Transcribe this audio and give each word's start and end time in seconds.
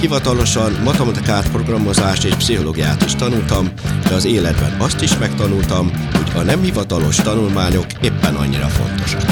hivatalosan 0.00 0.72
matematikát, 0.84 1.50
programozást 1.50 2.24
és 2.24 2.34
pszichológiát 2.34 3.04
is 3.04 3.14
tanultam, 3.14 3.68
de 4.08 4.14
az 4.14 4.24
életben 4.24 4.80
azt 4.80 5.02
is 5.02 5.18
megtanultam, 5.18 5.90
hogy 6.12 6.30
a 6.34 6.42
nem 6.42 6.62
hivatalos 6.62 7.16
tanulmányok 7.16 7.86
éppen 8.02 8.34
annyira 8.34 8.66
fontosak. 8.66 9.22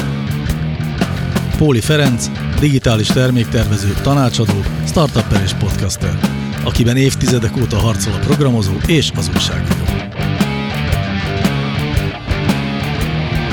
Póli 1.57 1.81
Ferenc, 1.81 2.29
digitális 2.59 3.07
terméktervező, 3.07 3.93
tanácsadó, 4.01 4.63
startupper 4.85 5.41
és 5.43 5.53
podcaster, 5.53 6.19
akiben 6.63 6.97
évtizedek 6.97 7.57
óta 7.57 7.77
harcol 7.77 8.13
a 8.13 8.19
programozó 8.19 8.73
és 8.87 9.11
az 9.15 9.29
újságíró. 9.33 9.83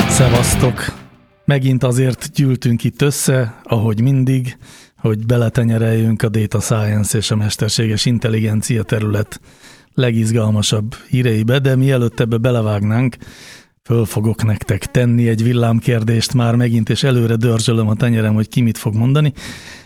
Szevasztok! 0.08 1.02
Megint 1.44 1.83
azért 1.83 2.30
gyűltünk 2.34 2.84
itt 2.84 3.02
össze, 3.02 3.60
ahogy 3.62 4.00
mindig, 4.00 4.56
hogy 5.04 5.26
beletenyereljünk 5.26 6.22
a 6.22 6.28
data 6.28 6.60
science 6.60 7.18
és 7.18 7.30
a 7.30 7.36
mesterséges 7.36 8.04
intelligencia 8.04 8.82
terület 8.82 9.41
legizgalmasabb 9.94 10.94
híreibe, 11.08 11.58
de 11.58 11.77
mielőtt 11.77 12.20
ebbe 12.20 12.36
belevágnánk, 12.36 13.16
föl 13.83 14.05
fogok 14.05 14.44
nektek 14.44 14.86
tenni 14.86 15.28
egy 15.28 15.42
villámkérdést 15.42 16.34
már 16.34 16.55
megint, 16.55 16.88
és 16.88 17.02
előre 17.02 17.36
dörzsölöm 17.36 17.88
a 17.88 17.94
tenyerem, 17.94 18.34
hogy 18.34 18.48
ki 18.48 18.61
mit 18.61 18.78
fog 18.78 18.94
mondani. 18.94 19.33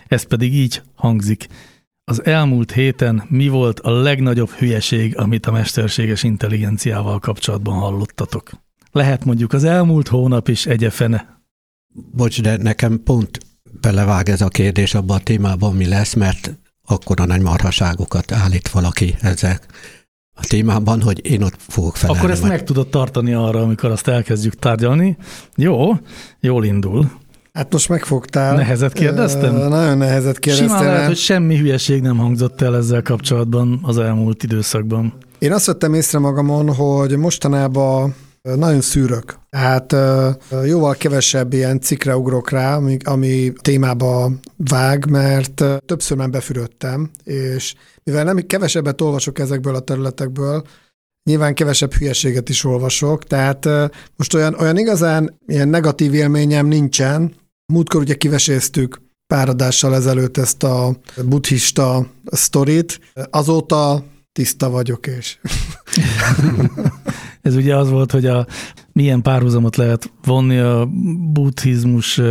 Ez 0.07 0.23
pedig 0.23 0.53
így 0.53 0.81
hangzik. 0.95 1.47
Az 2.03 2.25
elmúlt 2.25 2.71
héten 2.71 3.23
mi 3.27 3.47
volt 3.47 3.79
a 3.79 3.91
legnagyobb 3.91 4.49
hülyeség, 4.49 5.17
amit 5.17 5.45
a 5.45 5.51
mesterséges 5.51 6.23
intelligenciával 6.23 7.19
kapcsolatban 7.19 7.79
hallottatok? 7.79 8.51
Lehet 8.91 9.25
mondjuk 9.25 9.53
az 9.53 9.63
elmúlt 9.63 10.07
hónap 10.07 10.47
is 10.47 10.65
egyefene. 10.65 11.41
Bocs, 12.11 12.41
de 12.41 12.57
nekem 12.57 13.03
pont 13.03 13.47
belevág 13.81 14.29
ez 14.29 14.41
a 14.41 14.47
kérdés 14.47 14.93
abban 14.93 15.17
a 15.17 15.23
témában, 15.23 15.75
mi 15.75 15.87
lesz, 15.87 16.13
mert 16.13 16.53
akkor 16.85 17.19
a 17.19 17.25
nagy 17.25 17.41
marhaságokat 17.41 18.31
állít 18.31 18.69
valaki 18.69 19.15
ezek 19.21 19.65
a 20.35 20.45
témában, 20.47 21.01
hogy 21.01 21.25
én 21.25 21.43
ott 21.43 21.55
fogok 21.67 21.95
felelni. 21.95 22.19
Akkor 22.19 22.31
ezt 22.31 22.41
majd. 22.41 22.53
meg 22.53 22.63
tudod 22.63 22.87
tartani 22.87 23.33
arra, 23.33 23.61
amikor 23.61 23.91
azt 23.91 24.07
elkezdjük 24.07 24.55
tárgyalni. 24.55 25.17
Jó, 25.55 25.91
jól 26.39 26.65
indul. 26.65 27.11
Hát 27.53 27.71
most 27.73 27.89
megfogtál. 27.89 28.55
Nehezet 28.55 28.93
kérdeztem? 28.93 29.55
Ö, 29.55 29.67
nagyon 29.67 29.97
nehezet 29.97 30.39
kérdeztem. 30.39 30.67
Simán 30.67 30.83
lehet, 30.83 30.97
mert 30.97 31.07
hogy 31.07 31.17
semmi 31.17 31.57
hülyeség 31.57 32.01
nem 32.01 32.17
hangzott 32.17 32.61
el 32.61 32.75
ezzel 32.75 33.01
kapcsolatban 33.01 33.79
az 33.81 33.97
elmúlt 33.97 34.43
időszakban. 34.43 35.13
Én 35.39 35.53
azt 35.53 35.65
vettem 35.65 35.93
észre 35.93 36.19
magamon, 36.19 36.73
hogy 36.73 37.17
mostanában 37.17 38.15
nagyon 38.55 38.81
szűrök. 38.81 39.39
Hát 39.49 39.93
ö, 39.93 40.29
jóval 40.65 40.95
kevesebb 40.95 41.53
ilyen 41.53 41.79
cikkre 41.79 42.17
ugrok 42.17 42.49
rá, 42.49 42.75
ami, 42.75 42.97
ami 43.03 43.53
témába 43.61 44.31
vág, 44.57 45.09
mert 45.09 45.63
többször 45.85 46.17
már 46.17 46.29
befürödtem, 46.29 47.09
és 47.23 47.75
mivel 48.03 48.23
nem 48.23 48.37
kevesebbet 48.37 49.01
olvasok 49.01 49.39
ezekből 49.39 49.75
a 49.75 49.79
területekből, 49.79 50.63
nyilván 51.29 51.53
kevesebb 51.53 51.93
hülyeséget 51.93 52.49
is 52.49 52.63
olvasok, 52.63 53.23
tehát 53.23 53.69
most 54.15 54.33
olyan, 54.33 54.55
olyan 54.59 54.77
igazán 54.77 55.37
ilyen 55.47 55.67
negatív 55.67 56.13
élményem 56.13 56.67
nincsen. 56.67 57.33
Múltkor 57.73 58.01
ugye 58.01 58.15
kiveséztük 58.15 59.01
pár 59.33 59.49
adással 59.49 59.95
ezelőtt 59.95 60.37
ezt 60.37 60.63
a 60.63 60.95
buddhista 61.25 62.07
sztorit, 62.25 62.99
azóta 63.29 64.03
tiszta 64.31 64.69
vagyok, 64.69 65.07
és 65.07 65.37
Ez 67.41 67.55
ugye 67.55 67.75
az 67.75 67.89
volt, 67.89 68.11
hogy 68.11 68.25
a 68.25 68.47
milyen 68.91 69.21
párhuzamot 69.21 69.75
lehet 69.75 70.11
vonni 70.23 70.57
a 70.57 70.89
buddhizmus 71.31 72.21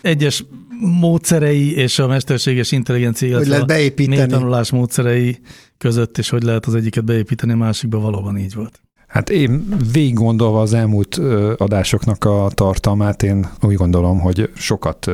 egyes 0.00 0.44
módszerei 0.80 1.74
és 1.74 1.98
a 1.98 2.06
mesterséges 2.06 2.72
intelligencia, 2.72 3.36
hogy 3.36 3.46
lehet 3.46 3.62
a 3.62 3.66
beépíteni. 3.66 4.16
mélytanulás 4.16 4.70
módszerei 4.70 5.38
között, 5.78 6.18
és 6.18 6.28
hogy 6.28 6.42
lehet 6.42 6.66
az 6.66 6.74
egyiket 6.74 7.04
beépíteni, 7.04 7.52
a 7.52 7.56
másikba 7.56 7.98
valóban 7.98 8.38
így 8.38 8.54
volt. 8.54 8.82
Hát 9.08 9.30
én 9.30 9.76
végig 9.92 10.14
gondolva 10.14 10.60
az 10.60 10.72
elmúlt 10.72 11.16
adásoknak 11.56 12.24
a 12.24 12.50
tartalmát, 12.54 13.22
én 13.22 13.46
úgy 13.60 13.74
gondolom, 13.74 14.20
hogy 14.20 14.50
sokat 14.54 15.10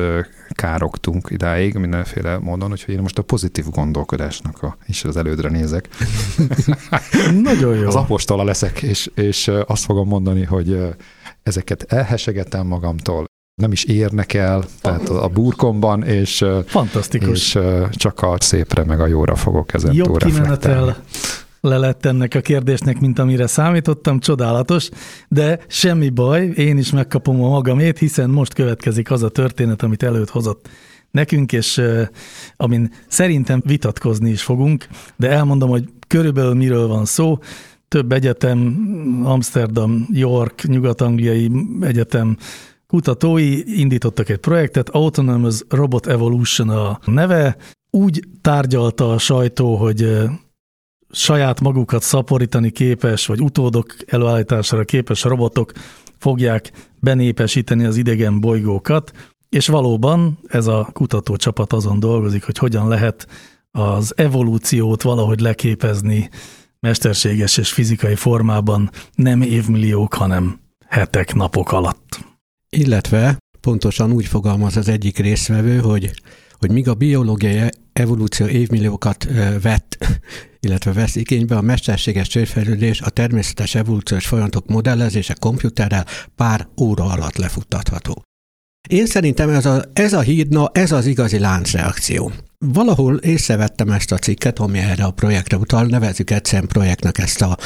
károgtunk 0.49 1.27
idáig 1.31 1.75
mindenféle 1.75 2.37
módon, 2.37 2.71
úgyhogy 2.71 2.93
én 2.93 3.01
most 3.01 3.17
a 3.17 3.21
pozitív 3.21 3.65
gondolkodásnak 3.69 4.63
a, 4.63 4.77
is 4.85 5.03
az 5.03 5.17
elődre 5.17 5.49
nézek. 5.49 5.89
Nagyon 7.43 7.75
jó. 7.75 7.87
Az 7.87 7.95
apostola 7.95 8.43
leszek, 8.43 8.81
és, 8.81 9.11
és 9.15 9.51
azt 9.67 9.83
fogom 9.83 10.07
mondani, 10.07 10.43
hogy 10.43 10.95
ezeket 11.43 11.83
elhesegetem 11.83 12.67
magamtól, 12.67 13.25
nem 13.61 13.71
is 13.71 13.83
érnek 13.83 14.33
el, 14.33 14.63
tehát 14.81 15.09
a 15.09 15.27
burkomban, 15.27 16.03
és, 16.03 16.45
Fantasztikus. 16.65 17.55
és 17.55 17.59
csak 17.89 18.21
a 18.21 18.35
szépre 18.39 18.83
meg 18.83 18.99
a 18.99 19.07
jóra 19.07 19.35
fogok 19.35 19.73
ezen 19.73 19.93
Jobb 19.93 20.17
kimenetel 20.17 20.97
le 21.65 21.77
lett 21.77 22.05
ennek 22.05 22.35
a 22.35 22.41
kérdésnek, 22.41 22.99
mint 22.99 23.19
amire 23.19 23.47
számítottam, 23.47 24.19
csodálatos, 24.19 24.89
de 25.27 25.59
semmi 25.67 26.09
baj, 26.09 26.45
én 26.45 26.77
is 26.77 26.91
megkapom 26.91 27.43
a 27.43 27.49
magamét, 27.49 27.97
hiszen 27.97 28.29
most 28.29 28.53
következik 28.53 29.11
az 29.11 29.23
a 29.23 29.29
történet, 29.29 29.83
amit 29.83 30.03
előtt 30.03 30.29
hozott 30.29 30.69
nekünk, 31.11 31.51
és 31.51 31.81
amin 32.55 32.91
szerintem 33.07 33.61
vitatkozni 33.65 34.29
is 34.29 34.43
fogunk, 34.43 34.87
de 35.15 35.29
elmondom, 35.29 35.69
hogy 35.69 35.89
körülbelül 36.07 36.53
miről 36.53 36.87
van 36.87 37.05
szó. 37.05 37.37
Több 37.87 38.11
egyetem, 38.11 38.75
Amsterdam, 39.23 40.07
York, 40.11 40.67
Nyugat-Angliai 40.67 41.51
Egyetem 41.81 42.37
kutatói 42.87 43.79
indítottak 43.79 44.29
egy 44.29 44.37
projektet, 44.37 44.89
Autonomous 44.89 45.61
Robot 45.69 46.07
Evolution 46.07 46.69
a 46.69 46.99
neve, 47.05 47.55
úgy 47.89 48.27
tárgyalta 48.41 49.11
a 49.11 49.17
sajtó, 49.17 49.75
hogy 49.75 50.17
saját 51.15 51.61
magukat 51.61 52.01
szaporítani 52.01 52.71
képes, 52.71 53.25
vagy 53.25 53.41
utódok 53.41 53.95
előállítására 54.05 54.83
képes 54.83 55.23
robotok 55.23 55.71
fogják 56.17 56.71
benépesíteni 56.99 57.85
az 57.85 57.97
idegen 57.97 58.39
bolygókat, 58.39 59.11
és 59.49 59.67
valóban 59.67 60.39
ez 60.47 60.67
a 60.67 60.89
kutatócsapat 60.93 61.73
azon 61.73 61.99
dolgozik, 61.99 62.43
hogy 62.43 62.57
hogyan 62.57 62.87
lehet 62.87 63.27
az 63.71 64.13
evolúciót 64.15 65.01
valahogy 65.01 65.39
leképezni 65.39 66.29
mesterséges 66.79 67.57
és 67.57 67.71
fizikai 67.71 68.15
formában 68.15 68.89
nem 69.15 69.41
évmilliók, 69.41 70.13
hanem 70.13 70.59
hetek, 70.87 71.33
napok 71.33 71.71
alatt. 71.71 72.19
Illetve 72.69 73.37
pontosan 73.61 74.11
úgy 74.11 74.25
fogalmaz 74.25 74.77
az 74.77 74.87
egyik 74.87 75.17
résztvevő, 75.17 75.79
hogy, 75.79 76.11
hogy 76.59 76.71
míg 76.71 76.87
a 76.87 76.93
biológiai 76.93 77.69
evolúció 77.93 78.45
évmilliókat 78.45 79.27
vett, 79.61 79.97
illetve 80.65 80.93
vesz 80.93 81.15
igénybe, 81.15 81.55
a 81.55 81.61
mesterséges 81.61 82.27
csőfejlődés 82.27 83.01
a 83.01 83.09
természetes 83.09 83.75
evolúciós 83.75 84.27
folyamatok 84.27 84.67
modellezése 84.67 85.35
komputerrel 85.39 86.05
pár 86.35 86.67
óra 86.81 87.03
alatt 87.03 87.37
lefuttatható. 87.37 88.23
Én 88.89 89.05
szerintem 89.05 89.49
ez 89.49 89.65
a, 89.65 89.83
ez 89.93 90.13
a 90.13 90.19
híd, 90.19 90.49
na 90.49 90.69
ez 90.73 90.91
az 90.91 91.05
igazi 91.05 91.39
láncreakció. 91.39 92.31
Valahol 92.57 93.15
észrevettem 93.15 93.89
ezt 93.89 94.11
a 94.11 94.17
cikket, 94.17 94.59
ami 94.59 94.77
erre 94.77 95.03
a 95.03 95.11
projektre 95.11 95.57
utal, 95.57 95.85
nevezzük 95.85 96.31
egyszerűen 96.31 96.67
projektnek 96.67 97.17
ezt 97.17 97.41
a 97.41 97.57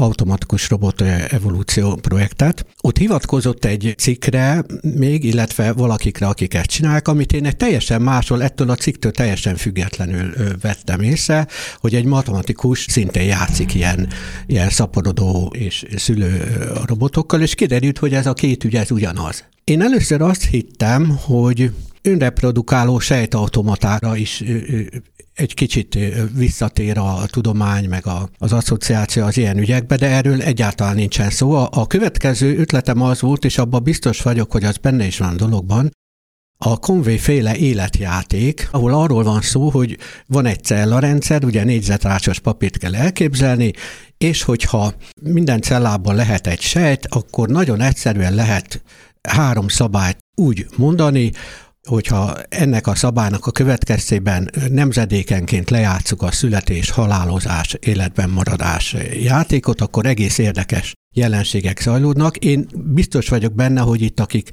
automatikus 0.00 0.68
robot 0.68 1.00
evolúció 1.30 1.94
projektet. 1.94 2.66
Ott 2.80 2.98
hivatkozott 2.98 3.64
egy 3.64 3.94
cikkre 3.98 4.64
még, 4.82 5.24
illetve 5.24 5.72
valakikre, 5.72 6.26
akik 6.26 6.54
ezt 6.54 6.66
csinálják, 6.66 7.08
amit 7.08 7.32
én 7.32 7.46
egy 7.46 7.56
teljesen 7.56 8.02
máshol, 8.02 8.42
ettől 8.42 8.70
a 8.70 8.74
cikktől 8.74 9.12
teljesen 9.12 9.56
függetlenül 9.56 10.34
vettem 10.60 11.00
észre, 11.00 11.46
hogy 11.76 11.94
egy 11.94 12.04
matematikus 12.04 12.86
szintén 12.88 13.22
játszik 13.22 13.74
ilyen, 13.74 14.08
ilyen 14.46 14.70
szaporodó 14.70 15.52
és 15.58 15.84
szülő 15.96 16.56
robotokkal, 16.86 17.40
és 17.40 17.54
kiderült, 17.54 17.98
hogy 17.98 18.14
ez 18.14 18.26
a 18.26 18.32
két 18.32 18.64
ügy, 18.64 18.74
ez 18.74 18.90
ugyanaz. 18.90 19.44
Én 19.64 19.82
először 19.82 20.22
azt 20.22 20.44
hittem, 20.44 21.18
hogy 21.22 21.70
önreprodukáló 22.02 22.98
sejtautomatára 22.98 24.16
is 24.16 24.44
egy 25.34 25.54
kicsit 25.54 25.98
visszatér 26.34 26.98
a 26.98 27.26
tudomány, 27.26 27.88
meg 27.88 28.06
a, 28.06 28.28
az 28.38 28.52
asszociáció 28.52 29.24
az 29.24 29.36
ilyen 29.36 29.58
ügyekbe, 29.58 29.96
de 29.96 30.06
erről 30.06 30.42
egyáltalán 30.42 30.94
nincsen 30.94 31.30
szó. 31.30 31.52
A, 31.52 31.68
a 31.72 31.86
következő 31.86 32.58
ötletem 32.58 33.02
az 33.02 33.20
volt, 33.20 33.44
és 33.44 33.58
abban 33.58 33.82
biztos 33.82 34.22
vagyok, 34.22 34.52
hogy 34.52 34.64
az 34.64 34.76
benne 34.76 35.04
is 35.04 35.18
van 35.18 35.28
a 35.28 35.34
dologban, 35.34 35.90
a 36.64 36.78
Conway 36.78 37.18
féle 37.18 37.56
életjáték, 37.56 38.68
ahol 38.70 38.94
arról 38.94 39.22
van 39.22 39.40
szó, 39.40 39.70
hogy 39.70 39.98
van 40.26 40.46
egy 40.46 40.64
cellarendszer, 40.64 41.44
ugye 41.44 41.64
négyzetrácsos 41.64 42.38
papírt 42.38 42.78
kell 42.78 42.94
elképzelni, 42.94 43.72
és 44.18 44.42
hogyha 44.42 44.94
minden 45.22 45.60
cellában 45.60 46.14
lehet 46.14 46.46
egy 46.46 46.60
sejt, 46.60 47.06
akkor 47.06 47.48
nagyon 47.48 47.80
egyszerűen 47.80 48.34
lehet 48.34 48.82
három 49.28 49.68
szabályt 49.68 50.18
úgy 50.34 50.66
mondani, 50.76 51.32
hogyha 51.88 52.36
ennek 52.48 52.86
a 52.86 52.94
szabálynak 52.94 53.46
a 53.46 53.50
következtében 53.50 54.50
nemzedékenként 54.70 55.70
lejátszuk 55.70 56.22
a 56.22 56.30
születés, 56.30 56.90
halálozás, 56.90 57.76
életben 57.80 58.30
maradás 58.30 58.96
játékot, 59.12 59.80
akkor 59.80 60.06
egész 60.06 60.38
érdekes 60.38 60.92
jelenségek 61.14 61.80
zajlódnak. 61.80 62.36
Én 62.36 62.66
biztos 62.74 63.28
vagyok 63.28 63.54
benne, 63.54 63.80
hogy 63.80 64.02
itt 64.02 64.20
akik 64.20 64.50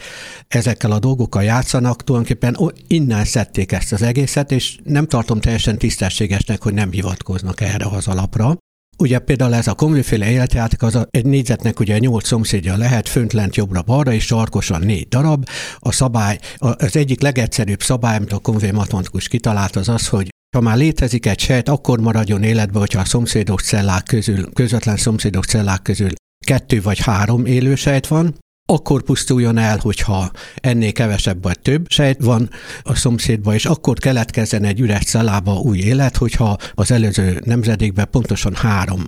ezekkel 0.47 0.91
a 0.91 0.99
dolgokkal 0.99 1.43
játszanak, 1.43 2.03
tulajdonképpen 2.03 2.73
innen 2.87 3.25
szedték 3.25 3.71
ezt 3.71 3.93
az 3.93 4.01
egészet, 4.01 4.51
és 4.51 4.77
nem 4.83 5.07
tartom 5.07 5.39
teljesen 5.39 5.77
tisztességesnek, 5.77 6.63
hogy 6.63 6.73
nem 6.73 6.91
hivatkoznak 6.91 7.61
erre 7.61 7.85
az 7.85 8.07
alapra. 8.07 8.57
Ugye 8.97 9.19
például 9.19 9.53
ez 9.53 9.67
a 9.67 9.73
konviféle 9.73 10.29
életjáték, 10.29 10.81
az 10.81 11.07
egy 11.09 11.25
négyzetnek 11.25 11.79
ugye 11.79 11.97
nyolc 11.97 12.27
szomszédja 12.27 12.77
lehet, 12.77 13.09
fönt, 13.09 13.33
lent, 13.33 13.55
jobbra-balra, 13.55 14.13
és 14.13 14.25
sarkosan 14.25 14.81
négy 14.81 15.07
darab. 15.07 15.49
A 15.79 15.91
szabály, 15.91 16.39
az 16.57 16.95
egyik 16.95 17.21
legegyszerűbb 17.21 17.81
szabály, 17.81 18.15
amit 18.15 18.33
a 18.33 18.39
konvé 18.39 18.71
matematikus 18.71 19.27
kitalált, 19.27 19.75
az 19.75 19.89
az, 19.89 20.07
hogy 20.07 20.29
ha 20.55 20.61
már 20.61 20.77
létezik 20.77 21.25
egy 21.25 21.39
sejt, 21.39 21.69
akkor 21.69 21.99
maradjon 21.99 22.43
életbe, 22.43 22.79
hogyha 22.79 22.99
a 22.99 23.05
szomszédos 23.05 23.63
cellák 23.63 24.03
közül, 24.03 24.53
közvetlen 24.53 24.97
szomszédos 24.97 25.45
cellák 25.45 25.81
közül 25.81 26.09
kettő 26.45 26.81
vagy 26.81 26.99
három 26.99 27.45
élő 27.45 27.75
sejt 27.75 28.07
van, 28.07 28.35
akkor 28.69 29.03
pusztuljon 29.03 29.57
el, 29.57 29.77
hogyha 29.77 30.31
ennél 30.55 30.91
kevesebb 30.91 31.43
vagy 31.43 31.59
több 31.59 31.85
sejt 31.89 32.21
van 32.21 32.49
a 32.81 32.95
szomszédban, 32.95 33.53
és 33.53 33.65
akkor 33.65 33.97
keletkezzen 33.97 34.63
egy 34.63 34.79
üres 34.79 35.03
cellába 35.03 35.53
új 35.53 35.77
élet, 35.77 36.17
hogyha 36.17 36.57
az 36.73 36.91
előző 36.91 37.41
nemzedékben 37.45 38.07
pontosan 38.11 38.55
három 38.55 39.03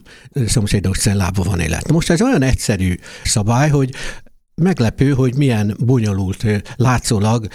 szomszédos 0.46 0.98
cellába 0.98 1.44
van 1.44 1.60
élet. 1.60 1.92
Most 1.92 2.10
ez 2.10 2.22
olyan 2.22 2.42
egyszerű 2.42 2.96
szabály, 3.24 3.70
hogy 3.70 3.94
meglepő, 4.56 5.12
hogy 5.12 5.36
milyen 5.36 5.76
bonyolult 5.80 6.46
látszólag, 6.76 7.48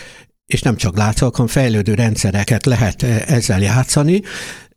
és 0.47 0.63
nem 0.63 0.77
csak 0.77 0.97
látszólag, 0.97 1.35
hanem 1.35 1.51
fejlődő 1.51 1.95
rendszereket 1.95 2.67
lehet 2.67 3.03
ezzel 3.03 3.61
játszani. 3.61 4.23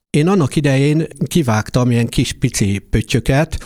Én 0.09 0.27
annak 0.27 0.55
idején 0.55 1.07
kivágtam 1.25 1.91
ilyen 1.91 2.07
kis 2.07 2.33
pici 2.33 2.77
pöttyöket, 2.77 3.57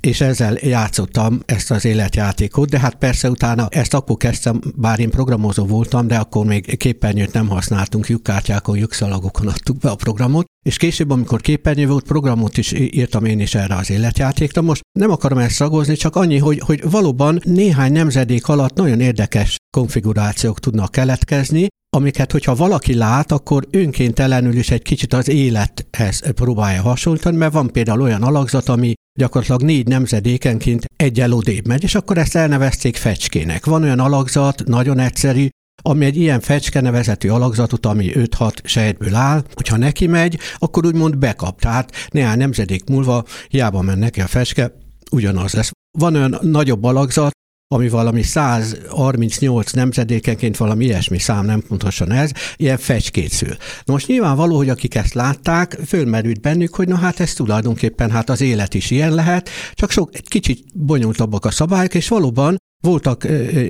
és 0.00 0.20
ezzel 0.20 0.56
játszottam 0.60 1.40
ezt 1.46 1.70
az 1.70 1.84
életjátékot, 1.84 2.68
de 2.68 2.78
hát 2.78 2.94
persze 2.94 3.30
utána 3.30 3.68
ezt 3.70 3.94
akkor 3.94 4.16
kezdtem, 4.16 4.60
bár 4.76 4.98
én 4.98 5.10
programozó 5.10 5.66
voltam, 5.66 6.06
de 6.06 6.16
akkor 6.16 6.46
még 6.46 6.76
képernyőt 6.76 7.32
nem 7.32 7.48
használtunk, 7.48 8.08
lyukkártyákon, 8.08 8.78
lyukszalagokon 8.78 9.46
adtuk 9.46 9.78
be 9.78 9.90
a 9.90 9.94
programot, 9.94 10.46
és 10.66 10.76
később, 10.76 11.10
amikor 11.10 11.40
képernyő 11.40 11.86
volt, 11.86 12.04
programot 12.04 12.56
is 12.58 12.72
írtam 12.72 13.24
én 13.24 13.40
is 13.40 13.54
erre 13.54 13.74
az 13.74 13.90
életjátékra. 13.90 14.62
Most 14.62 14.80
nem 14.98 15.10
akarom 15.10 15.38
ezt 15.38 15.58
ragozni, 15.58 15.94
csak 15.94 16.16
annyi, 16.16 16.38
hogy, 16.38 16.58
hogy 16.58 16.90
valóban 16.90 17.40
néhány 17.44 17.92
nemzedék 17.92 18.48
alatt 18.48 18.74
nagyon 18.74 19.00
érdekes 19.00 19.56
konfigurációk 19.76 20.60
tudnak 20.60 20.90
keletkezni, 20.90 21.66
amiket, 21.96 22.32
hogyha 22.32 22.54
valaki 22.54 22.94
lát, 22.94 23.32
akkor 23.32 23.66
önkéntelenül 23.70 24.56
is 24.56 24.70
egy 24.70 24.82
kicsit 24.82 25.12
az 25.12 25.28
élethez 25.28 26.22
próbálja 26.34 26.82
hasonlítani, 26.82 27.36
mert 27.36 27.52
van 27.52 27.72
például 27.72 28.00
olyan 28.00 28.22
alakzat, 28.22 28.68
ami 28.68 28.92
gyakorlatilag 29.18 29.62
négy 29.62 29.86
nemzedékenként 29.86 30.84
egyel 30.96 31.32
odébb 31.32 31.66
megy, 31.66 31.82
és 31.82 31.94
akkor 31.94 32.18
ezt 32.18 32.36
elnevezték 32.36 32.96
fecskének. 32.96 33.64
Van 33.64 33.82
olyan 33.82 34.00
alakzat, 34.00 34.64
nagyon 34.66 34.98
egyszerű, 34.98 35.48
ami 35.82 36.04
egy 36.04 36.16
ilyen 36.16 36.40
fecske 36.40 36.80
nevezetű 36.80 37.28
alakzatot, 37.28 37.86
ami 37.86 38.10
5-6 38.14 38.64
sejtből 38.64 39.14
áll, 39.14 39.44
hogyha 39.54 39.76
neki 39.76 40.06
megy, 40.06 40.38
akkor 40.58 40.86
úgymond 40.86 41.18
bekap. 41.18 41.60
Tehát 41.60 42.08
néhány 42.10 42.38
nemzedék 42.38 42.88
múlva 42.88 43.24
hiába 43.48 43.82
men 43.82 43.98
neki 43.98 44.20
a 44.20 44.26
fecske, 44.26 44.72
ugyanaz 45.10 45.52
lesz. 45.52 45.70
Van 45.98 46.14
olyan 46.14 46.38
nagyobb 46.40 46.84
alakzat, 46.84 47.30
ami 47.74 47.88
valami 47.88 48.22
138 48.22 49.72
nemzedékenként 49.72 50.56
valami 50.56 50.84
ilyesmi 50.84 51.18
szám, 51.18 51.44
nem 51.44 51.62
pontosan 51.68 52.12
ez, 52.12 52.30
ilyen 52.56 52.78
fecskét 52.78 53.30
szül. 53.30 53.56
Na 53.84 53.92
most 53.92 54.06
nyilvánvaló, 54.06 54.56
hogy 54.56 54.68
akik 54.68 54.94
ezt 54.94 55.14
látták, 55.14 55.78
fölmerült 55.86 56.40
bennük, 56.40 56.74
hogy 56.74 56.88
na 56.88 56.96
hát 56.96 57.20
ez 57.20 57.32
tulajdonképpen 57.32 58.10
hát 58.10 58.30
az 58.30 58.40
élet 58.40 58.74
is 58.74 58.90
ilyen 58.90 59.14
lehet, 59.14 59.50
csak 59.72 59.90
sok, 59.90 60.14
egy 60.14 60.28
kicsit 60.28 60.64
bonyolultabbak 60.74 61.44
a 61.44 61.50
szabályok, 61.50 61.94
és 61.94 62.08
valóban 62.08 62.56
voltak 62.82 63.26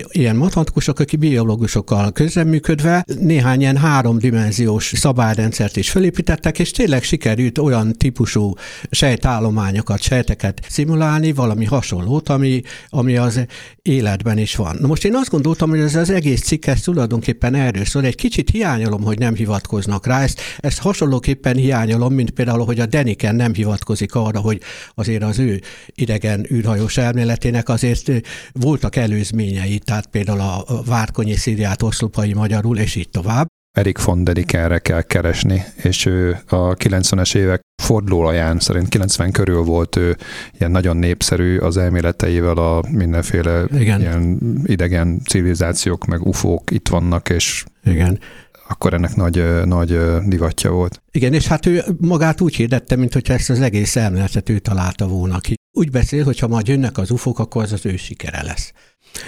ilyen 0.09 0.37
matematikusok, 0.37 0.99
akik 0.99 1.19
biológusokkal 1.19 2.13
közreműködve 2.13 3.05
néhány 3.21 3.61
ilyen 3.61 3.77
háromdimenziós 3.77 4.93
szabályrendszert 4.97 5.77
is 5.77 5.91
felépítettek, 5.91 6.59
és 6.59 6.71
tényleg 6.71 7.03
sikerült 7.03 7.59
olyan 7.59 7.93
típusú 7.93 8.55
sejtállományokat, 8.91 10.03
sejteket 10.03 10.61
szimulálni, 10.69 11.33
valami 11.33 11.65
hasonlót, 11.65 12.29
ami, 12.29 12.63
ami 12.89 13.17
az 13.17 13.41
életben 13.83 14.39
is 14.39 14.57
van. 14.57 14.77
Na 14.81 14.87
most 14.87 15.05
én 15.05 15.15
azt 15.15 15.31
gondoltam, 15.31 15.71
hogy 15.71 15.79
ez 15.79 15.95
az 15.95 16.11
egész 16.11 16.43
cikk 16.43 16.67
ez 16.67 16.81
tulajdonképpen 16.81 17.55
erről 17.55 17.85
szól. 17.85 18.05
Egy 18.05 18.15
kicsit 18.15 18.51
hiányolom, 18.51 19.03
hogy 19.03 19.19
nem 19.19 19.35
hivatkoznak 19.35 20.07
rá. 20.07 20.23
Ezt, 20.23 20.41
ezt 20.59 20.79
hasonlóképpen 20.79 21.57
hiányolom, 21.57 22.15
mint 22.15 22.31
például, 22.31 22.65
hogy 22.65 22.81
a 22.81 22.87
Deniken 22.87 23.35
nem 23.35 23.55
hivatkozik 23.55 24.15
arra, 24.15 24.39
hogy 24.39 24.61
azért 24.95 25.23
az 25.23 25.39
ő 25.39 25.61
idegen 25.95 26.47
űrhajós 26.53 26.97
elméletének 26.97 27.69
azért 27.69 28.11
voltak 28.53 28.99
előzményei, 29.01 29.79
tehát 29.79 30.07
például 30.07 30.41
a 30.41 30.65
Várkonyi 30.87 31.35
Szíriát 31.35 31.83
oszlopai 31.83 32.33
magyarul, 32.33 32.79
és 32.79 32.95
így 32.95 33.11
tovább. 33.11 33.47
Erik 33.77 34.05
von 34.05 34.25
Derikenre 34.25 34.79
kell 34.79 35.03
keresni, 35.03 35.65
és 35.83 36.07
ő 36.07 36.39
a 36.49 36.75
90-es 36.75 37.35
évek 37.35 37.61
fordulóján 37.83 38.59
szerint 38.59 38.89
90 38.89 39.33
körül 39.33 39.63
volt 39.63 39.97
ő 39.97 40.17
ilyen 40.59 40.71
nagyon 40.71 40.97
népszerű 40.97 41.59
az 41.59 41.77
elméleteivel 41.77 42.57
a 42.57 42.83
mindenféle 42.91 43.65
Igen. 43.79 44.01
ilyen 44.01 44.39
idegen 44.65 45.21
civilizációk, 45.25 46.05
meg 46.05 46.27
ufók 46.27 46.71
itt 46.71 46.89
vannak, 46.89 47.29
és 47.29 47.65
Igen 47.85 48.19
akkor 48.71 48.95
ennek 48.95 49.15
nagy, 49.15 49.65
nagy 49.65 49.99
divatja 50.27 50.71
volt. 50.71 51.03
Igen, 51.11 51.33
és 51.33 51.47
hát 51.47 51.67
ő 51.67 51.85
magát 51.99 52.41
úgy 52.41 52.55
hirdette, 52.55 52.97
mint 52.97 53.13
hogy 53.13 53.31
ezt 53.31 53.51
az 53.51 53.61
egész 53.61 53.97
elméletet 53.97 54.49
ő 54.49 54.59
találta 54.59 55.07
volna 55.07 55.39
ki. 55.39 55.55
Úgy 55.79 55.91
beszél, 55.91 56.25
hogy 56.25 56.39
ha 56.39 56.49
majd 56.49 56.69
jönnek 56.69 56.99
az 56.99 57.11
ufók, 57.11 57.39
akkor 57.39 57.63
az 57.63 57.73
az 57.73 57.87
ő 57.87 57.97
sikere 57.97 58.43
lesz. 58.43 58.73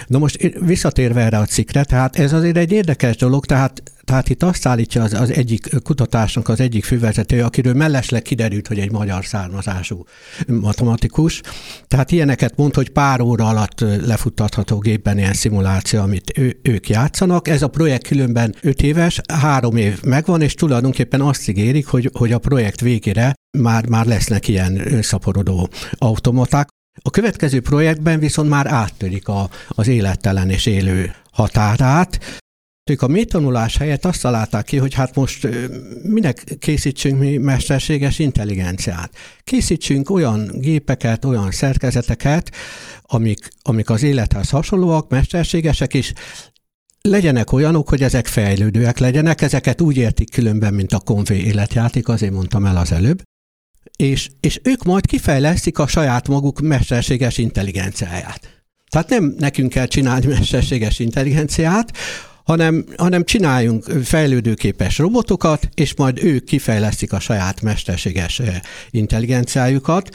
Na 0.07 0.17
most 0.17 0.59
visszatérve 0.59 1.21
erre 1.21 1.37
a 1.37 1.45
cikkre, 1.45 1.83
tehát 1.83 2.19
ez 2.19 2.33
azért 2.33 2.57
egy 2.57 2.71
érdekes 2.71 3.15
dolog, 3.15 3.45
tehát, 3.45 3.83
tehát 4.03 4.29
itt 4.29 4.43
azt 4.43 4.65
állítja 4.65 5.03
az, 5.03 5.13
az 5.13 5.31
egyik 5.31 5.81
kutatásnak 5.83 6.49
az 6.49 6.59
egyik 6.59 6.83
fővezetője, 6.83 7.45
akiről 7.45 7.73
mellesleg 7.73 8.21
kiderült, 8.21 8.67
hogy 8.67 8.79
egy 8.79 8.91
magyar 8.91 9.25
származású 9.25 10.03
matematikus. 10.47 11.41
Tehát 11.87 12.11
ilyeneket 12.11 12.55
mond, 12.55 12.73
hogy 12.73 12.89
pár 12.89 13.21
óra 13.21 13.47
alatt 13.47 13.79
lefuttatható 13.79 14.77
gépben 14.77 15.17
ilyen 15.17 15.33
szimuláció, 15.33 15.99
amit 15.99 16.37
ő, 16.37 16.59
ők 16.61 16.89
játszanak. 16.89 17.47
Ez 17.47 17.61
a 17.61 17.67
projekt 17.67 18.07
különben 18.07 18.55
öt 18.61 18.81
éves, 18.81 19.21
három 19.33 19.75
év 19.75 20.03
megvan, 20.03 20.41
és 20.41 20.53
tulajdonképpen 20.53 21.21
azt 21.21 21.49
ígérik, 21.49 21.87
hogy, 21.87 22.09
hogy 22.13 22.31
a 22.31 22.39
projekt 22.39 22.81
végére 22.81 23.33
már, 23.57 23.87
már 23.87 24.05
lesznek 24.05 24.47
ilyen 24.47 25.01
szaporodó 25.01 25.69
automaták. 25.97 26.67
A 27.01 27.09
következő 27.09 27.61
projektben 27.61 28.19
viszont 28.19 28.49
már 28.49 28.67
áttörik 28.67 29.27
a, 29.27 29.49
az 29.67 29.87
élettelen 29.87 30.49
és 30.49 30.65
élő 30.65 31.15
határát, 31.31 32.41
ők 32.91 33.01
a 33.01 33.07
mélytanulás 33.07 33.77
helyett 33.77 34.05
azt 34.05 34.21
találták 34.21 34.65
ki, 34.65 34.77
hogy 34.77 34.93
hát 34.93 35.15
most 35.15 35.47
minek 36.03 36.43
készítsünk 36.59 37.19
mi 37.19 37.37
mesterséges 37.37 38.19
intelligenciát. 38.19 39.15
Készítsünk 39.43 40.09
olyan 40.09 40.51
gépeket, 40.53 41.25
olyan 41.25 41.51
szerkezeteket, 41.51 42.51
amik, 43.01 43.49
amik 43.61 43.89
az 43.89 44.03
élethez 44.03 44.49
hasonlóak, 44.49 45.09
mesterségesek, 45.09 45.93
és 45.93 46.13
legyenek 47.01 47.51
olyanok, 47.51 47.89
hogy 47.89 48.03
ezek 48.03 48.27
fejlődőek 48.27 48.97
legyenek, 48.97 49.41
ezeket 49.41 49.81
úgy 49.81 49.97
értik 49.97 50.31
különben, 50.31 50.73
mint 50.73 50.93
a 50.93 50.99
konvé 50.99 51.37
életjáték, 51.37 52.07
azért 52.07 52.33
mondtam 52.33 52.65
el 52.65 52.77
az 52.77 52.91
előbb, 52.91 53.21
és, 53.95 54.29
és 54.39 54.59
ők 54.63 54.83
majd 54.83 55.05
kifejlesztik 55.05 55.79
a 55.79 55.87
saját 55.87 56.27
maguk 56.27 56.59
mesterséges 56.59 57.37
intelligenciáját. 57.37 58.63
Tehát 58.89 59.09
nem 59.09 59.35
nekünk 59.37 59.69
kell 59.69 59.85
csinálni 59.85 60.25
mesterséges 60.27 60.99
intelligenciát, 60.99 61.97
hanem, 62.43 62.85
hanem 62.97 63.23
csináljunk 63.23 63.83
fejlődőképes 64.03 64.97
robotokat, 64.97 65.69
és 65.73 65.95
majd 65.95 66.23
ők 66.23 66.43
kifejlesztik 66.43 67.13
a 67.13 67.19
saját 67.19 67.61
mesterséges 67.61 68.41
intelligenciájukat. 68.89 70.09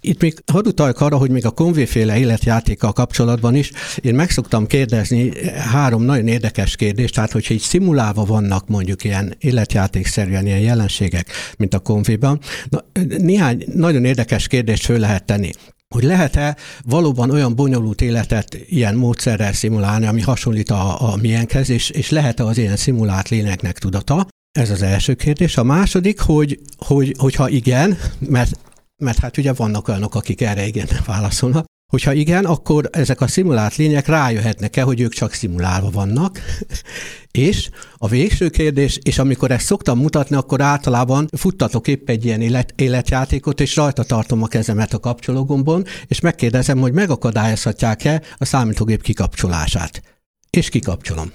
Itt 0.00 0.20
még 0.20 0.42
hadd 0.52 0.66
utaljak 0.66 1.00
arra, 1.00 1.16
hogy 1.16 1.30
még 1.30 1.46
a 1.46 1.50
konvéféle 1.50 2.18
életjátékkal 2.18 2.92
kapcsolatban 2.92 3.54
is 3.54 3.70
én 4.00 4.14
meg 4.14 4.30
szoktam 4.30 4.66
kérdezni 4.66 5.32
három 5.50 6.02
nagyon 6.02 6.28
érdekes 6.28 6.76
kérdést, 6.76 7.14
tehát 7.14 7.32
hogyha 7.32 7.54
így 7.54 7.60
szimulálva 7.60 8.24
vannak 8.24 8.68
mondjuk 8.68 9.04
ilyen 9.04 9.34
életjátékszerűen 9.38 10.46
ilyen 10.46 10.58
jelenségek, 10.58 11.28
mint 11.56 11.74
a 11.74 11.78
konvéban, 11.78 12.40
na, 12.68 12.84
néhány 13.18 13.64
nagyon 13.74 14.04
érdekes 14.04 14.46
kérdést 14.46 14.84
föl 14.84 14.98
lehet 14.98 15.24
tenni. 15.24 15.50
Hogy 15.94 16.02
lehet-e 16.02 16.56
valóban 16.84 17.30
olyan 17.30 17.54
bonyolult 17.54 18.00
életet 18.00 18.54
ilyen 18.54 18.94
módszerrel 18.94 19.52
szimulálni, 19.52 20.06
ami 20.06 20.20
hasonlít 20.20 20.70
a, 20.70 21.12
a 21.12 21.16
milyenkhez, 21.16 21.68
és, 21.68 21.90
és 21.90 22.10
lehet-e 22.10 22.44
az 22.44 22.58
ilyen 22.58 22.76
szimulált 22.76 23.28
lényeknek 23.28 23.78
tudata? 23.78 24.26
Ez 24.58 24.70
az 24.70 24.82
első 24.82 25.14
kérdés. 25.14 25.56
A 25.56 25.62
második, 25.62 26.20
hogy, 26.20 26.60
hogy 26.76 27.14
hogyha 27.18 27.48
igen, 27.48 27.98
mert, 28.18 28.58
mert 28.96 29.18
hát 29.18 29.36
ugye 29.36 29.52
vannak 29.52 29.88
olyanok, 29.88 30.14
akik 30.14 30.40
erre 30.40 30.66
igen 30.66 30.86
válaszolnak, 31.06 31.64
Hogyha 31.90 32.12
igen, 32.12 32.44
akkor 32.44 32.88
ezek 32.92 33.20
a 33.20 33.26
szimulált 33.26 33.76
lények 33.76 34.06
rájöhetnek-e, 34.06 34.82
hogy 34.82 35.00
ők 35.00 35.12
csak 35.12 35.32
szimulálva 35.32 35.90
vannak, 35.90 36.40
és 37.30 37.68
a 37.96 38.08
végső 38.08 38.48
kérdés, 38.48 38.98
és 39.02 39.18
amikor 39.18 39.50
ezt 39.50 39.64
szoktam 39.64 39.98
mutatni, 39.98 40.36
akkor 40.36 40.60
általában 40.60 41.28
futtatok 41.36 41.88
épp 41.88 42.08
egy 42.08 42.24
ilyen 42.24 42.40
élet, 42.40 42.72
életjátékot, 42.76 43.60
és 43.60 43.76
rajta 43.76 44.04
tartom 44.04 44.42
a 44.42 44.46
kezemet 44.46 44.94
a 44.94 44.98
kapcsológombon, 44.98 45.84
és 46.06 46.20
megkérdezem, 46.20 46.78
hogy 46.78 46.92
megakadályozhatják-e 46.92 48.22
a 48.36 48.44
számítógép 48.44 49.02
kikapcsolását. 49.02 50.02
És 50.50 50.68
kikapcsolom. 50.68 51.32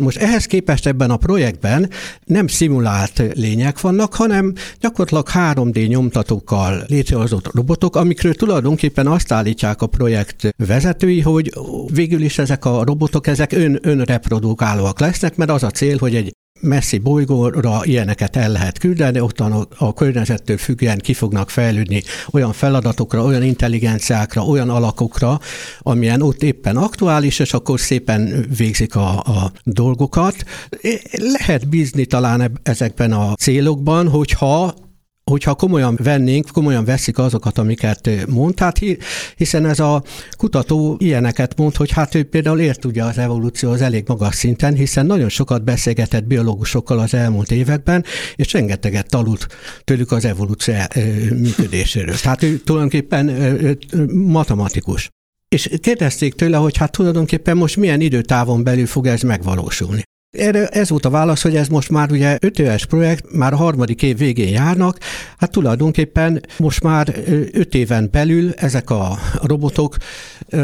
Most 0.00 0.18
ehhez 0.18 0.44
képest 0.44 0.86
ebben 0.86 1.10
a 1.10 1.16
projektben 1.16 1.90
nem 2.24 2.46
szimulált 2.46 3.22
lények 3.34 3.80
vannak, 3.80 4.14
hanem 4.14 4.52
gyakorlatilag 4.80 5.28
3D 5.34 5.88
nyomtatókkal 5.88 6.84
létrehozott 6.86 7.54
robotok, 7.54 7.96
amikről 7.96 8.34
tulajdonképpen 8.34 9.06
azt 9.06 9.32
állítják 9.32 9.82
a 9.82 9.86
projekt 9.86 10.54
vezetői, 10.56 11.20
hogy 11.20 11.52
végül 11.92 12.22
is 12.22 12.38
ezek 12.38 12.64
a 12.64 12.84
robotok, 12.84 13.26
ezek 13.26 13.52
ön, 13.52 13.78
önreprodukálóak 13.82 15.00
lesznek, 15.00 15.36
mert 15.36 15.50
az 15.50 15.62
a 15.62 15.70
cél, 15.70 15.98
hogy 15.98 16.14
egy 16.14 16.32
messzi 16.62 16.98
bolygóra 16.98 17.80
ilyeneket 17.84 18.36
el 18.36 18.52
lehet 18.52 18.78
küldeni, 18.78 19.20
ottan 19.20 19.66
a, 19.78 19.94
környezettől 19.94 20.56
függően 20.56 20.98
ki 20.98 21.14
fognak 21.14 21.50
fejlődni 21.50 22.02
olyan 22.30 22.52
feladatokra, 22.52 23.24
olyan 23.24 23.42
intelligenciákra, 23.42 24.42
olyan 24.42 24.70
alakokra, 24.70 25.40
amilyen 25.78 26.22
ott 26.22 26.42
éppen 26.42 26.76
aktuális, 26.76 27.38
és 27.38 27.52
akkor 27.52 27.80
szépen 27.80 28.46
végzik 28.56 28.96
a, 28.96 29.18
a 29.18 29.52
dolgokat. 29.64 30.36
Lehet 31.12 31.68
bízni 31.68 32.04
talán 32.04 32.60
ezekben 32.62 33.12
a 33.12 33.34
célokban, 33.34 34.08
hogyha 34.08 34.74
hogyha 35.32 35.54
komolyan 35.54 35.98
vennénk, 36.02 36.46
komolyan 36.52 36.84
veszik 36.84 37.18
azokat, 37.18 37.58
amiket 37.58 38.10
mond, 38.28 38.58
hát 38.58 38.80
hiszen 39.36 39.66
ez 39.66 39.80
a 39.80 40.02
kutató 40.36 40.96
ilyeneket 40.98 41.56
mond, 41.56 41.76
hogy 41.76 41.90
hát 41.90 42.14
ő 42.14 42.22
például 42.24 42.60
ért 42.60 42.84
ugye 42.84 43.04
az 43.04 43.18
evolúció 43.18 43.70
az 43.70 43.80
elég 43.80 44.04
magas 44.06 44.34
szinten, 44.34 44.74
hiszen 44.74 45.06
nagyon 45.06 45.28
sokat 45.28 45.64
beszélgetett 45.64 46.24
biológusokkal 46.24 46.98
az 46.98 47.14
elmúlt 47.14 47.50
években, 47.50 48.04
és 48.36 48.52
rengeteget 48.52 49.08
tanult 49.08 49.46
tőlük 49.84 50.12
az 50.12 50.24
evolúció 50.24 50.74
működéséről. 51.30 52.16
Tehát 52.16 52.42
ő 52.42 52.58
tulajdonképpen 52.58 53.30
matematikus. 54.12 55.10
És 55.48 55.70
kérdezték 55.80 56.34
tőle, 56.34 56.56
hogy 56.56 56.76
hát 56.76 56.92
tulajdonképpen 56.92 57.56
most 57.56 57.76
milyen 57.76 58.00
időtávon 58.00 58.64
belül 58.64 58.86
fog 58.86 59.06
ez 59.06 59.22
megvalósulni. 59.22 60.02
Erre 60.38 60.66
ez 60.66 60.88
volt 60.88 61.04
a 61.04 61.10
válasz, 61.10 61.42
hogy 61.42 61.56
ez 61.56 61.68
most 61.68 61.90
már 61.90 62.10
ugye 62.10 62.36
öt 62.40 62.58
éves 62.58 62.86
projekt, 62.86 63.32
már 63.32 63.52
a 63.52 63.56
harmadik 63.56 64.02
év 64.02 64.18
végén 64.18 64.48
járnak, 64.48 64.98
hát 65.38 65.50
tulajdonképpen 65.50 66.40
most 66.58 66.82
már 66.82 67.14
öt 67.52 67.74
éven 67.74 68.08
belül 68.12 68.52
ezek 68.52 68.90
a 68.90 69.18
robotok, 69.42 69.96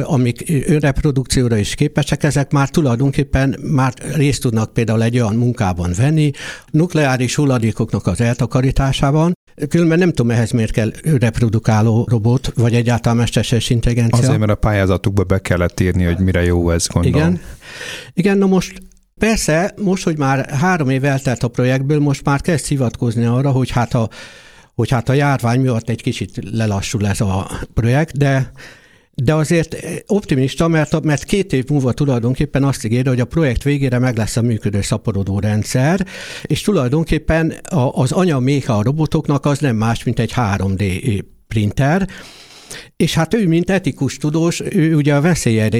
amik 0.02 0.64
önreprodukcióra 0.66 1.56
is 1.56 1.74
képesek, 1.74 2.22
ezek 2.22 2.52
már 2.52 2.68
tulajdonképpen 2.68 3.56
már 3.72 3.92
részt 4.14 4.40
tudnak 4.40 4.72
például 4.72 5.02
egy 5.02 5.20
olyan 5.20 5.34
munkában 5.34 5.92
venni, 5.96 6.30
nukleáris 6.70 7.34
hulladékoknak 7.34 8.06
az 8.06 8.20
eltakarításában, 8.20 9.36
Különben 9.68 9.98
nem 9.98 10.08
tudom, 10.08 10.30
ehhez 10.30 10.50
miért 10.50 10.72
kell 10.72 10.90
reprodukáló 11.20 12.06
robot, 12.10 12.52
vagy 12.54 12.74
egyáltalán 12.74 13.16
mesterséges 13.16 13.70
intelligencia. 13.70 14.18
Azért, 14.18 14.38
mert 14.38 14.50
a 14.50 14.54
pályázatukba 14.54 15.24
be 15.24 15.38
kellett 15.38 15.80
írni, 15.80 16.04
hogy 16.04 16.18
mire 16.18 16.44
jó 16.44 16.70
ez, 16.70 16.86
gondolom. 16.86 17.28
Igen. 17.28 17.40
Igen, 18.14 18.38
na 18.38 18.46
most 18.46 18.72
Persze, 19.18 19.74
most, 19.82 20.04
hogy 20.04 20.18
már 20.18 20.50
három 20.50 20.88
év 20.88 21.04
eltelt 21.04 21.42
a 21.42 21.48
projektből, 21.48 21.98
most 21.98 22.24
már 22.24 22.40
kezd 22.40 22.66
hivatkozni 22.66 23.24
arra, 23.24 23.50
hogy 23.50 23.70
hát 23.70 23.94
a, 23.94 24.08
hogy 24.74 24.90
hát 24.90 25.08
a 25.08 25.12
járvány 25.12 25.60
miatt 25.60 25.88
egy 25.88 26.02
kicsit 26.02 26.38
lelassul 26.50 27.06
ez 27.06 27.20
a 27.20 27.50
projekt, 27.74 28.16
de 28.16 28.52
de 29.24 29.34
azért 29.34 29.76
optimista, 30.06 30.68
mert, 30.68 31.02
mert 31.04 31.24
két 31.24 31.52
év 31.52 31.64
múlva 31.68 31.92
tulajdonképpen 31.92 32.64
azt 32.64 32.84
ígéri, 32.84 33.08
hogy 33.08 33.20
a 33.20 33.24
projekt 33.24 33.62
végére 33.62 33.98
meg 33.98 34.16
lesz 34.16 34.36
a 34.36 34.42
működő 34.42 34.80
szaporodó 34.80 35.38
rendszer, 35.38 36.06
és 36.42 36.60
tulajdonképpen 36.60 37.54
az 37.90 38.12
anyaméha 38.12 38.72
a 38.72 38.82
robotoknak 38.82 39.46
az 39.46 39.58
nem 39.58 39.76
más, 39.76 40.04
mint 40.04 40.18
egy 40.18 40.32
3D 40.36 41.22
printer, 41.48 42.08
és 42.96 43.14
hát 43.14 43.34
ő, 43.34 43.46
mint 43.46 43.70
etikus 43.70 44.16
tudós, 44.16 44.60
ő 44.60 44.94
ugye 44.94 45.14
a 45.14 45.20
veszélyre 45.20 45.78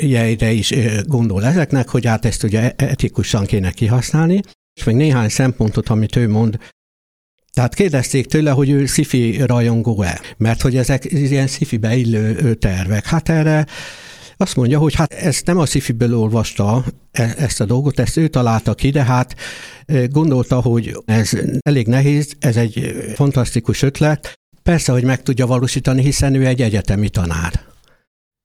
jeire 0.00 0.50
is 0.50 0.74
gondol 1.04 1.44
ezeknek, 1.44 1.88
hogy 1.88 2.06
hát 2.06 2.24
ezt 2.24 2.42
ugye 2.42 2.72
etikusan 2.76 3.46
kéne 3.46 3.70
kihasználni, 3.70 4.40
és 4.74 4.84
még 4.84 4.96
néhány 4.96 5.28
szempontot, 5.28 5.88
amit 5.88 6.16
ő 6.16 6.28
mond, 6.28 6.58
tehát 7.52 7.74
kérdezték 7.74 8.26
tőle, 8.26 8.50
hogy 8.50 8.70
ő 8.70 8.86
sci-fi 8.86 9.42
rajongó-e, 9.46 10.20
mert 10.36 10.62
hogy 10.62 10.76
ezek 10.76 11.04
ilyen 11.04 11.46
sci-fibe 11.46 11.96
illő 11.96 12.54
tervek. 12.54 13.06
Hát 13.06 13.28
erre 13.28 13.66
azt 14.36 14.56
mondja, 14.56 14.78
hogy 14.78 14.94
hát 14.94 15.12
ezt 15.12 15.46
nem 15.46 15.58
a 15.58 15.66
sci 15.66 15.82
olvasta 16.12 16.84
e, 17.12 17.34
ezt 17.38 17.60
a 17.60 17.64
dolgot, 17.64 17.98
ezt 17.98 18.16
ő 18.16 18.28
találta 18.28 18.74
ki, 18.74 18.90
de 18.90 19.04
hát 19.04 19.34
gondolta, 20.08 20.60
hogy 20.60 21.02
ez 21.04 21.30
elég 21.60 21.86
nehéz, 21.86 22.32
ez 22.38 22.56
egy 22.56 23.04
fantasztikus 23.14 23.82
ötlet. 23.82 24.32
Persze, 24.62 24.92
hogy 24.92 25.04
meg 25.04 25.22
tudja 25.22 25.46
valósítani, 25.46 26.02
hiszen 26.02 26.34
ő 26.34 26.46
egy 26.46 26.62
egyetemi 26.62 27.08
tanár. 27.08 27.73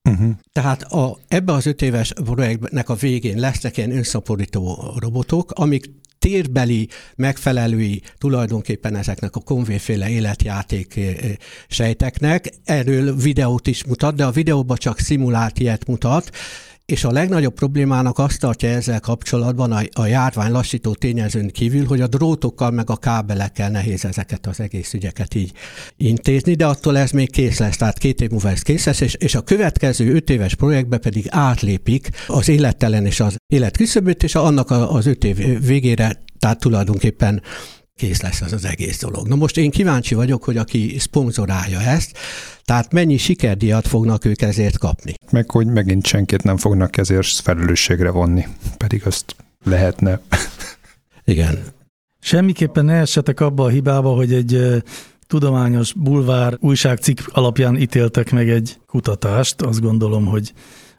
Uh-huh. 0.10 0.32
Tehát 0.52 0.84
a, 0.84 1.18
ebbe 1.28 1.54
az 1.54 1.66
öt 1.66 1.82
éves 1.82 2.14
projektnek 2.14 2.90
a 2.90 2.96
végén 2.96 3.38
lesznek 3.38 3.78
ilyen 3.78 3.92
önszaporító 3.92 4.94
robotok, 5.00 5.52
amik 5.52 5.92
térbeli 6.20 6.90
megfelelői 7.16 8.02
tulajdonképpen 8.18 8.96
ezeknek 8.96 9.36
a 9.36 9.40
konvéféle 9.40 10.10
életjáték 10.10 10.96
eh, 10.96 11.08
eh, 11.08 11.36
sejteknek. 11.68 12.50
Erről 12.64 13.16
videót 13.16 13.68
is 13.68 13.84
mutat, 13.86 14.16
de 14.16 14.26
a 14.26 14.32
videóban 14.32 14.78
csak 14.78 15.00
szimulált 15.00 15.60
ilyet 15.60 15.88
mutat, 15.88 16.30
és 16.92 17.04
a 17.04 17.12
legnagyobb 17.12 17.54
problémának 17.54 18.18
azt 18.18 18.40
tartja 18.40 18.70
ezzel 18.70 19.00
kapcsolatban 19.00 19.72
a, 19.72 19.82
a 19.94 20.06
járvány 20.06 20.52
lassító 20.52 20.94
tényezőn 20.94 21.48
kívül, 21.48 21.86
hogy 21.86 22.02
a 22.02 22.08
drótokkal 22.08 22.72
meg 22.72 22.90
a 22.90 22.96
kábelekkel 22.96 23.70
nehéz 23.70 24.06
ezeket 24.06 24.48
az 24.48 24.60
egész 24.60 24.94
ügyeket 24.94 25.36
így 25.36 25.52
intézni, 25.98 26.54
de 26.54 26.66
attól 26.66 26.98
ez 26.98 27.12
még 27.12 27.32
kész 27.32 27.60
lesz, 27.60 27.78
tehát 27.78 27.98
két 27.98 28.22
év 28.22 28.30
múlva 28.30 28.50
ez 28.50 28.62
kész 28.62 28.86
lesz, 28.86 29.02
és, 29.02 29.14
és 29.14 29.36
a 29.36 29.42
következő 29.42 30.14
öt 30.14 30.30
éves 30.30 30.56
projektbe 30.56 30.98
pedig 30.98 31.26
átlépik 31.30 32.10
az 32.28 32.50
élettelen 32.50 33.06
és 33.06 33.20
az 33.20 33.36
élet 33.54 33.78
küszöböt, 33.78 34.24
és 34.24 34.36
annak 34.36 34.72
az 34.72 35.06
öt 35.06 35.24
év 35.24 35.66
végére, 35.66 36.24
tehát 36.40 36.60
tulajdonképpen 36.60 37.42
kész 38.00 38.22
lesz 38.22 38.42
az 38.42 38.54
az 38.54 38.66
egész 38.66 39.00
dolog. 39.00 39.28
Na 39.28 39.36
most 39.36 39.58
én 39.58 39.72
kíváncsi 39.72 40.16
vagyok, 40.16 40.44
hogy 40.44 40.58
aki 40.58 40.96
szponzorálja 41.00 41.82
ezt, 41.82 42.18
tehát 42.64 42.94
mennyi 42.94 43.18
sikerdíjat 43.18 43.88
fognak 43.88 44.26
ők 44.26 44.42
ezért 44.42 44.78
kapni. 44.78 45.14
Meg 45.32 45.52
hogy 45.52 45.68
megint 45.68 46.06
senkit 46.06 46.44
nem 46.44 46.58
fognak 46.58 46.98
ezért 46.98 47.28
felelősségre 47.28 48.10
vonni, 48.10 48.48
pedig 48.78 49.06
azt 49.06 49.36
lehetne. 49.64 50.20
Igen. 51.26 51.64
Semmiképpen 52.20 52.86
ne 52.86 52.94
essetek 52.94 53.40
abba 53.40 53.64
a 53.64 53.70
hibába, 53.70 54.10
hogy 54.10 54.34
egy 54.34 54.84
tudományos 55.28 55.94
bulvár 55.94 56.58
újságcikk 56.60 57.20
alapján 57.32 57.78
ítéltek 57.78 58.32
meg 58.32 58.50
egy 58.50 58.80
kutatást. 58.88 59.62
Azt 59.62 59.82
gondolom, 59.82 60.26
hogy 60.26 60.54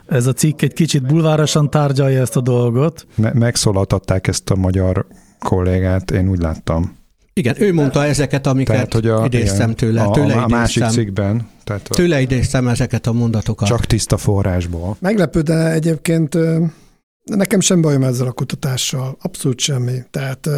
ez 0.07 0.27
a 0.27 0.33
cikk 0.33 0.63
egy 0.63 0.73
kicsit 0.73 1.07
bulvárosan 1.07 1.71
tárgyalja 1.71 2.21
ezt 2.21 2.37
a 2.37 2.41
dolgot. 2.41 3.07
Me- 3.15 3.35
megszólaltatták 3.35 4.27
ezt 4.27 4.51
a 4.51 4.57
magyar 4.57 5.07
kollégát, 5.45 6.11
én 6.11 6.29
úgy 6.29 6.39
láttam. 6.39 6.99
Igen, 7.33 7.55
ő 7.59 7.73
mondta 7.73 8.05
ezeket, 8.05 8.47
amiket 8.47 8.75
tehát, 8.75 8.93
hogy 8.93 9.07
a, 9.07 9.25
idéztem 9.25 9.75
tőle. 9.75 10.03
A, 10.03 10.11
tőle 10.11 10.35
a, 10.35 10.45
a 10.45 10.49
másik 10.49 10.85
cikkben. 10.85 11.49
Tehát 11.65 11.89
a, 11.89 11.95
tőle 11.95 12.21
idéztem 12.21 12.69
ezeket 12.69 13.07
a 13.07 13.13
mondatokat. 13.13 13.69
Csak 13.69 13.87
tiszta 13.87 14.17
forrásból. 14.17 14.97
Meglepő, 15.01 15.41
de 15.41 15.71
egyébként 15.73 16.37
nekem 17.25 17.61
sem 17.61 17.81
bajom 17.81 18.03
ezzel 18.03 18.27
a 18.27 18.33
kutatással. 18.33 19.17
Abszolút 19.21 19.61
semmi. 19.61 19.99
Tehát 20.11 20.49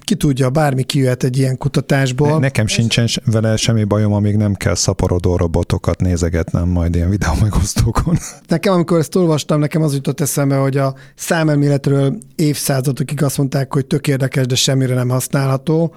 ki 0.00 0.14
tudja, 0.14 0.50
bármi 0.50 0.82
kijöhet 0.82 1.22
egy 1.22 1.38
ilyen 1.38 1.58
kutatásból. 1.58 2.28
Ne, 2.28 2.38
nekem 2.38 2.66
sincsen 2.66 3.08
vele 3.24 3.56
semmi 3.56 3.84
bajom, 3.84 4.12
amíg 4.12 4.36
nem 4.36 4.54
kell 4.54 4.74
szaporodó 4.74 5.36
robotokat 5.36 6.00
nézegetnem 6.00 6.68
majd 6.68 6.94
ilyen 6.94 7.10
videó 7.10 7.32
megosztókon. 7.40 8.18
Nekem, 8.48 8.72
amikor 8.72 8.98
ezt 8.98 9.14
olvastam, 9.14 9.60
nekem 9.60 9.82
az 9.82 9.94
jutott 9.94 10.20
eszembe, 10.20 10.56
hogy 10.56 10.76
a 10.76 10.94
számelméletről 11.14 12.18
évszázadokig 12.34 13.22
azt 13.22 13.38
mondták, 13.38 13.72
hogy 13.72 13.86
tök 13.86 14.08
érdekes, 14.08 14.46
de 14.46 14.54
semmire 14.54 14.94
nem 14.94 15.08
használható, 15.08 15.94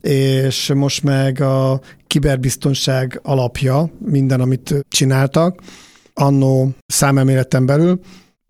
és 0.00 0.72
most 0.74 1.02
meg 1.02 1.40
a 1.40 1.80
kiberbiztonság 2.06 3.20
alapja 3.22 3.90
minden, 3.98 4.40
amit 4.40 4.74
csináltak, 4.88 5.60
annó 6.14 6.74
számelméleten 6.86 7.66
belül. 7.66 8.00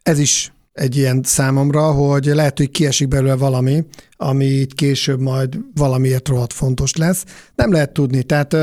Ez 0.02 0.18
is 0.18 0.52
egy 0.76 0.96
ilyen 0.96 1.20
számomra, 1.24 1.92
hogy 1.92 2.24
lehet, 2.24 2.58
hogy 2.58 2.70
kiesik 2.70 3.08
belőle 3.08 3.36
valami, 3.36 3.84
ami 4.16 4.66
később 4.74 5.20
majd 5.20 5.58
valamiért 5.74 6.28
rohadt 6.28 6.52
fontos 6.52 6.96
lesz. 6.96 7.24
Nem 7.54 7.72
lehet 7.72 7.92
tudni. 7.92 8.22
Tehát 8.22 8.56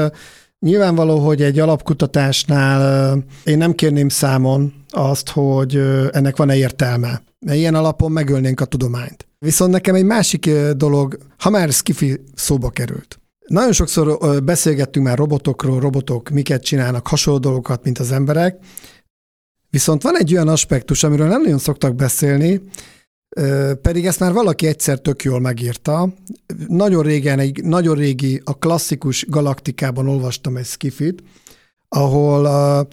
Nyilvánvaló, 0.60 1.20
hogy 1.20 1.42
egy 1.42 1.60
alapkutatásnál 1.60 3.18
én 3.44 3.58
nem 3.58 3.74
kérném 3.74 4.10
számon 4.10 4.74
azt, 4.90 5.30
hogy 5.30 5.76
ennek 6.12 6.38
van-e 6.38 6.56
értelme. 6.56 7.22
Mert 7.46 7.58
ilyen 7.58 7.76
alapon 7.76 8.12
megölnénk 8.12 8.62
a 8.62 8.66
tudományt. 8.66 9.28
Viszont 9.40 9.72
nekem 9.72 9.96
egy 9.96 10.04
másik 10.04 10.50
dolog, 10.76 11.18
ha 11.38 11.50
már 11.50 11.70
skifi 11.70 12.22
szóba 12.36 12.70
került. 12.70 13.20
Nagyon 13.48 13.72
sokszor 13.72 14.18
beszélgettünk 14.44 15.06
már 15.06 15.18
robotokról, 15.18 15.80
robotok 15.80 16.30
miket 16.30 16.64
csinálnak, 16.64 17.08
hasonló 17.08 17.40
dolgokat, 17.40 17.84
mint 17.84 18.00
az 18.00 18.12
emberek, 18.12 18.58
viszont 19.74 20.04
van 20.04 20.18
egy 20.18 20.34
olyan 20.34 20.48
aspektus, 20.48 21.04
amiről 21.04 21.28
nem 21.28 21.42
nagyon 21.42 21.58
szoktak 21.58 21.96
beszélni, 21.96 22.62
pedig 23.82 24.06
ezt 24.06 24.20
már 24.20 24.34
valaki 24.34 24.68
egyszer 24.68 25.00
tök 25.00 25.24
jól 25.24 25.40
megírta. 25.40 26.14
Nagyon 26.68 27.04
régen, 27.04 27.40
egy 27.40 27.64
nagyon 27.64 27.96
régi, 27.96 28.42
a 28.44 28.58
klasszikus 28.58 29.26
galaktikában 29.30 30.08
olvastam 30.08 30.58
egy 30.58 30.66
skifit, 30.66 31.24
ahol 31.88 32.46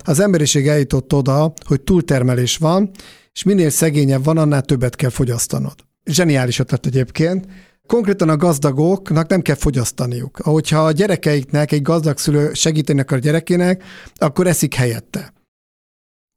az 0.04 0.20
emberiség 0.20 0.68
eljutott 0.68 1.12
oda, 1.12 1.52
hogy 1.66 1.80
túltermelés 1.80 2.56
van, 2.56 2.90
és 3.32 3.42
minél 3.42 3.70
szegényebb 3.70 4.24
van, 4.24 4.38
annál 4.38 4.62
többet 4.62 4.96
kell 4.96 5.10
fogyasztanod. 5.10 5.74
Zseniális 6.04 6.58
ötlet 6.58 6.86
egyébként. 6.86 7.46
Konkrétan 7.86 8.28
a 8.28 8.36
gazdagoknak 8.36 9.28
nem 9.28 9.40
kell 9.40 9.54
fogyasztaniuk. 9.56 10.38
Ahogyha 10.38 10.84
a 10.84 10.92
gyerekeiknek, 10.92 11.72
egy 11.72 11.82
gazdag 11.82 12.18
szülő 12.18 12.52
segíteni 12.52 13.00
akar 13.00 13.18
gyerekének, 13.18 13.82
akkor 14.14 14.46
eszik 14.46 14.74
helyette 14.74 15.32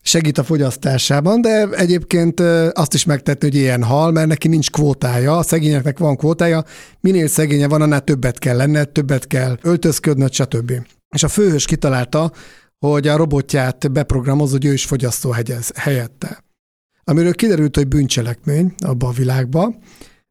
segít 0.03 0.37
a 0.37 0.43
fogyasztásában, 0.43 1.41
de 1.41 1.69
egyébként 1.69 2.39
azt 2.73 2.93
is 2.93 3.05
megtetni, 3.05 3.47
hogy 3.47 3.57
ilyen 3.57 3.83
hal, 3.83 4.11
mert 4.11 4.27
neki 4.27 4.47
nincs 4.47 4.71
kvótája, 4.71 5.37
a 5.37 5.43
szegényeknek 5.43 5.99
van 5.99 6.15
kvótája, 6.15 6.63
minél 6.99 7.27
szegénye 7.27 7.67
van, 7.67 7.81
annál 7.81 8.01
többet 8.01 8.39
kell 8.39 8.57
lenne, 8.57 8.83
többet 8.83 9.27
kell 9.27 9.57
öltözködnöd, 9.61 10.33
stb. 10.33 10.71
És 11.15 11.23
a 11.23 11.27
főhős 11.27 11.65
kitalálta, 11.65 12.31
hogy 12.79 13.07
a 13.07 13.15
robotját 13.15 13.91
beprogramozza, 13.91 14.53
hogy 14.53 14.65
ő 14.65 14.73
is 14.73 14.85
fogyasztó 14.85 15.31
hegyez, 15.31 15.71
helyette. 15.75 16.43
Amiről 17.03 17.33
kiderült, 17.33 17.75
hogy 17.75 17.87
bűncselekmény 17.87 18.73
abba 18.85 19.07
a 19.07 19.11
világba, 19.11 19.75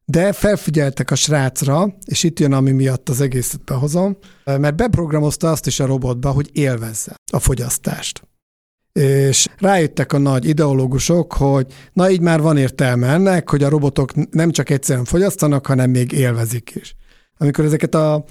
de 0.05 0.33
felfigyeltek 0.33 1.11
a 1.11 1.15
srácra, 1.15 1.95
és 2.05 2.23
itt 2.23 2.39
jön, 2.39 2.53
ami 2.53 2.71
miatt 2.71 3.09
az 3.09 3.21
egészet 3.21 3.63
behozom, 3.63 4.17
mert 4.45 4.75
beprogramozta 4.75 5.51
azt 5.51 5.67
is 5.67 5.79
a 5.79 5.85
robotba, 5.85 6.31
hogy 6.31 6.49
élvezze 6.53 7.15
a 7.31 7.39
fogyasztást 7.39 8.21
és 8.93 9.47
rájöttek 9.57 10.13
a 10.13 10.17
nagy 10.17 10.47
ideológusok, 10.47 11.33
hogy 11.33 11.65
na 11.93 12.09
így 12.09 12.21
már 12.21 12.41
van 12.41 12.57
értelme 12.57 13.07
ennek, 13.07 13.49
hogy 13.49 13.63
a 13.63 13.69
robotok 13.69 14.31
nem 14.31 14.51
csak 14.51 14.69
egyszerűen 14.69 15.05
fogyasztanak, 15.05 15.65
hanem 15.65 15.89
még 15.89 16.11
élvezik 16.11 16.71
is. 16.75 16.95
Amikor 17.37 17.65
ezeket 17.65 17.95
a 17.95 18.25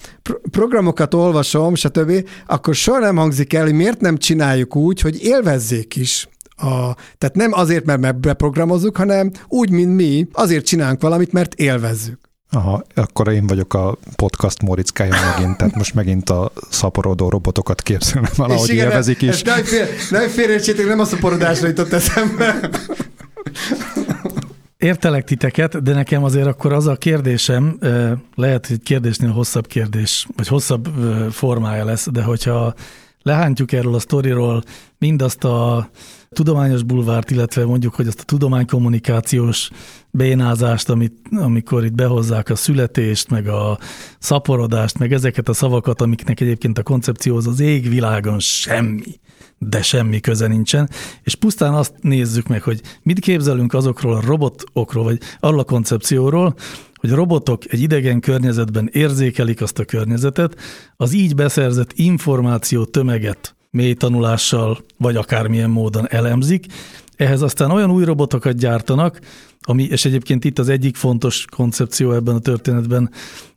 programokat 0.51 1.13
olvasom, 1.13 1.75
stb., 1.75 2.29
akkor 2.47 2.75
soha 2.75 2.99
nem 2.99 3.15
hangzik 3.15 3.53
el, 3.53 3.63
hogy 3.63 3.73
miért 3.73 4.01
nem 4.01 4.17
csináljuk 4.17 4.75
úgy, 4.75 5.01
hogy 5.01 5.23
élvezzék 5.23 5.95
is 5.95 6.27
a, 6.55 6.95
tehát 7.17 7.35
nem 7.35 7.53
azért, 7.53 7.85
mert 7.85 8.19
beprogramozzuk, 8.19 8.97
hanem 8.97 9.31
úgy, 9.47 9.69
mint 9.69 9.95
mi, 9.95 10.27
azért 10.31 10.65
csinálunk 10.65 11.01
valamit, 11.01 11.31
mert 11.31 11.53
élvezzük. 11.53 12.19
Aha, 12.53 12.83
akkor 12.95 13.27
én 13.27 13.47
vagyok 13.47 13.73
a 13.73 13.97
podcast 14.15 14.61
Morickája 14.61 15.15
megint, 15.35 15.57
tehát 15.57 15.75
most 15.75 15.93
megint 15.93 16.29
a 16.29 16.51
szaporodó 16.69 17.29
robotokat 17.29 17.81
képzelem 17.81 18.31
valahogy 18.35 18.69
igen, 18.69 18.87
élvezik 18.87 19.21
is. 19.21 19.41
Nem, 19.41 19.63
fél, 19.63 19.85
nem 20.09 20.27
félreértsétek, 20.27 20.85
nem 20.85 20.99
a 20.99 21.05
szaporodásra 21.05 21.67
jutott 21.67 21.93
eszembe. 21.93 22.69
Értelek 24.77 25.23
titeket, 25.23 25.83
de 25.83 25.93
nekem 25.93 26.23
azért 26.23 26.47
akkor 26.47 26.73
az 26.73 26.87
a 26.87 26.95
kérdésem, 26.95 27.77
lehet, 28.35 28.67
hogy 28.67 28.81
kérdésnél 28.83 29.31
hosszabb 29.31 29.67
kérdés, 29.67 30.27
vagy 30.35 30.47
hosszabb 30.47 30.87
formája 31.31 31.85
lesz, 31.85 32.07
de 32.11 32.21
hogyha 32.21 32.73
lehántjuk 33.23 33.71
erről 33.71 33.95
a 33.95 33.99
sztoriról 33.99 34.63
mindazt 34.97 35.43
a 35.43 35.89
tudományos 36.29 36.83
bulvárt, 36.83 37.31
illetve 37.31 37.65
mondjuk, 37.65 37.95
hogy 37.95 38.07
azt 38.07 38.19
a 38.19 38.23
tudománykommunikációs 38.23 39.69
bénázást, 40.11 40.89
amit, 40.89 41.13
amikor 41.31 41.85
itt 41.85 41.93
behozzák 41.93 42.49
a 42.49 42.55
születést, 42.55 43.29
meg 43.29 43.47
a 43.47 43.77
szaporodást, 44.19 44.99
meg 44.99 45.13
ezeket 45.13 45.49
a 45.49 45.53
szavakat, 45.53 46.01
amiknek 46.01 46.39
egyébként 46.39 46.77
a 46.77 46.83
koncepcióhoz 46.83 47.47
az 47.47 47.59
égvilágon 47.59 48.39
semmi, 48.39 49.19
de 49.69 49.81
semmi 49.81 50.19
köze 50.19 50.47
nincsen, 50.47 50.89
és 51.23 51.35
pusztán 51.35 51.73
azt 51.73 51.93
nézzük 52.01 52.47
meg, 52.47 52.61
hogy 52.61 52.81
mit 53.01 53.19
képzelünk 53.19 53.73
azokról 53.73 54.15
a 54.15 54.21
robotokról, 54.25 55.03
vagy 55.03 55.19
arról 55.39 55.59
a 55.59 55.63
koncepcióról, 55.63 56.55
hogy 56.93 57.11
a 57.11 57.15
robotok 57.15 57.73
egy 57.73 57.81
idegen 57.81 58.19
környezetben 58.19 58.89
érzékelik 58.91 59.61
azt 59.61 59.79
a 59.79 59.85
környezetet, 59.85 60.55
az 60.97 61.13
így 61.13 61.35
beszerzett 61.35 61.91
információ 61.93 62.85
tömeget 62.85 63.55
mély 63.73 63.93
tanulással, 63.93 64.77
vagy 64.97 65.15
akármilyen 65.15 65.69
módon 65.69 66.07
elemzik. 66.09 66.65
Ehhez 67.15 67.41
aztán 67.41 67.71
olyan 67.71 67.91
új 67.91 68.03
robotokat 68.03 68.57
gyártanak, 68.57 69.19
ami, 69.65 69.83
és 69.83 70.05
egyébként 70.05 70.45
itt 70.45 70.59
az 70.59 70.69
egyik 70.69 70.95
fontos 70.95 71.45
koncepció 71.55 72.11
ebben 72.11 72.35
a 72.35 72.39
történetben, 72.39 73.09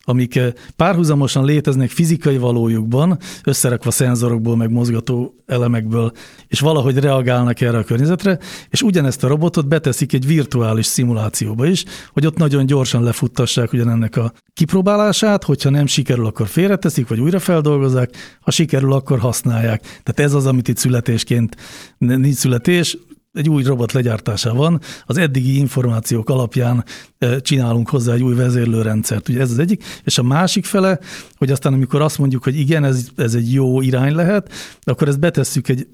amik 0.09 0.37
eh, 0.37 0.53
párhuzamosan 0.77 1.45
léteznek 1.45 1.91
fizikai 1.91 2.39
valójukban, 2.39 3.19
összerakva 3.45 3.91
szenzorokból, 3.91 4.57
meg 4.57 4.71
mozgató 4.71 5.35
elemekből, 5.47 6.13
és 6.49 6.61
valahogy 6.61 6.99
reagálnak 6.99 7.61
erre 7.61 7.79
a 7.79 7.85
környezetre, 7.85 8.39
és 8.71 8.83
ugyanezt 8.83 9.25
a 9.25 9.29
robotot 9.29 9.69
beteszik 9.69 10.13
egy 10.13 10.27
virtuális 10.27 10.87
szimulációba 10.87 11.67
is, 11.67 11.85
hogy 12.13 12.27
ott 12.27 12.37
nagyon 12.37 12.67
gyorsan 12.67 13.03
lefuttassák 13.03 13.73
ugyanennek 13.73 14.17
a 14.17 14.33
kipróbálását, 14.53 15.45
hogyha 15.45 15.71
nem 15.71 15.87
sikerül, 15.87 16.27
akkor 16.27 16.47
félreteszik, 16.47 17.09
vagy 17.09 17.21
újra 17.21 17.39
feldolgozzák, 17.39 18.11
ha 18.41 18.51
sikerül, 18.51 18.93
akkor 18.93 19.19
használják. 19.19 19.81
Tehát 19.81 20.21
ez 20.21 20.35
az, 20.35 20.47
amit 20.47 20.69
itt 20.69 20.77
születésként 20.77 21.57
nincs 21.99 22.37
születés, 22.37 22.99
egy 23.37 23.49
új 23.49 23.63
robot 23.63 23.93
legyártásában 23.93 24.81
az 25.07 25.17
eddigi 25.17 25.59
információk 25.59 26.31
alapján 26.31 26.85
eh, 27.19 27.41
csinálunk 27.41 27.89
hozzá 27.89 28.13
egy 28.13 28.23
új 28.23 28.35
vezérlőrendszert. 28.35 29.29
Ugye 29.29 29.41
ez 29.41 29.51
az 29.51 29.59
egyik. 29.59 29.85
És 30.05 30.19
a 30.19 30.23
másik 30.23 30.65
fele, 30.65 30.99
hogy 31.37 31.51
aztán 31.51 31.73
amikor 31.73 32.01
azt 32.01 32.19
mondjuk, 32.19 32.45
hogy 32.45 32.59
igen, 32.59 32.85
ez, 32.85 33.09
ez 33.17 33.35
egy 33.35 33.53
jó 33.53 33.81
irány 33.81 34.15
lehet, 34.15 34.53
akkor 34.81 35.09
ezt 35.09 35.21
betesszük 35.21 35.69
egy 35.69 35.87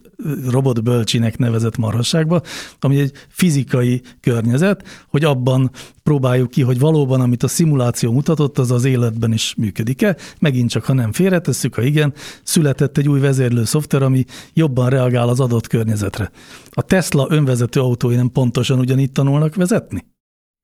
robotbölcsinek 0.51 1.39
nevezett 1.39 1.77
marhasságba, 1.77 2.41
ami 2.81 3.01
egy 3.01 3.13
fizikai 3.29 4.03
környezet, 4.21 5.05
hogy 5.09 5.25
abban 5.25 5.71
próbáljuk 6.03 6.51
ki, 6.51 6.63
hogy 6.63 6.79
valóban, 6.79 7.21
amit 7.21 7.43
a 7.43 7.49
szimuláció 7.49 8.13
mutatott, 8.13 8.59
az 8.59 8.71
az 8.71 8.85
életben 8.85 9.33
is 9.33 9.55
működik-e. 9.57 10.17
Megint 10.39 10.71
csak, 10.71 10.85
ha 10.85 10.93
nem 10.93 11.13
félretesszük, 11.13 11.75
ha 11.75 11.83
igen, 11.83 12.13
született 12.43 12.99
egy 12.99 13.09
új 13.09 13.21
vezérlő 13.21 13.65
szoftver, 13.65 14.03
ami 14.03 14.25
jobban 14.53 14.89
reagál 14.89 15.29
az 15.29 15.41
adott 15.41 15.67
környezetre. 15.67 16.31
A 16.71 16.83
Tesla 16.83 17.27
önvezető 17.31 17.81
autói 17.81 18.15
nem 18.15 18.31
pontosan 18.31 18.79
ugyanígy 18.79 19.13
tanulnak 19.13 19.55
vezetni? 19.55 20.05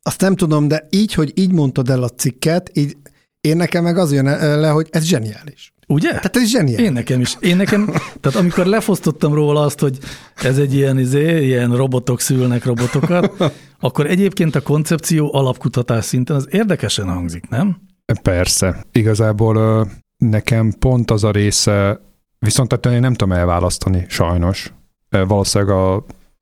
Azt 0.03 0.21
nem 0.21 0.37
tudom, 0.37 0.69
de 0.69 0.87
így, 0.91 1.15
hogy 1.15 1.33
így 1.35 1.53
mondtad 1.53 1.91
el 1.91 2.03
a 2.03 2.09
cikket, 2.09 2.71
így 2.75 2.97
én 3.41 3.57
nekem 3.57 3.83
meg 3.83 3.99
az 3.99 4.13
jön 4.13 4.25
le, 4.61 4.69
hogy 4.69 4.89
ez 4.91 5.05
zseniális. 5.05 5.73
Ugye? 5.91 6.09
Tehát 6.09 6.37
ez 6.37 6.49
zseniális. 6.49 6.87
Én 6.87 6.93
nekem 6.93 7.21
is. 7.21 7.37
Én 7.41 7.57
nekem, 7.57 7.87
tehát 8.21 8.39
amikor 8.39 8.67
lefosztottam 8.67 9.35
róla 9.35 9.61
azt, 9.61 9.81
hogy 9.81 9.99
ez 10.43 10.59
egy 10.59 10.75
ilyen, 10.75 10.99
izé, 10.99 11.45
ilyen 11.45 11.77
robotok 11.77 12.21
szülnek 12.21 12.65
robotokat, 12.65 13.53
akkor 13.81 14.07
egyébként 14.07 14.55
a 14.55 14.61
koncepció 14.61 15.35
alapkutatás 15.35 16.05
szinten 16.05 16.37
az 16.37 16.49
érdekesen 16.51 17.09
hangzik, 17.09 17.49
nem? 17.49 17.77
Persze. 18.23 18.85
Igazából 18.93 19.87
nekem 20.17 20.73
pont 20.79 21.11
az 21.11 21.25
a 21.25 21.31
része, 21.31 22.01
viszont 22.39 22.69
tehát 22.69 22.97
én 22.97 23.03
nem 23.03 23.15
tudom 23.15 23.33
elválasztani, 23.39 24.05
sajnos. 24.09 24.73
Valószínűleg 25.11 25.75
a, 25.75 25.95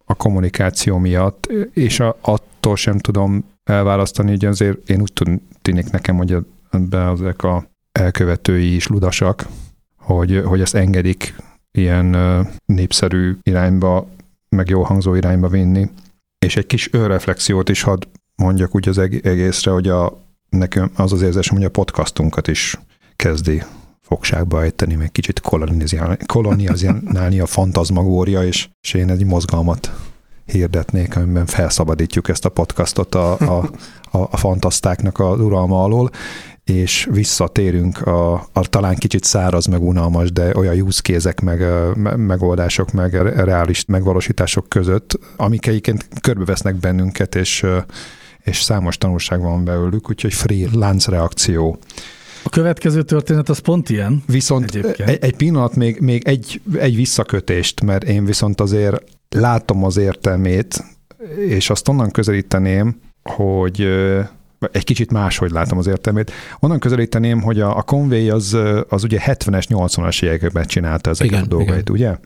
a 0.04 0.14
kommunikáció 0.14 0.98
miatt, 0.98 1.48
és 1.72 2.00
a, 2.00 2.16
attól 2.20 2.76
sem 2.76 2.98
tudom 2.98 3.44
elválasztani, 3.64 4.30
hogy 4.30 4.44
azért 4.44 4.88
én 4.88 5.00
úgy 5.00 5.12
tűnik 5.62 5.90
nekem, 5.90 6.16
hogy 6.16 6.36
ebben 6.70 7.12
ezek 7.12 7.42
a 7.42 7.66
elkövetői 7.96 8.74
is 8.74 8.86
ludasak, 8.86 9.46
hogy, 9.98 10.42
hogy 10.44 10.60
ezt 10.60 10.74
engedik 10.74 11.36
ilyen 11.72 12.16
népszerű 12.66 13.36
irányba, 13.42 14.08
meg 14.48 14.68
jó 14.68 14.82
hangzó 14.82 15.14
irányba 15.14 15.48
vinni. 15.48 15.90
És 16.38 16.56
egy 16.56 16.66
kis 16.66 16.92
önreflexiót 16.92 17.68
is 17.68 17.82
hadd 17.82 18.02
mondjak 18.36 18.74
úgy 18.74 18.88
az 18.88 18.98
egészre, 18.98 19.70
hogy 19.70 19.88
a, 19.88 20.18
nekem 20.48 20.90
az 20.96 21.12
az 21.12 21.22
érzésem, 21.22 21.56
hogy 21.56 21.64
a 21.64 21.70
podcastunkat 21.70 22.48
is 22.48 22.78
kezdi 23.16 23.62
fogságba 24.00 24.62
ejteni, 24.62 24.94
meg 24.94 25.12
kicsit 25.12 25.40
kolonializálni 26.26 27.40
a 27.40 27.46
fantazmagória, 27.46 28.44
és, 28.44 28.68
és 28.80 28.94
én 28.94 29.10
egy 29.10 29.24
mozgalmat 29.24 29.92
hirdetnék, 30.44 31.16
amiben 31.16 31.46
felszabadítjuk 31.46 32.28
ezt 32.28 32.44
a 32.44 32.48
podcastot 32.48 33.14
a, 33.14 33.38
a, 33.38 33.70
a, 34.10 34.18
a 34.18 34.36
fantasztáknak 34.36 35.18
az 35.18 35.40
uralma 35.40 35.82
alól, 35.82 36.10
és 36.66 37.08
visszatérünk 37.10 38.06
a, 38.06 38.34
a 38.34 38.60
talán 38.60 38.94
kicsit 38.94 39.24
száraz, 39.24 39.66
meg 39.66 39.82
unalmas, 39.82 40.32
de 40.32 40.56
olyan 40.56 40.80
use 40.80 41.00
kézek, 41.02 41.40
meg 41.40 41.64
megoldások, 42.16 42.92
meg 42.92 43.14
reális 43.22 43.84
megvalósítások 43.84 44.68
között, 44.68 45.18
amik 45.36 45.66
egyébként 45.66 46.08
körbevesznek 46.20 46.74
bennünket, 46.74 47.34
és, 47.34 47.66
és 48.42 48.62
számos 48.62 48.98
tanulság 48.98 49.40
van 49.40 49.64
belőlük, 49.64 50.10
úgyhogy 50.10 50.34
free 50.34 50.68
láncreakció. 50.72 51.78
A 52.42 52.48
következő 52.48 53.02
történet 53.02 53.48
az 53.48 53.58
pont 53.58 53.90
ilyen. 53.90 54.22
Viszont 54.26 54.64
Egyébként. 54.64 55.08
egy, 55.08 55.18
egy 55.20 55.36
pillanat, 55.36 55.76
még, 55.76 56.00
még 56.00 56.28
egy, 56.28 56.60
egy 56.78 56.96
visszakötést, 56.96 57.80
mert 57.80 58.04
én 58.04 58.24
viszont 58.24 58.60
azért 58.60 59.02
látom 59.28 59.84
az 59.84 59.96
értelmét, 59.96 60.84
és 61.48 61.70
azt 61.70 61.88
onnan 61.88 62.10
közelíteném, 62.10 63.00
hogy 63.22 63.88
egy 64.72 64.84
kicsit 64.84 65.12
máshogy 65.12 65.50
látom 65.50 65.78
az 65.78 65.86
értelmét. 65.86 66.32
Onnan 66.60 66.78
közelíteném, 66.78 67.42
hogy 67.42 67.60
a, 67.60 67.76
a 67.76 67.82
Conway 67.82 68.30
az, 68.30 68.56
az 68.88 69.04
ugye 69.04 69.20
70-es, 69.24 69.64
80-as 69.68 70.22
években 70.22 70.66
csinálta 70.66 71.10
ezeket 71.10 71.32
Igen, 71.32 71.44
a 71.44 71.46
dolgait, 71.46 71.90
ugye? 71.90 72.16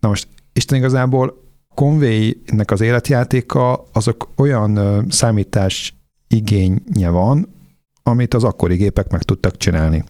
Na 0.00 0.08
most 0.08 0.28
Isten 0.52 0.78
igazából 0.78 1.42
Conway-nek 1.74 2.70
az 2.70 2.80
életjátéka 2.80 3.84
azok 3.92 4.28
olyan 4.36 5.04
számítás 5.10 5.94
igénye 6.28 7.08
van, 7.08 7.48
amit 8.02 8.34
az 8.34 8.44
akkori 8.44 8.76
gépek 8.76 9.10
meg 9.10 9.22
tudtak 9.22 9.56
csinálni. 9.56 10.04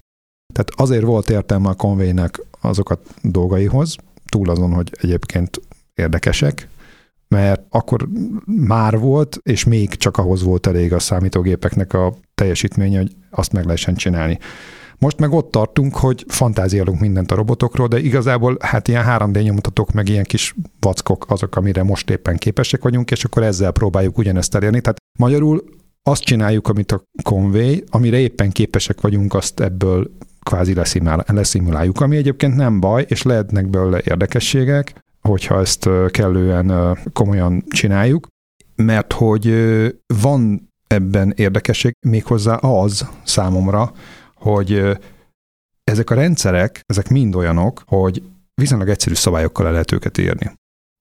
Tehát 0.53 0.71
azért 0.75 1.03
volt 1.03 1.29
értelme 1.29 1.69
a 1.69 1.73
Conway-nek 1.73 2.41
azokat 2.61 2.99
dolgaihoz, 3.21 3.95
túl 4.29 4.49
azon, 4.49 4.73
hogy 4.73 4.91
egyébként 5.01 5.61
érdekesek, 5.93 6.67
mert 7.35 7.65
akkor 7.69 8.07
már 8.45 8.99
volt, 8.99 9.39
és 9.43 9.63
még 9.63 9.89
csak 9.89 10.17
ahhoz 10.17 10.43
volt 10.43 10.67
elég 10.67 10.93
a 10.93 10.99
számítógépeknek 10.99 11.93
a 11.93 12.13
teljesítménye, 12.35 12.97
hogy 12.97 13.11
azt 13.31 13.51
meg 13.51 13.65
lehessen 13.65 13.95
csinálni. 13.95 14.39
Most 14.97 15.19
meg 15.19 15.31
ott 15.31 15.51
tartunk, 15.51 15.95
hogy 15.95 16.25
fantáziálunk 16.27 16.99
mindent 16.99 17.31
a 17.31 17.35
robotokról, 17.35 17.87
de 17.87 17.99
igazából 17.99 18.57
hát 18.59 18.87
ilyen 18.87 19.05
3D 19.07 19.43
nyomutatók, 19.43 19.91
meg 19.91 20.09
ilyen 20.09 20.23
kis 20.23 20.55
vackok 20.79 21.25
azok, 21.27 21.55
amire 21.55 21.83
most 21.83 22.09
éppen 22.09 22.37
képesek 22.37 22.83
vagyunk, 22.83 23.11
és 23.11 23.23
akkor 23.23 23.43
ezzel 23.43 23.71
próbáljuk 23.71 24.17
ugyanezt 24.17 24.55
elérni. 24.55 24.81
Tehát 24.81 24.97
magyarul 25.19 25.63
azt 26.03 26.23
csináljuk, 26.23 26.67
amit 26.67 26.91
a 26.91 27.03
Conway, 27.23 27.75
amire 27.89 28.17
éppen 28.17 28.51
képesek 28.51 29.01
vagyunk, 29.01 29.33
azt 29.33 29.59
ebből 29.59 30.11
kvázi 30.43 30.73
leszimuláljuk, 31.25 32.01
ami 32.01 32.15
egyébként 32.15 32.55
nem 32.55 32.79
baj, 32.79 33.05
és 33.07 33.21
lehetnek 33.21 33.69
belőle 33.69 34.01
érdekességek, 34.03 35.03
hogyha 35.27 35.59
ezt 35.59 35.89
kellően 36.07 36.97
komolyan 37.13 37.63
csináljuk, 37.67 38.27
mert 38.75 39.13
hogy 39.13 39.53
van 40.07 40.69
ebben 40.87 41.33
érdekesség 41.35 41.95
méghozzá 42.07 42.55
az 42.55 43.07
számomra, 43.23 43.91
hogy 44.35 44.97
ezek 45.83 46.09
a 46.09 46.15
rendszerek, 46.15 46.81
ezek 46.85 47.09
mind 47.09 47.35
olyanok, 47.35 47.83
hogy 47.85 48.23
viszonylag 48.53 48.89
egyszerű 48.89 49.15
szabályokkal 49.15 49.65
el 49.65 49.71
lehet 49.71 49.91
őket 49.91 50.17
írni. 50.17 50.51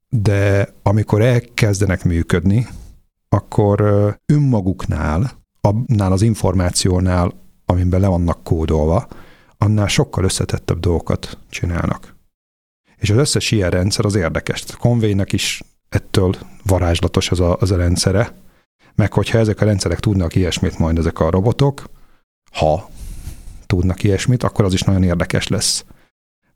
De 0.09 0.69
amikor 0.83 1.23
elkezdenek 1.23 2.05
működni, 2.05 2.67
akkor 3.29 3.81
önmaguknál, 4.27 5.31
annál 5.61 6.13
az 6.13 6.23
információnál, 6.23 7.33
amiben 7.67 8.01
le 8.01 8.07
vannak 8.07 8.45
kódolva, 8.45 9.09
annál 9.59 9.89
sokkal 9.89 10.25
összetettebb 10.25 10.81
dolgokat 10.81 11.39
csinálnak. 11.49 12.14
És 13.05 13.11
az 13.11 13.17
összes 13.17 13.51
ilyen 13.51 13.71
rendszer 13.71 14.05
az 14.05 14.15
érdekes. 14.15 14.65
A 14.73 14.77
Conway-nek 14.77 15.33
is 15.33 15.63
ettől 15.89 16.35
varázslatos 16.63 17.31
az 17.31 17.41
a, 17.41 17.57
az 17.61 17.71
a 17.71 17.77
rendszere, 17.77 18.35
meg 18.95 19.13
hogyha 19.13 19.39
ezek 19.39 19.61
a 19.61 19.65
rendszerek 19.65 20.01
tudnak 20.01 20.35
ilyesmit 20.35 20.79
majd 20.79 20.99
ezek 20.99 21.21
a 21.21 21.31
robotok, 21.31 21.91
ha 22.53 22.91
tudnak 23.67 24.03
ilyesmit, 24.03 24.43
akkor 24.43 24.65
az 24.65 24.73
is 24.73 24.83
nagyon 24.83 25.03
érdekes 25.03 25.49
lesz. 25.49 25.85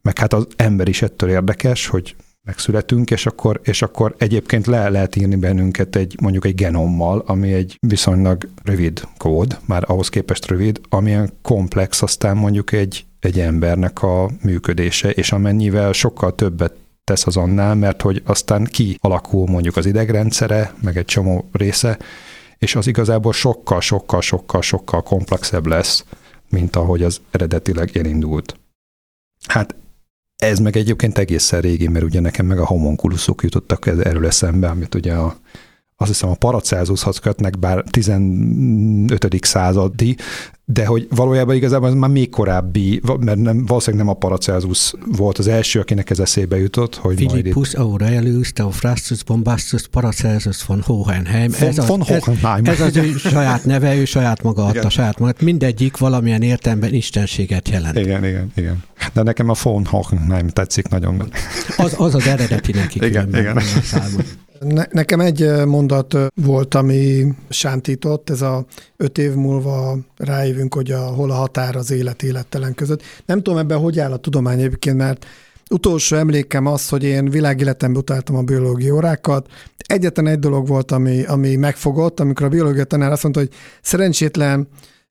Meg 0.02 0.18
hát 0.18 0.32
az 0.32 0.46
ember 0.56 0.88
is 0.88 1.02
ettől 1.02 1.30
érdekes, 1.30 1.86
hogy 1.86 2.16
megszületünk, 2.42 3.10
és 3.10 3.26
akkor, 3.26 3.60
és 3.64 3.82
akkor 3.82 4.14
egyébként 4.18 4.66
le 4.66 4.88
lehet 4.88 5.16
írni 5.16 5.36
bennünket 5.36 5.96
egy 5.96 6.16
mondjuk 6.20 6.44
egy 6.44 6.54
genommal, 6.54 7.22
ami 7.26 7.52
egy 7.52 7.76
viszonylag 7.86 8.48
rövid 8.62 9.02
kód, 9.16 9.58
már 9.66 9.84
ahhoz 9.86 10.08
képest 10.08 10.46
rövid, 10.46 10.80
amilyen 10.88 11.32
komplex 11.42 12.02
aztán 12.02 12.36
mondjuk 12.36 12.72
egy, 12.72 13.04
egy 13.20 13.40
embernek 13.40 14.02
a 14.02 14.30
működése, 14.42 15.10
és 15.10 15.32
amennyivel 15.32 15.92
sokkal 15.92 16.34
többet 16.34 16.74
tesz 17.04 17.26
az 17.26 17.36
annál, 17.36 17.74
mert 17.74 18.02
hogy 18.02 18.22
aztán 18.24 18.64
ki 18.64 18.98
alakul 19.00 19.46
mondjuk 19.46 19.76
az 19.76 19.86
idegrendszere, 19.86 20.74
meg 20.82 20.96
egy 20.96 21.04
csomó 21.04 21.48
része, 21.52 21.98
és 22.58 22.74
az 22.74 22.86
igazából 22.86 23.32
sokkal, 23.32 23.80
sokkal, 23.80 24.20
sokkal, 24.20 24.62
sokkal 24.62 25.02
komplexebb 25.02 25.66
lesz, 25.66 26.04
mint 26.48 26.76
ahogy 26.76 27.02
az 27.02 27.20
eredetileg 27.30 27.96
elindult. 27.96 28.56
Hát 29.48 29.74
ez 30.36 30.58
meg 30.58 30.76
egyébként 30.76 31.18
egészen 31.18 31.60
régi, 31.60 31.88
mert 31.88 32.04
ugye 32.04 32.20
nekem 32.20 32.46
meg 32.46 32.58
a 32.58 32.66
homonkuluszok 32.66 33.42
jutottak 33.42 33.86
erről 33.86 34.26
eszembe, 34.26 34.68
amit 34.68 34.94
ugye 34.94 35.14
a, 35.14 35.36
azt 35.96 36.10
hiszem 36.10 36.30
a 36.30 36.34
Paracelsushoz 36.34 37.18
kötnek, 37.18 37.58
bár 37.58 37.84
15. 37.90 39.44
századi, 39.44 40.16
de 40.72 40.86
hogy 40.86 41.06
valójában 41.10 41.54
igazából 41.56 41.88
ez 41.88 41.94
már 41.94 42.10
még 42.10 42.30
korábbi, 42.30 43.00
mert 43.20 43.38
nem, 43.38 43.66
valószínűleg 43.66 44.06
nem 44.06 44.14
a 44.14 44.18
Paracelsus 44.18 44.92
volt 45.16 45.38
az 45.38 45.46
első, 45.46 45.80
akinek 45.80 46.10
ez 46.10 46.18
eszébe 46.18 46.58
jutott, 46.58 46.94
hogy 46.94 47.14
majd 47.14 47.20
itt 47.20 47.28
Philippus 47.28 47.74
Aurelius 47.74 48.52
Theophrastus 48.52 49.24
Bombastus 49.24 49.86
Paracelsus 49.86 50.64
von 50.64 50.82
Hohenheim. 50.82 51.50
von, 51.58 51.68
ez, 51.68 51.78
az, 51.78 51.86
von 51.86 52.00
ez, 52.06 52.24
Hohenheim. 52.24 52.64
ez 52.64 52.80
az 52.80 52.96
ő 52.96 53.16
saját 53.30 53.64
neve, 53.64 53.96
ő 53.96 54.04
saját 54.04 54.42
maga 54.42 54.64
adta 54.64 54.78
Igen. 54.78 54.90
saját 54.90 55.18
magát. 55.18 55.40
Mindegyik 55.40 55.96
valamilyen 55.96 56.42
értelemben 56.42 56.94
istenséget 56.94 57.68
jelent. 57.68 57.98
Igen, 57.98 58.24
igen, 58.24 58.52
igen. 58.56 58.82
De 59.12 59.22
nekem 59.22 59.48
a 59.48 59.54
von 59.62 59.84
Hohenheim 59.84 60.48
tetszik 60.48 60.88
nagyon. 60.88 61.22
Az 61.76 61.94
az, 61.98 62.14
az 62.14 62.26
eredeti 62.26 62.72
neki 62.72 63.04
Igen, 63.04 63.28
igen. 63.28 63.60
Ne, 64.60 64.84
nekem 64.90 65.20
egy 65.20 65.64
mondat 65.64 66.16
volt, 66.34 66.74
ami 66.74 67.26
sántított, 67.48 68.30
ez 68.30 68.42
a 68.42 68.64
öt 68.96 69.18
év 69.18 69.34
múlva 69.34 69.98
rájövünk, 70.16 70.74
hogy 70.74 70.90
a, 70.90 71.00
hol 71.00 71.30
a 71.30 71.34
határ 71.34 71.76
az 71.76 71.90
élet 71.90 72.22
élettelen 72.22 72.74
között. 72.74 73.02
Nem 73.26 73.42
tudom 73.42 73.58
ebben, 73.58 73.78
hogy 73.78 73.98
áll 73.98 74.12
a 74.12 74.16
tudomány 74.16 74.58
egyébként, 74.58 74.96
mert 74.96 75.26
utolsó 75.70 76.16
emlékem 76.16 76.66
az, 76.66 76.88
hogy 76.88 77.04
én 77.04 77.30
világéletemben 77.30 78.00
utáltam 78.00 78.36
a 78.36 78.42
biológia 78.42 78.94
órákat. 78.94 79.46
Egyetlen 79.76 80.26
egy 80.26 80.38
dolog 80.38 80.66
volt, 80.66 80.92
ami, 80.92 81.24
ami 81.24 81.56
megfogott, 81.56 82.20
amikor 82.20 82.46
a 82.46 82.48
biológia 82.48 82.84
tanár 82.84 83.12
azt 83.12 83.22
mondta, 83.22 83.40
hogy 83.40 83.50
szerencsétlen 83.82 84.68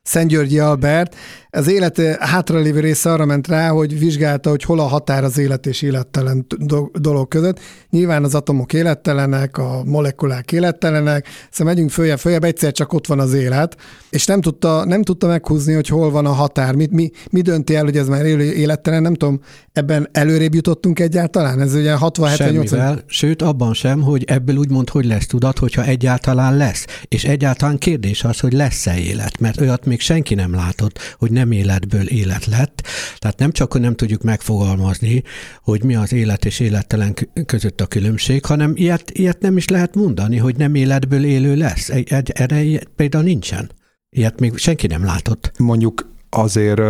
Szentgyörgyi 0.08 0.60
Albert, 0.60 1.16
az 1.58 1.68
élet 1.68 2.02
hátralévő 2.20 2.80
része 2.80 3.12
arra 3.12 3.26
ment 3.26 3.48
rá, 3.48 3.70
hogy 3.70 4.00
vizsgálta, 4.00 4.50
hogy 4.50 4.64
hol 4.64 4.80
a 4.80 4.84
határ 4.84 5.24
az 5.24 5.38
élet 5.38 5.66
és 5.66 5.82
élettelen 5.82 6.46
do- 6.58 7.02
dolog 7.02 7.28
között. 7.28 7.60
Nyilván 7.90 8.24
az 8.24 8.36
atomok 8.36 8.74
élettelenek, 8.74 9.58
a 9.58 9.84
molekulák 9.86 10.52
élettelenek, 10.52 11.28
szóval 11.52 11.74
megyünk 11.74 11.92
följebb, 11.92 12.20
följebb, 12.20 12.44
egyszer 12.44 12.72
csak 12.72 12.94
ott 12.94 13.08
van 13.08 13.20
az 13.20 13.34
élet, 13.34 13.78
és 14.10 14.26
nem 14.26 14.42
tudta, 14.42 14.86
nem 14.86 15.04
tudta 15.04 15.28
meghúzni, 15.28 15.74
hogy 15.74 15.88
hol 15.88 16.12
van 16.12 16.26
a 16.26 16.32
határ. 16.32 16.76
Mi, 16.76 16.88
mi, 16.92 17.12
mi 17.32 17.42
dönti 17.42 17.76
el, 17.76 17.84
hogy 17.84 17.98
ez 17.98 18.08
már 18.08 18.26
élő 18.26 18.54
élettelen, 18.54 19.02
nem 19.02 19.14
tudom, 19.14 19.42
ebben 19.74 20.08
előrébb 20.12 20.54
jutottunk 20.54 21.00
egyáltalán? 21.00 21.62
Ez 21.62 21.74
ugye 21.74 21.94
60 21.94 22.30
70 22.30 22.48
Semmivel, 22.48 23.04
sőt 23.06 23.42
abban 23.42 23.74
sem, 23.74 24.02
hogy 24.02 24.24
ebből 24.24 24.56
úgymond 24.56 24.90
hogy 24.90 25.06
lesz 25.06 25.26
tudat, 25.26 25.58
hogyha 25.58 25.84
egyáltalán 25.84 26.58
lesz. 26.58 26.86
És 27.08 27.24
egyáltalán 27.24 27.78
kérdés 27.78 28.24
az, 28.24 28.40
hogy 28.40 28.54
lesz-e 28.54 28.98
élet, 28.98 29.40
mert 29.40 29.62
olyat 29.62 29.86
még 29.86 29.97
senki 30.00 30.36
nem 30.36 30.54
látott, 30.54 31.00
hogy 31.18 31.32
nem 31.32 31.52
életből 31.52 32.08
élet 32.08 32.46
lett. 32.46 32.88
Tehát 33.18 33.40
nem 33.40 33.52
csak, 33.52 33.72
hogy 33.72 33.82
nem 33.82 33.96
tudjuk 33.96 34.22
megfogalmazni, 34.22 35.24
hogy 35.62 35.84
mi 35.84 35.96
az 35.96 36.14
élet 36.14 36.46
és 36.46 36.60
élettelen 36.60 37.14
között 37.46 37.82
a 37.82 37.86
különbség, 37.86 38.46
hanem 38.46 38.72
ilyet, 38.76 39.12
ilyet 39.12 39.42
nem 39.42 39.58
is 39.58 39.68
lehet 39.68 39.96
mondani, 39.96 40.38
hogy 40.38 40.56
nem 40.56 40.76
életből 40.76 41.26
élő 41.26 41.56
lesz. 41.56 41.92
Erre 42.28 42.80
például 42.96 43.24
nincsen. 43.24 43.72
Ilyet 44.10 44.40
még 44.40 44.58
senki 44.58 44.88
nem 44.88 45.04
látott. 45.04 45.52
Mondjuk 45.58 46.12
azért 46.30 46.82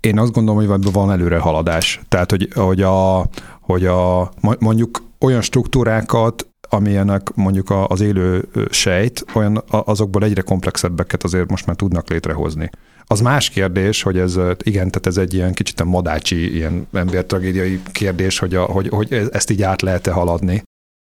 én, 0.00 0.18
azt 0.18 0.32
gondolom, 0.32 0.66
hogy 0.66 0.92
van 0.92 1.10
előre 1.10 1.38
haladás. 1.38 2.00
Tehát, 2.08 2.30
hogy, 2.30 2.48
hogy, 2.54 2.82
a, 2.82 3.28
hogy 3.60 3.86
a, 3.86 4.30
mondjuk 4.58 5.02
olyan 5.20 5.42
struktúrákat, 5.42 6.49
amilyenek 6.70 7.34
mondjuk 7.34 7.72
az 7.86 8.00
élő 8.00 8.48
sejt, 8.70 9.24
olyan 9.34 9.64
azokból 9.70 10.24
egyre 10.24 10.40
komplexebbeket 10.40 11.24
azért 11.24 11.50
most 11.50 11.66
már 11.66 11.76
tudnak 11.76 12.10
létrehozni. 12.10 12.70
Az 13.04 13.20
más 13.20 13.48
kérdés, 13.48 14.02
hogy 14.02 14.18
ez, 14.18 14.36
igen, 14.62 14.90
tehát 14.90 15.06
ez 15.06 15.16
egy 15.16 15.34
ilyen 15.34 15.52
kicsit 15.52 15.80
a 15.80 15.84
madácsi, 15.84 16.54
ilyen 16.54 16.86
embertragédiai 16.92 17.80
kérdés, 17.92 18.38
hogy, 18.38 18.54
a, 18.54 18.62
hogy, 18.62 18.88
hogy 18.88 19.12
e- 19.12 19.26
ezt 19.32 19.50
így 19.50 19.62
át 19.62 19.82
lehet-e 19.82 20.10
haladni. 20.10 20.62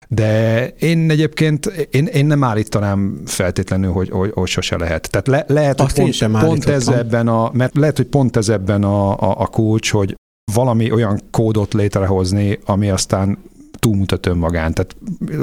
De 0.08 0.68
én 0.68 1.10
egyébként, 1.10 1.66
én, 1.92 2.06
én 2.06 2.26
nem 2.26 2.44
állítanám 2.44 3.22
feltétlenül, 3.26 3.92
hogy, 3.92 4.10
hogy, 4.10 4.32
hogy 4.34 4.48
sose 4.48 4.78
lehet. 4.78 5.10
Tehát 5.10 5.28
le, 5.28 5.56
lehet, 5.56 5.82
Azt 5.82 5.98
hogy 5.98 6.06
én 6.06 6.12
sem 6.12 6.32
pont, 6.32 6.46
pont 6.46 6.66
ez 6.66 6.88
ebben 6.88 7.28
a, 7.28 7.52
mert 7.54 7.76
lehet, 7.76 7.98
hogy 7.98 8.08
pont 8.08 8.38
ez 8.38 8.50
ebben 8.50 8.84
a, 8.84 9.12
a, 9.12 9.42
a 9.42 9.48
kulcs, 9.48 9.92
hogy 9.92 10.16
valami 10.54 10.92
olyan 10.92 11.22
kódot 11.32 11.74
létrehozni, 11.74 12.60
ami 12.66 12.90
aztán 12.90 13.38
túlmutat 13.80 14.26
önmagán. 14.26 14.74
Tehát 14.74 14.96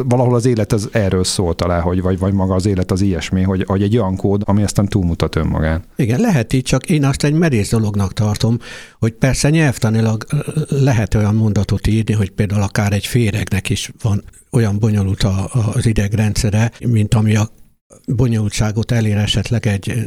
valahol 0.05 0.35
az 0.35 0.47
élet 0.47 0.73
az 0.73 0.89
erről 0.93 1.25
szól 1.25 1.55
talán, 1.55 1.81
hogy 1.81 2.03
vagy, 2.03 2.19
vagy 2.19 2.33
maga 2.33 2.55
az 2.55 2.67
élet 2.67 2.91
az 2.91 3.01
ilyesmi, 3.01 3.43
hogy, 3.43 3.65
hogy 3.67 3.83
egy 3.83 3.97
olyan 3.97 4.17
kód, 4.17 4.43
ami 4.45 4.63
aztán 4.63 4.87
túlmutat 4.87 5.37
önmagán. 5.37 5.83
Igen, 5.97 6.21
lehet 6.21 6.53
így, 6.53 6.63
csak 6.63 6.91
én 6.91 7.05
azt 7.05 7.25
egy 7.25 7.33
merész 7.33 7.71
dolognak 7.71 8.13
tartom, 8.13 8.59
hogy 8.99 9.13
persze 9.13 9.51
nyelvtanilag 9.51 10.27
lehet 10.69 11.15
olyan 11.15 11.35
mondatot 11.35 11.87
írni, 11.87 12.13
hogy 12.15 12.31
például 12.31 12.63
akár 12.63 12.93
egy 12.93 13.07
féregnek 13.07 13.71
is 13.71 13.93
van 14.03 14.25
olyan 14.51 14.79
bonyolult 14.79 15.23
a- 15.23 15.51
az 15.75 15.87
idegrendszere, 15.87 16.71
mint 16.87 17.15
ami 17.15 17.37
a 17.37 17.51
bonyolultságot 18.07 18.91
elér 18.91 19.17
esetleg 19.17 19.67
egy 19.67 20.05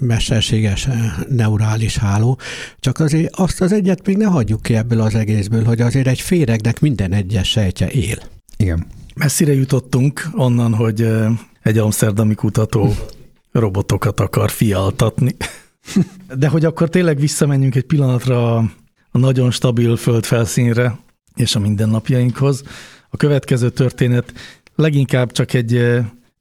mesterséges 0.00 0.88
neurális 1.28 1.96
háló, 1.96 2.38
csak 2.80 2.98
azért 2.98 3.34
azt 3.34 3.60
az 3.60 3.72
egyet 3.72 4.06
még 4.06 4.16
ne 4.16 4.26
hagyjuk 4.26 4.62
ki 4.62 4.74
ebből 4.76 5.00
az 5.00 5.14
egészből, 5.14 5.64
hogy 5.64 5.80
azért 5.80 6.06
egy 6.06 6.20
féregnek 6.20 6.80
minden 6.80 7.12
egyes 7.12 7.48
sejtje 7.48 7.90
él. 7.90 8.18
Igen. 8.56 8.86
Messzire 9.14 9.52
jutottunk 9.52 10.28
onnan, 10.32 10.74
hogy 10.74 11.08
egy 11.62 11.78
amsterdami 11.78 12.34
kutató 12.34 12.94
robotokat 13.52 14.20
akar 14.20 14.50
fialtatni. 14.50 15.36
De 16.38 16.48
hogy 16.48 16.64
akkor 16.64 16.88
tényleg 16.88 17.18
visszamenjünk 17.18 17.74
egy 17.74 17.86
pillanatra 17.86 18.56
a 19.10 19.18
nagyon 19.18 19.50
stabil 19.50 19.96
földfelszínre 19.96 20.98
és 21.34 21.54
a 21.54 21.58
mindennapjainkhoz. 21.58 22.62
A 23.10 23.16
következő 23.16 23.70
történet 23.70 24.32
leginkább 24.74 25.32
csak 25.32 25.52
egy, 25.52 25.80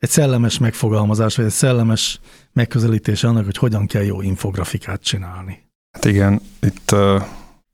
egy 0.04 0.10
szellemes 0.10 0.58
megfogalmazás, 0.58 1.36
vagy 1.36 1.46
egy 1.46 1.52
szellemes 1.52 2.20
megközelítés 2.54 3.24
annak, 3.24 3.46
hogy 3.46 3.58
hogyan 3.58 3.88
kell 3.88 4.04
jó 4.04 4.22
infografikát 4.22 5.04
csinálni. 5.04 5.64
Hát 5.92 6.06
igen, 6.06 6.42
itt 6.62 6.92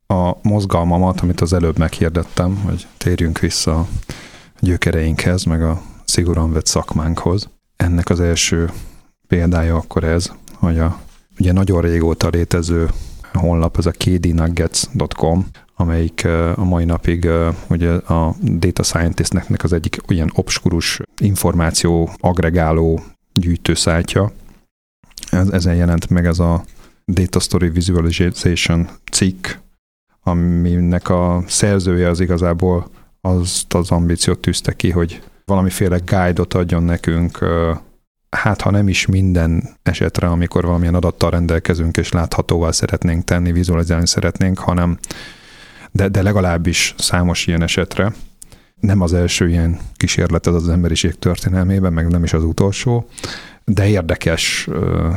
a 0.07 0.37
mozgalmamat, 0.41 1.21
amit 1.21 1.41
az 1.41 1.53
előbb 1.53 1.77
meghirdettem, 1.77 2.55
hogy 2.55 2.87
térjünk 2.97 3.39
vissza 3.39 3.79
a 3.79 3.87
gyökereinkhez, 4.59 5.43
meg 5.43 5.63
a 5.63 5.81
szigorúan 6.05 6.53
vett 6.53 6.65
szakmánkhoz. 6.65 7.49
Ennek 7.75 8.09
az 8.09 8.19
első 8.19 8.71
példája 9.27 9.75
akkor 9.75 10.03
ez, 10.03 10.31
hogy 10.53 10.79
a 10.79 10.99
ugye 11.39 11.51
nagyon 11.51 11.81
régóta 11.81 12.27
létező 12.27 12.89
honlap, 13.33 13.77
ez 13.77 13.85
a 13.85 13.91
kdnuggets.com, 13.91 15.47
amelyik 15.79 16.25
a 16.55 16.63
mai 16.63 16.85
napig 16.85 17.29
ugye 17.69 17.91
a 17.91 18.35
data 18.41 18.83
scientistnek 18.83 19.63
az 19.63 19.73
egyik 19.73 19.97
olyan 20.09 20.31
obskurus 20.35 20.99
információ 21.21 22.09
agregáló 22.17 23.01
gyűjtőszájtja. 23.33 24.31
Ez, 25.31 25.49
ezen 25.49 25.75
jelent 25.75 26.09
meg 26.09 26.25
ez 26.25 26.39
a 26.39 26.63
Data 27.05 27.39
Story 27.39 27.69
Visualization 27.69 28.89
cikk, 29.11 29.47
aminek 30.23 31.09
a 31.09 31.43
szerzője 31.47 32.09
az 32.09 32.19
igazából 32.19 32.89
azt 33.21 33.73
az 33.73 33.91
ambíciót 33.91 34.39
tűzte 34.39 34.73
ki, 34.73 34.89
hogy 34.89 35.21
valamiféle 35.45 35.99
guide-ot 36.05 36.53
adjon 36.53 36.83
nekünk, 36.83 37.45
hát 38.29 38.61
ha 38.61 38.71
nem 38.71 38.87
is 38.87 39.05
minden 39.05 39.77
esetre, 39.83 40.27
amikor 40.27 40.65
valamilyen 40.65 40.95
adattal 40.95 41.29
rendelkezünk 41.29 41.97
és 41.97 42.11
láthatóvá 42.11 42.71
szeretnénk 42.71 43.23
tenni, 43.23 43.51
vizualizálni 43.51 44.07
szeretnénk, 44.07 44.59
hanem 44.59 44.97
de, 45.91 46.07
de 46.07 46.21
legalábbis 46.21 46.95
számos 46.97 47.47
ilyen 47.47 47.63
esetre. 47.63 48.13
Nem 48.79 49.01
az 49.01 49.13
első 49.13 49.49
ilyen 49.49 49.79
kísérlet 49.95 50.47
ez 50.47 50.53
az 50.53 50.69
emberiség 50.69 51.19
történelmében, 51.19 51.93
meg 51.93 52.07
nem 52.07 52.23
is 52.23 52.33
az 52.33 52.43
utolsó, 52.43 53.07
de 53.65 53.87
érdekes 53.87 54.67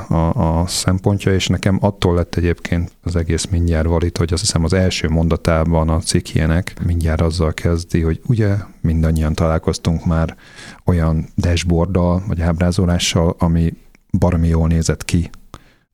a, 0.08 0.60
a 0.60 0.66
szempontja, 0.66 1.34
és 1.34 1.46
nekem 1.46 1.78
attól 1.80 2.14
lett 2.14 2.34
egyébként 2.34 2.92
az 3.02 3.16
egész 3.16 3.44
mindjárt 3.44 3.88
valit, 3.88 4.18
hogy 4.18 4.32
azt 4.32 4.42
hiszem 4.42 4.64
az 4.64 4.72
első 4.72 5.08
mondatában 5.08 5.88
a 5.88 5.98
cikkjének 5.98 6.74
mindjárt 6.84 7.20
azzal 7.20 7.54
kezdi, 7.54 8.00
hogy 8.00 8.20
ugye 8.26 8.54
mindannyian 8.80 9.34
találkoztunk 9.34 10.04
már 10.04 10.36
olyan 10.84 11.28
dashboarddal, 11.36 12.22
vagy 12.26 12.40
ábrázolással, 12.40 13.34
ami 13.38 13.74
baromi 14.18 14.48
jól 14.48 14.68
nézett 14.68 15.04
ki. 15.04 15.30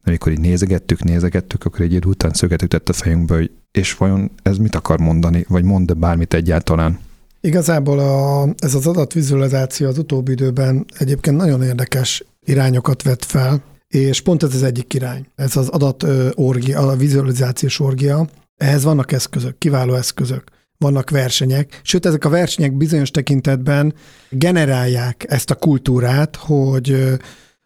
Amikor 0.04 0.32
így 0.32 0.40
nézegettük, 0.40 1.02
nézegettük, 1.02 1.64
akkor 1.64 1.80
egy 1.80 1.92
idő 1.92 2.08
után 2.08 2.32
szöget 2.32 2.62
ütött 2.62 2.88
a 2.88 2.92
fejünkbe, 2.92 3.34
hogy 3.34 3.50
és 3.72 3.96
vajon 3.96 4.30
ez 4.42 4.56
mit 4.56 4.74
akar 4.74 4.98
mondani, 4.98 5.44
vagy 5.48 5.64
mond 5.64 5.96
bármit 5.96 6.34
egyáltalán? 6.34 6.98
Igazából 7.40 7.98
a, 7.98 8.48
ez 8.58 8.74
az 8.74 8.86
adatvizualizáció 8.86 9.88
az 9.88 9.98
utóbbi 9.98 10.32
időben 10.32 10.84
egyébként 10.98 11.36
nagyon 11.36 11.62
érdekes 11.62 12.24
irányokat 12.44 13.02
vett 13.02 13.24
fel, 13.24 13.62
és 13.88 14.20
pont 14.20 14.42
ez 14.42 14.54
az 14.54 14.62
egyik 14.62 14.94
irány. 14.94 15.26
Ez 15.34 15.56
az 15.56 15.68
adat 15.68 16.06
orgia, 16.34 16.80
a 16.80 16.96
vizualizációs 16.96 17.80
orgia. 17.80 18.28
Ehhez 18.56 18.84
vannak 18.84 19.12
eszközök, 19.12 19.58
kiváló 19.58 19.94
eszközök, 19.94 20.44
vannak 20.78 21.10
versenyek, 21.10 21.80
sőt 21.82 22.06
ezek 22.06 22.24
a 22.24 22.28
versenyek 22.28 22.76
bizonyos 22.76 23.10
tekintetben 23.10 23.94
generálják 24.30 25.24
ezt 25.28 25.50
a 25.50 25.54
kultúrát, 25.54 26.36
hogy 26.36 27.18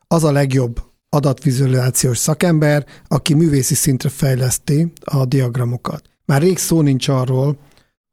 az 0.07 0.25
a 0.25 0.33
legjobb 0.33 0.83
adatvizualizációs 1.15 2.19
szakember, 2.19 2.87
aki 3.09 3.35
művészi 3.35 3.75
szintre 3.75 4.09
fejleszti 4.09 4.93
a 5.05 5.25
diagramokat. 5.25 6.03
Már 6.25 6.43
rég 6.43 6.59
szó 6.59 6.81
nincs 6.81 7.09
arról, 7.09 7.59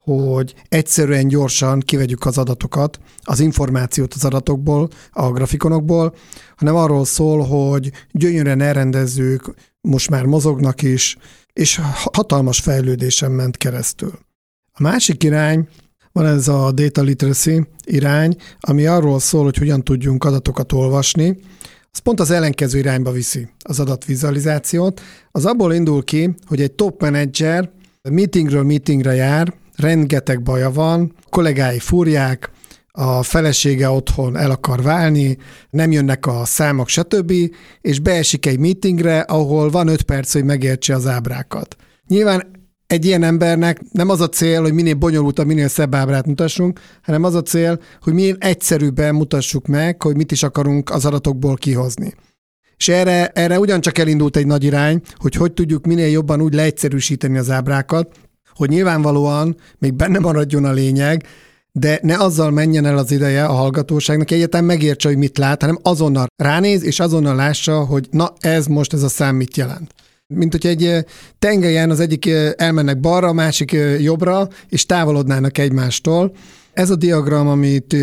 hogy 0.03 0.53
egyszerűen 0.69 1.27
gyorsan 1.27 1.79
kivegyük 1.79 2.25
az 2.25 2.37
adatokat, 2.37 2.99
az 3.21 3.39
információt 3.39 4.13
az 4.13 4.25
adatokból, 4.25 4.89
a 5.11 5.31
grafikonokból, 5.31 6.15
hanem 6.55 6.75
arról 6.75 7.05
szól, 7.05 7.41
hogy 7.41 7.91
gyönyörűen 8.11 8.61
elrendezzük, 8.61 9.53
most 9.81 10.09
már 10.09 10.25
mozognak 10.25 10.81
is, 10.81 11.17
és 11.53 11.81
hatalmas 12.13 12.59
fejlődésen 12.59 13.31
ment 13.31 13.57
keresztül. 13.57 14.19
A 14.71 14.81
másik 14.81 15.23
irány, 15.23 15.67
van 16.11 16.25
ez 16.25 16.47
a 16.47 16.71
data 16.71 17.01
literacy 17.01 17.67
irány, 17.83 18.35
ami 18.59 18.85
arról 18.85 19.19
szól, 19.19 19.43
hogy 19.43 19.57
hogyan 19.57 19.83
tudjunk 19.83 20.23
adatokat 20.23 20.71
olvasni, 20.71 21.37
az 21.91 21.99
pont 21.99 22.19
az 22.19 22.31
ellenkező 22.31 22.77
irányba 22.77 23.11
viszi 23.11 23.47
az 23.59 23.79
adatvizualizációt. 23.79 25.01
Az 25.31 25.45
abból 25.45 25.73
indul 25.73 26.03
ki, 26.03 26.35
hogy 26.45 26.61
egy 26.61 26.71
top 26.71 27.01
menedzser 27.01 27.71
meetingről 28.09 28.63
meetingre 28.63 29.13
jár, 29.13 29.53
rengeteg 29.75 30.43
baja 30.43 30.71
van, 30.71 31.13
kollégái 31.29 31.79
fúrják, 31.79 32.51
a 32.91 33.23
felesége 33.23 33.89
otthon 33.89 34.37
el 34.37 34.51
akar 34.51 34.81
válni, 34.81 35.37
nem 35.69 35.91
jönnek 35.91 36.25
a 36.25 36.45
számok, 36.45 36.87
stb., 36.87 37.33
és 37.81 37.99
beesik 37.99 38.45
egy 38.45 38.59
meetingre, 38.59 39.19
ahol 39.19 39.69
van 39.69 39.87
öt 39.87 40.01
perc, 40.01 40.33
hogy 40.33 40.43
megértse 40.43 40.95
az 40.95 41.07
ábrákat. 41.07 41.75
Nyilván 42.07 42.58
egy 42.89 43.05
ilyen 43.05 43.23
embernek 43.23 43.81
nem 43.91 44.09
az 44.09 44.21
a 44.21 44.29
cél, 44.29 44.61
hogy 44.61 44.73
minél 44.73 44.93
bonyolultabb, 44.93 45.45
minél 45.45 45.67
szebb 45.67 45.95
ábrát 45.95 46.25
mutassunk, 46.25 46.79
hanem 47.01 47.23
az 47.23 47.35
a 47.35 47.41
cél, 47.41 47.79
hogy 48.01 48.13
minél 48.13 48.35
egyszerűbben 48.39 49.15
mutassuk 49.15 49.67
meg, 49.67 50.01
hogy 50.01 50.15
mit 50.15 50.31
is 50.31 50.43
akarunk 50.43 50.89
az 50.89 51.05
adatokból 51.05 51.55
kihozni. 51.55 52.13
És 52.77 52.87
erre, 52.87 53.27
erre 53.27 53.59
ugyancsak 53.59 53.97
elindult 53.97 54.37
egy 54.37 54.45
nagy 54.45 54.63
irány, 54.63 55.01
hogy 55.15 55.35
hogy 55.35 55.53
tudjuk 55.53 55.85
minél 55.85 56.07
jobban 56.07 56.41
úgy 56.41 56.53
leegyszerűsíteni 56.53 57.37
az 57.37 57.49
ábrákat, 57.49 58.15
hogy 58.53 58.69
nyilvánvalóan 58.69 59.55
még 59.77 59.93
benne 59.93 60.19
maradjon 60.19 60.65
a 60.65 60.71
lényeg, 60.71 61.23
de 61.71 61.99
ne 62.01 62.17
azzal 62.17 62.51
menjen 62.51 62.85
el 62.85 62.97
az 62.97 63.11
ideje 63.11 63.45
a 63.45 63.53
hallgatóságnak, 63.53 64.31
egyetem 64.31 64.65
megértse, 64.65 65.07
hogy 65.07 65.17
mit 65.17 65.37
lát, 65.37 65.61
hanem 65.61 65.79
azonnal 65.81 66.27
ránéz, 66.35 66.83
és 66.83 66.99
azonnal 66.99 67.35
lássa, 67.35 67.85
hogy 67.85 68.07
na 68.11 68.33
ez 68.39 68.65
most 68.65 68.93
ez 68.93 69.03
a 69.03 69.09
szám 69.09 69.35
mit 69.35 69.57
jelent. 69.57 69.93
Mint 70.33 70.51
hogy 70.51 70.65
egy 70.65 71.05
tengelyen 71.39 71.89
az 71.89 71.99
egyik 71.99 72.29
elmennek 72.55 72.99
balra, 72.99 73.27
a 73.27 73.33
másik 73.33 73.71
jobbra, 73.99 74.47
és 74.67 74.85
távolodnának 74.85 75.57
egymástól. 75.57 76.35
Ez 76.73 76.89
a 76.89 76.95
diagram, 76.95 77.47
amit 77.47 77.93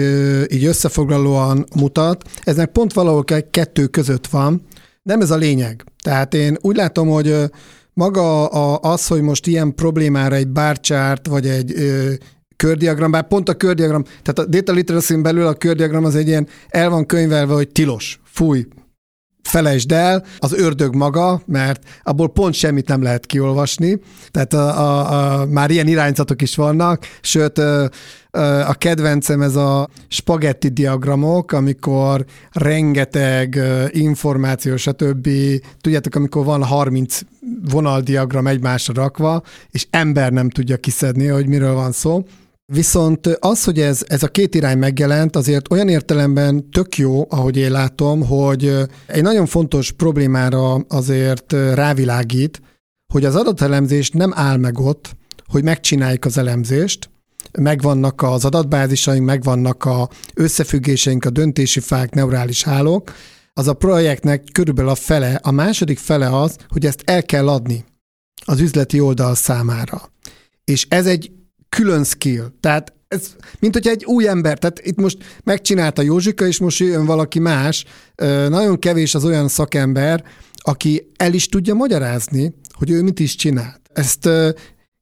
így 0.49 0.65
összefoglalóan 0.65 1.67
mutat, 1.77 2.25
eznek 2.45 2.73
pont 2.73 2.93
valahol 2.93 3.25
kettő 3.51 3.87
között 3.87 4.27
van, 4.27 4.63
nem 5.03 5.21
ez 5.21 5.31
a 5.31 5.37
lényeg. 5.37 5.85
Tehát 6.03 6.35
én 6.35 6.57
úgy 6.61 6.77
látom, 6.77 7.09
hogy 7.09 7.35
maga 7.93 8.47
az, 8.77 9.07
hogy 9.07 9.23
most 9.23 9.47
ilyen 9.47 9.75
problémára 9.75 10.35
egy 10.35 10.49
bárcsárt, 10.49 11.27
vagy 11.27 11.47
egy 11.47 11.75
kördiagram, 12.57 13.11
bár 13.11 13.29
pont 13.29 13.49
a 13.49 13.55
kördiagram, 13.55 14.03
tehát 14.03 14.39
a 14.39 14.45
data 14.47 14.73
literacy 14.73 15.17
belül 15.17 15.47
a 15.47 15.55
kördiagram 15.55 16.05
az 16.05 16.15
egy 16.15 16.29
ilyen 16.29 16.47
el 16.69 16.91
van 16.91 17.07
könyvelve, 17.07 17.55
hogy 17.55 17.69
tilos, 17.69 18.21
fúj, 18.25 18.67
felejtsd 19.47 19.93
el, 19.93 20.25
az 20.39 20.53
ördög 20.53 20.95
maga, 20.95 21.41
mert 21.47 21.83
abból 22.03 22.29
pont 22.29 22.55
semmit 22.55 22.89
nem 22.89 23.03
lehet 23.03 23.27
kiolvasni, 23.27 24.01
tehát 24.31 24.53
a, 24.53 24.79
a, 24.79 25.41
a, 25.41 25.47
már 25.47 25.71
ilyen 25.71 25.87
irányzatok 25.87 26.43
is 26.43 26.57
vannak, 26.57 27.07
sőt 27.21 27.59
a 28.67 28.75
kedvencem 28.79 29.43
ez 29.43 29.57
a 29.57 29.89
spagetti 30.09 30.69
diagramok, 30.69 31.53
amikor 31.53 32.25
rengeteg 32.53 33.59
információ, 33.91 34.77
stb. 34.77 35.29
Tudjátok, 35.81 36.15
amikor 36.15 36.45
van 36.45 36.65
30 36.65 37.21
vonaldiagram 37.71 38.47
egymásra 38.47 38.95
rakva, 38.95 39.43
és 39.71 39.87
ember 39.91 40.33
nem 40.33 40.51
tudja 40.51 40.77
kiszedni, 40.77 41.27
hogy 41.27 41.47
miről 41.47 41.75
van 41.75 41.93
szó. 41.93 42.25
Viszont 42.73 43.27
az, 43.27 43.65
hogy 43.65 43.81
ez, 43.81 44.05
ez 44.09 44.23
a 44.23 44.29
két 44.29 44.55
irány 44.55 44.79
megjelent, 44.79 45.37
azért 45.37 45.71
olyan 45.71 45.89
értelemben 45.89 46.71
tök 46.71 46.97
jó, 46.97 47.27
ahogy 47.29 47.57
én 47.57 47.71
látom, 47.71 48.27
hogy 48.27 48.75
egy 49.07 49.23
nagyon 49.23 49.47
fontos 49.47 49.93
problémára 49.93 50.75
azért 50.75 51.53
rávilágít, 51.53 52.61
hogy 53.13 53.25
az 53.25 53.35
adatelemzés 53.35 54.11
nem 54.11 54.33
áll 54.35 54.57
meg 54.57 54.79
ott, 54.79 55.17
hogy 55.47 55.63
megcsináljuk 55.65 56.25
az 56.25 56.39
elemzést, 56.39 57.11
megvannak 57.59 58.23
az 58.23 58.45
adatbázisaink, 58.45 59.25
megvannak 59.25 59.85
a 59.85 60.09
összefüggéseink, 60.35 61.25
a 61.25 61.31
döntési 61.31 61.81
fák, 61.81 62.15
neurális 62.15 62.63
hálók, 62.63 63.13
az 63.53 63.69
a 63.69 63.75
projektnek 63.75 64.45
körülbelül 64.53 64.91
a 64.91 64.95
fele, 64.95 65.41
a 65.43 65.51
második 65.51 65.99
fele 65.99 66.39
az, 66.39 66.57
hogy 66.69 66.87
ezt 66.87 67.03
el 67.05 67.23
kell 67.23 67.49
adni 67.49 67.85
az 68.45 68.61
üzleti 68.61 69.01
oldal 69.01 69.35
számára. 69.35 70.11
És 70.65 70.87
ez 70.89 71.07
egy 71.07 71.31
külön 71.77 72.05
skill. 72.05 72.45
Tehát 72.61 72.95
ez, 73.09 73.37
mint 73.59 73.75
hogyha 73.75 73.91
egy 73.91 74.05
új 74.05 74.29
ember, 74.29 74.59
tehát 74.59 74.81
itt 74.83 74.97
most 74.97 75.19
megcsinálta 75.45 76.03
Józsika, 76.03 76.47
és 76.47 76.59
most 76.59 76.79
jön 76.79 77.07
valaki 77.07 77.39
más. 77.39 77.85
Nagyon 78.49 78.79
kevés 78.79 79.15
az 79.15 79.25
olyan 79.25 79.49
szakember, 79.49 80.25
aki 80.55 81.11
el 81.17 81.33
is 81.33 81.49
tudja 81.49 81.75
magyarázni, 81.75 82.55
hogy 82.73 82.91
ő 82.91 83.03
mit 83.03 83.21
is 83.21 83.35
csinált. 83.35 83.81
Ezt 83.93 84.29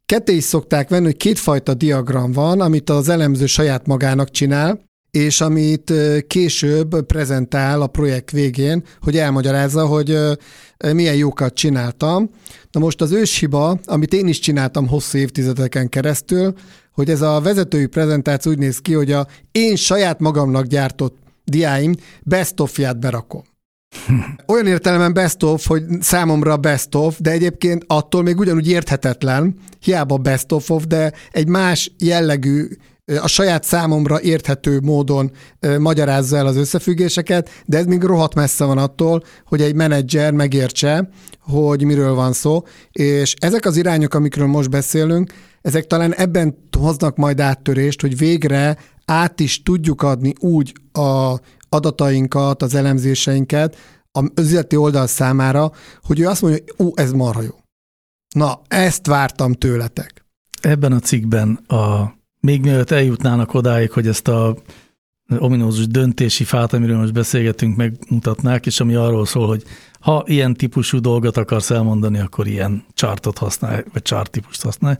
ketté 0.07 0.35
is 0.35 0.45
szokták 0.45 0.89
venni, 0.89 1.05
hogy 1.05 1.17
kétfajta 1.17 1.75
diagram 1.75 2.33
van, 2.33 2.61
amit 2.61 2.91
az 2.91 3.09
elemző 3.09 3.47
saját 3.47 3.87
magának 3.87 4.31
csinál, 4.31 4.81
és 5.15 5.41
amit 5.41 5.93
később 6.27 7.07
prezentál 7.07 7.83
a 7.83 7.87
projekt 7.87 8.31
végén, 8.31 8.85
hogy 9.01 9.17
elmagyarázza, 9.17 9.87
hogy 9.87 10.19
milyen 10.93 11.15
jókat 11.15 11.55
csináltam. 11.55 12.31
Na 12.71 12.81
most 12.81 13.01
az 13.01 13.13
őshiba, 13.13 13.79
amit 13.85 14.13
én 14.13 14.29
is 14.29 14.39
csináltam 14.39 14.89
hosszú 14.89 15.19
évtizedeken 15.19 15.89
keresztül, 15.89 16.55
hogy 16.93 17.11
ez 17.11 17.23
a 17.23 17.41
vezetői 17.41 17.87
prezentáció 17.87 18.53
úgy 18.53 18.59
néz 18.59 18.79
ki, 18.79 18.93
hogy 18.93 19.13
a 19.13 19.27
én 19.53 19.77
saját 19.77 20.21
magamnak 20.21 20.67
gyártott 20.67 21.17
diáim 21.45 21.95
best 22.23 22.61
of 22.61 22.79
berakom. 22.99 23.43
Olyan 24.53 24.67
értelemben 24.67 25.13
best 25.13 25.43
of, 25.43 25.67
hogy 25.67 25.85
számomra 26.01 26.57
best 26.57 26.95
of, 26.95 27.17
de 27.21 27.31
egyébként 27.31 27.85
attól 27.87 28.23
még 28.23 28.39
ugyanúgy 28.39 28.69
érthetetlen, 28.69 29.55
hiába 29.81 30.17
best 30.17 30.53
of, 30.53 30.71
of 30.71 30.87
de 30.87 31.13
egy 31.33 31.49
más 31.49 31.93
jellegű 31.99 32.69
a 33.21 33.27
saját 33.27 33.65
számomra 33.65 34.21
érthető 34.21 34.81
módon 34.81 35.31
magyarázza 35.79 36.37
el 36.37 36.47
az 36.47 36.57
összefüggéseket, 36.57 37.51
de 37.67 37.79
ez 37.79 37.85
még 37.85 38.03
rohadt 38.03 38.35
messze 38.35 38.65
van 38.65 38.79
attól, 38.79 39.23
hogy 39.47 39.61
egy 39.61 39.75
menedzser 39.75 40.33
megértse, 40.33 41.09
hogy 41.41 41.85
miről 41.85 42.15
van 42.15 42.33
szó, 42.33 42.63
és 42.93 43.35
ezek 43.39 43.65
az 43.65 43.77
irányok, 43.77 44.15
amikről 44.15 44.47
most 44.47 44.71
beszélünk, 44.71 45.33
ezek 45.61 45.87
talán 45.87 46.15
ebben 46.15 46.69
hoznak 46.79 47.17
majd 47.17 47.41
áttörést, 47.41 48.01
hogy 48.01 48.17
végre 48.17 48.77
át 49.05 49.41
is 49.41 49.63
tudjuk 49.63 50.03
adni 50.03 50.33
úgy 50.41 50.73
a 50.93 51.35
adatainkat, 51.69 52.63
az 52.63 52.75
elemzéseinket 52.75 53.77
az 54.13 54.31
üzleti 54.41 54.77
oldal 54.77 55.07
számára, 55.07 55.73
hogy 56.03 56.21
ő 56.21 56.27
azt 56.27 56.43
mondja, 56.43 56.61
hogy 56.67 56.87
ú, 56.87 56.93
ez 56.95 57.13
marha 57.13 57.43
jó. 57.43 57.55
Na, 58.35 58.61
ezt 58.69 59.07
vártam 59.07 59.53
tőletek. 59.53 60.25
Ebben 60.63 60.93
a 60.93 60.99
cikkben 60.99 61.55
a 61.55 62.15
még 62.45 62.61
mielőtt 62.61 62.91
eljutnának 62.91 63.55
odáig, 63.55 63.91
hogy 63.91 64.07
ezt 64.07 64.29
a 64.29 64.57
ominózus 65.39 65.87
döntési 65.87 66.45
fát, 66.45 66.73
amiről 66.73 66.99
most 66.99 67.13
beszélgetünk, 67.13 67.77
megmutatnák, 67.77 68.67
és 68.67 68.81
ami 68.81 68.95
arról 68.95 69.27
szól, 69.27 69.47
hogy 69.47 69.63
ha 70.01 70.25
ilyen 70.27 70.55
típusú 70.55 71.01
dolgot 71.01 71.37
akarsz 71.37 71.71
elmondani, 71.71 72.19
akkor 72.19 72.47
ilyen 72.47 72.85
chartot 72.95 73.39
használj, 73.39 73.83
vagy 73.93 74.03
chart 74.03 74.31
típust 74.31 74.63
használj. 74.63 74.97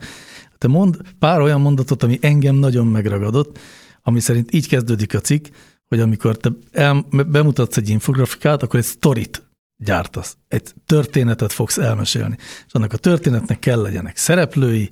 Te 0.59 0.69
mond 0.69 0.97
pár 1.19 1.41
olyan 1.41 1.61
mondatot, 1.61 2.03
ami 2.03 2.19
engem 2.21 2.55
nagyon 2.55 2.87
megragadott, 2.87 3.59
ami 4.03 4.21
szerint 4.21 4.55
így 4.55 4.69
kezdődik 4.69 5.15
a 5.15 5.21
cikk, 5.21 5.47
hogy 5.89 6.01
amikor 6.01 6.37
te 6.37 6.51
el, 6.73 7.07
bemutatsz 7.11 7.77
egy 7.77 7.89
infografikát, 7.89 8.63
akkor 8.63 8.79
egy 8.79 8.87
sztorit 8.87 9.49
gyártasz, 9.77 10.37
egy 10.49 10.75
történetet 10.87 11.53
fogsz 11.53 11.79
elmesélni. 11.79 12.37
És 12.67 12.73
annak 12.73 12.93
a 12.93 12.97
történetnek 12.97 13.59
kell 13.59 13.81
legyenek 13.81 14.17
szereplői, 14.17 14.91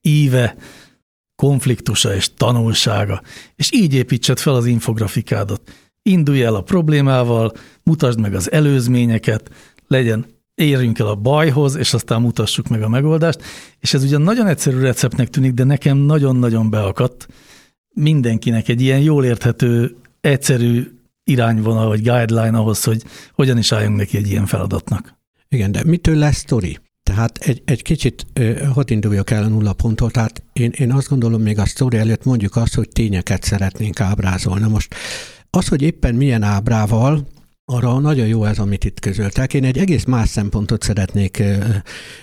íve, 0.00 0.56
konfliktusa 1.36 2.14
és 2.14 2.34
tanulsága, 2.34 3.22
és 3.56 3.72
így 3.72 3.94
építsed 3.94 4.38
fel 4.38 4.54
az 4.54 4.66
infografikádat. 4.66 5.72
Indulj 6.02 6.42
el 6.42 6.54
a 6.54 6.62
problémával, 6.62 7.52
mutasd 7.82 8.20
meg 8.20 8.34
az 8.34 8.52
előzményeket, 8.52 9.50
legyen 9.86 10.26
érjünk 10.54 10.98
el 10.98 11.06
a 11.06 11.14
bajhoz, 11.14 11.74
és 11.74 11.94
aztán 11.94 12.20
mutassuk 12.20 12.68
meg 12.68 12.82
a 12.82 12.88
megoldást. 12.88 13.42
És 13.78 13.94
ez 13.94 14.04
ugyan 14.04 14.22
nagyon 14.22 14.46
egyszerű 14.46 14.80
receptnek 14.80 15.30
tűnik, 15.30 15.52
de 15.52 15.64
nekem 15.64 15.96
nagyon-nagyon 15.96 16.70
beakadt 16.70 17.26
mindenkinek 17.94 18.68
egy 18.68 18.80
ilyen 18.80 19.00
jól 19.00 19.24
érthető, 19.24 19.96
egyszerű 20.20 20.90
irányvonal 21.24 21.86
vagy 21.86 22.02
guideline 22.02 22.58
ahhoz, 22.58 22.84
hogy 22.84 23.02
hogyan 23.32 23.58
is 23.58 23.72
álljunk 23.72 23.96
neki 23.96 24.16
egy 24.16 24.28
ilyen 24.28 24.46
feladatnak. 24.46 25.14
Igen, 25.48 25.72
de 25.72 25.84
mitől 25.84 26.16
lesz 26.16 26.36
sztori? 26.36 26.78
Tehát 27.14 27.38
egy, 27.38 27.62
egy 27.64 27.82
kicsit 27.82 28.26
hadd 28.72 28.90
induljak 28.90 29.30
el 29.30 29.42
a 29.42 29.48
nulla 29.48 29.72
ponttól, 29.72 30.10
tehát 30.10 30.42
én, 30.52 30.72
én 30.76 30.92
azt 30.92 31.08
gondolom 31.08 31.42
még 31.42 31.58
a 31.58 31.66
sztori 31.66 31.96
előtt 31.96 32.24
mondjuk 32.24 32.56
azt, 32.56 32.74
hogy 32.74 32.88
tényeket 32.88 33.42
szeretnénk 33.42 34.00
ábrázolni. 34.00 34.68
Most 34.68 34.94
az, 35.50 35.68
hogy 35.68 35.82
éppen 35.82 36.14
milyen 36.14 36.42
ábrával, 36.42 37.26
arra 37.64 37.98
nagyon 37.98 38.26
jó 38.26 38.44
ez, 38.44 38.58
amit 38.58 38.84
itt 38.84 39.00
közöltek. 39.00 39.54
Én 39.54 39.64
egy 39.64 39.78
egész 39.78 40.04
más 40.04 40.28
szempontot 40.28 40.82
szeretnék 40.82 41.42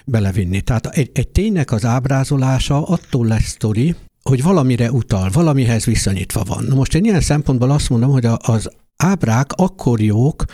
belevinni. 0.05 0.61
Tehát 0.61 0.85
egy, 0.85 1.09
egy 1.13 1.27
ténynek 1.27 1.71
az 1.71 1.85
ábrázolása 1.85 2.83
attól 2.83 3.27
lesz 3.27 3.47
sztori, 3.47 3.95
hogy 4.23 4.43
valamire 4.43 4.91
utal, 4.91 5.29
valamihez 5.33 5.85
viszonyítva 5.85 6.43
van. 6.43 6.63
Na 6.63 6.75
most 6.75 6.95
én 6.95 7.03
ilyen 7.03 7.21
szempontból 7.21 7.71
azt 7.71 7.89
mondom, 7.89 8.11
hogy 8.11 8.25
az 8.37 8.69
ábrák 8.97 9.51
akkor 9.55 10.01
jók, 10.01 10.45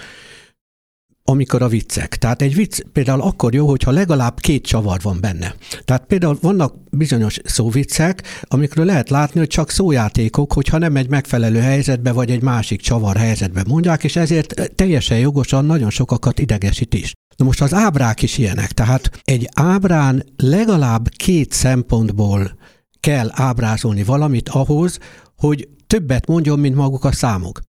amikor 1.29 1.61
a 1.61 1.67
viccek. 1.67 2.15
Tehát 2.15 2.41
egy 2.41 2.55
vicc 2.55 2.79
például 2.93 3.21
akkor 3.21 3.53
jó, 3.53 3.67
hogyha 3.67 3.91
legalább 3.91 4.39
két 4.39 4.65
csavar 4.65 4.99
van 5.01 5.17
benne. 5.21 5.55
Tehát 5.85 6.05
például 6.05 6.37
vannak 6.41 6.75
bizonyos 6.91 7.37
szóviccek, 7.43 8.23
amikről 8.41 8.85
lehet 8.85 9.09
látni, 9.09 9.39
hogy 9.39 9.47
csak 9.47 9.69
szójátékok, 9.69 10.53
hogyha 10.53 10.77
nem 10.77 10.95
egy 10.95 11.09
megfelelő 11.09 11.59
helyzetbe, 11.59 12.11
vagy 12.11 12.31
egy 12.31 12.41
másik 12.41 12.81
csavar 12.81 13.15
helyzetbe 13.17 13.63
mondják, 13.67 14.03
és 14.03 14.15
ezért 14.15 14.71
teljesen 14.75 15.17
jogosan 15.17 15.65
nagyon 15.65 15.89
sokakat 15.89 16.39
idegesít 16.39 16.93
is. 16.93 17.13
Na 17.35 17.45
most 17.45 17.61
az 17.61 17.73
ábrák 17.73 18.21
is 18.21 18.37
ilyenek, 18.37 18.71
tehát 18.71 19.19
egy 19.23 19.49
ábrán 19.53 20.23
legalább 20.37 21.09
két 21.09 21.51
szempontból 21.51 22.57
kell 22.99 23.29
ábrázolni 23.31 24.03
valamit 24.03 24.49
ahhoz, 24.49 24.99
hogy 25.35 25.67
többet 25.87 26.27
mondjon, 26.27 26.59
mint 26.59 26.75
maguk 26.75 27.03
a 27.03 27.11
számok. 27.11 27.61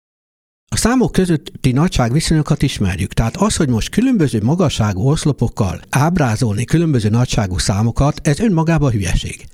A 0.69 0.77
számok 0.77 1.11
közötti 1.11 1.71
nagyságviszonyokat 1.71 2.61
ismerjük, 2.61 3.13
tehát 3.13 3.37
az, 3.37 3.55
hogy 3.55 3.69
most 3.69 3.89
különböző 3.89 4.39
magasságú 4.41 5.09
oszlopokkal 5.09 5.79
ábrázolni 5.89 6.65
különböző 6.65 7.09
nagyságú 7.09 7.57
számokat, 7.57 8.19
ez 8.23 8.39
önmagában 8.39 8.91
hülyeség. 8.91 9.45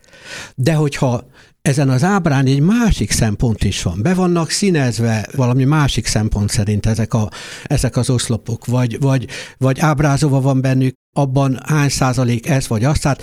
De 0.55 0.73
hogyha 0.73 1.25
ezen 1.61 1.89
az 1.89 2.03
ábrán 2.03 2.45
egy 2.45 2.59
másik 2.59 3.11
szempont 3.11 3.63
is 3.63 3.83
van. 3.83 4.01
Be 4.01 4.13
vannak 4.13 4.49
színezve 4.49 5.27
valami 5.35 5.63
másik 5.63 6.05
szempont 6.05 6.49
szerint 6.49 6.85
ezek, 6.85 7.13
a, 7.13 7.29
ezek 7.63 7.97
az 7.97 8.09
oszlopok, 8.09 8.65
vagy, 8.65 8.99
vagy, 8.99 9.27
vagy 9.57 9.79
ábrázolva 9.79 10.41
van 10.41 10.61
bennük 10.61 10.95
abban 11.13 11.59
hány 11.65 11.89
százalék 11.89 12.47
ez 12.47 12.67
vagy 12.67 12.83
az. 12.83 12.99
Tehát, 12.99 13.21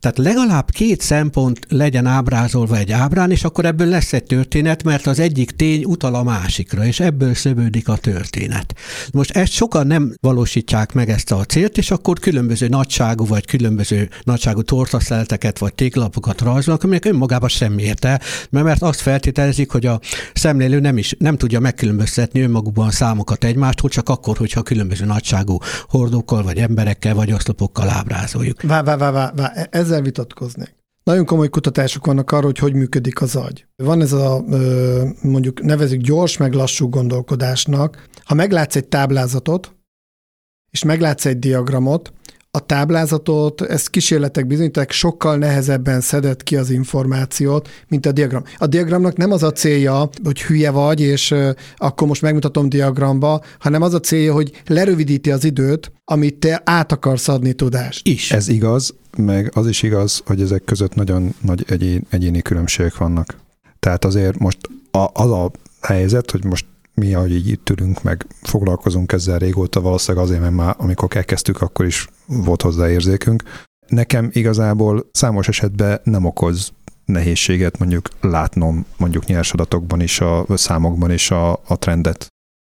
tehát 0.00 0.18
legalább 0.18 0.70
két 0.70 1.00
szempont 1.00 1.58
legyen 1.68 2.06
ábrázolva 2.06 2.76
egy 2.76 2.92
ábrán, 2.92 3.30
és 3.30 3.44
akkor 3.44 3.64
ebből 3.64 3.86
lesz 3.86 4.12
egy 4.12 4.24
történet, 4.24 4.82
mert 4.82 5.06
az 5.06 5.18
egyik 5.18 5.50
tény 5.50 5.84
utal 5.84 6.14
a 6.14 6.22
másikra, 6.22 6.84
és 6.84 7.00
ebből 7.00 7.34
szövődik 7.34 7.88
a 7.88 7.96
történet. 7.96 8.74
Most 9.12 9.30
ezt 9.30 9.52
sokan 9.52 9.86
nem 9.86 10.14
valósítják 10.20 10.92
meg 10.92 11.08
ezt 11.10 11.32
a 11.32 11.44
célt, 11.44 11.78
és 11.78 11.90
akkor 11.90 12.18
különböző 12.18 12.68
nagyságú 12.68 13.26
vagy 13.26 13.46
különböző 13.46 14.08
nagyságú 14.22 14.62
tortaszelteket 14.62 15.58
vagy 15.58 15.74
téglapokat 15.74 16.40
rajzolnak, 16.40 16.84
amelyek 16.84 17.04
önmagában 17.04 17.48
semmi 17.48 17.82
érte, 17.82 18.20
mert 18.50 18.82
azt 18.82 19.00
feltételezik, 19.00 19.70
hogy 19.70 19.86
a 19.86 20.00
szemlélő 20.34 20.80
nem 20.80 20.98
is 20.98 21.14
nem 21.18 21.36
tudja 21.36 21.60
megkülönböztetni 21.60 22.40
önmagukban 22.40 22.86
a 22.86 22.90
számokat 22.90 23.44
egymástól, 23.44 23.90
csak 23.90 24.08
akkor, 24.08 24.36
hogyha 24.36 24.62
különböző 24.62 25.04
nagyságú 25.04 25.58
hordókkal, 25.88 26.42
vagy 26.42 26.58
emberekkel, 26.58 27.14
vagy 27.14 27.29
oszlopokkal 27.32 27.88
ábrázoljuk. 27.88 28.62
Vá, 28.62 28.82
vá, 28.82 28.96
vá, 28.96 29.10
vá, 29.10 29.32
vá. 29.36 29.52
ezzel 29.70 30.02
vitatkoznék. 30.02 30.74
Nagyon 31.04 31.24
komoly 31.24 31.48
kutatások 31.48 32.06
vannak 32.06 32.32
arról, 32.32 32.44
hogy 32.44 32.58
hogy 32.58 32.74
működik 32.74 33.20
az 33.20 33.36
agy. 33.36 33.66
Van 33.76 34.00
ez 34.00 34.12
a, 34.12 34.44
mondjuk 35.22 35.62
nevezük 35.62 36.00
gyors 36.00 36.36
meg 36.36 36.52
lassú 36.52 36.88
gondolkodásnak. 36.88 38.08
Ha 38.24 38.34
meglátsz 38.34 38.76
egy 38.76 38.88
táblázatot, 38.88 39.74
és 40.70 40.84
meglátsz 40.84 41.24
egy 41.24 41.38
diagramot, 41.38 42.12
a 42.52 42.66
táblázatot, 42.66 43.60
ezt 43.60 43.90
kísérletek 43.90 44.46
bizonyítják, 44.46 44.90
sokkal 44.90 45.36
nehezebben 45.36 46.00
szedett 46.00 46.42
ki 46.42 46.56
az 46.56 46.70
információt, 46.70 47.68
mint 47.88 48.06
a 48.06 48.12
diagram. 48.12 48.42
A 48.56 48.66
diagramnak 48.66 49.16
nem 49.16 49.32
az 49.32 49.42
a 49.42 49.52
célja, 49.52 50.08
hogy 50.24 50.42
hülye 50.42 50.70
vagy, 50.70 51.00
és 51.00 51.34
akkor 51.76 52.08
most 52.08 52.22
megmutatom 52.22 52.68
diagramba, 52.68 53.40
hanem 53.58 53.82
az 53.82 53.94
a 53.94 54.00
célja, 54.00 54.32
hogy 54.32 54.62
lerövidíti 54.66 55.30
az 55.30 55.44
időt, 55.44 55.92
amit 56.04 56.38
te 56.38 56.62
át 56.64 56.92
akarsz 56.92 57.28
adni 57.28 57.52
tudást. 57.52 58.08
Is. 58.08 58.32
Ez 58.32 58.48
igaz, 58.48 58.94
meg 59.16 59.50
az 59.54 59.68
is 59.68 59.82
igaz, 59.82 60.22
hogy 60.26 60.40
ezek 60.40 60.64
között 60.64 60.94
nagyon 60.94 61.34
nagy 61.40 61.64
egyén, 61.68 62.06
egyéni 62.10 62.42
különbségek 62.42 62.96
vannak. 62.96 63.36
Tehát 63.78 64.04
azért 64.04 64.38
most 64.38 64.58
a, 64.90 65.06
az 65.12 65.30
a 65.30 65.50
helyzet, 65.80 66.30
hogy 66.30 66.44
most 66.44 66.66
mi, 67.00 67.14
ahogy 67.14 67.34
így 67.34 67.48
itt 67.48 67.70
ülünk, 67.70 68.02
meg 68.02 68.26
foglalkozunk 68.42 69.12
ezzel 69.12 69.38
régóta, 69.38 69.80
valószínűleg 69.80 70.26
azért, 70.26 70.40
mert 70.40 70.54
már 70.54 70.74
amikor 70.78 71.08
elkezdtük, 71.16 71.60
akkor 71.60 71.86
is 71.86 72.08
volt 72.26 72.62
hozzá 72.62 72.90
érzékünk. 72.90 73.42
Nekem 73.86 74.28
igazából 74.32 75.08
számos 75.12 75.48
esetben 75.48 76.00
nem 76.04 76.24
okoz 76.24 76.72
nehézséget 77.04 77.78
mondjuk 77.78 78.08
látnom 78.20 78.86
mondjuk 78.96 79.24
nyers 79.24 79.52
adatokban 79.52 80.00
is, 80.00 80.20
a 80.20 80.44
számokban 80.48 81.10
is 81.10 81.30
a, 81.30 81.52
a 81.52 81.76
trendet. 81.78 82.26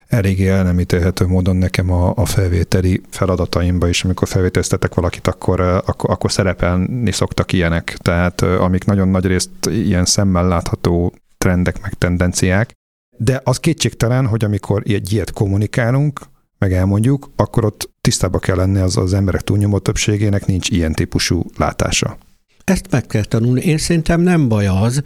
eléggé 0.08 0.48
elnemítélhető 0.48 1.26
módon 1.26 1.56
nekem 1.56 1.92
a, 1.92 2.14
a 2.16 2.26
felvételi 2.26 3.02
feladataimba 3.10 3.88
is, 3.88 4.04
amikor 4.04 4.28
felvételeztetek 4.28 4.94
valakit, 4.94 5.28
akkor, 5.28 5.60
akkor, 5.60 6.10
akkor 6.10 6.32
szerepelni 6.32 7.12
szoktak 7.12 7.54
ilyenek. 7.54 7.98
Tehát 8.02 8.42
amik 8.42 8.86
nagyon 8.86 9.08
nagy 9.08 9.26
részt 9.26 9.50
ilyen 9.66 10.06
szemmel 10.06 10.48
látható 10.48 11.14
trendek 11.38 11.82
meg 11.82 11.94
tendenciák. 11.94 12.72
De 13.18 13.42
az 13.44 13.58
kétségtelen, 13.58 14.28
hogy 14.28 14.44
amikor 14.44 14.84
egy 14.86 15.14
ilyet 15.14 15.32
kommunikálunk, 15.32 16.22
meg 16.58 16.74
elmondjuk, 16.74 17.32
akkor 17.36 17.66
ott 17.66 17.90
tisztába 18.02 18.40
kell 18.40 18.56
lenni 18.56 18.80
az, 18.80 18.98
az 18.98 19.14
emberek 19.14 19.42
túlnyomó 19.42 19.80
többségének 19.80 20.46
nincs 20.46 20.70
ilyen 20.70 20.94
típusú 20.94 21.46
látása. 21.58 22.18
Ezt 22.64 22.86
meg 22.92 23.06
kell 23.06 23.24
tanulni. 23.24 23.62
Én 23.62 23.78
szerintem 23.78 24.22
nem 24.22 24.48
baj 24.48 24.68
az, 24.68 25.02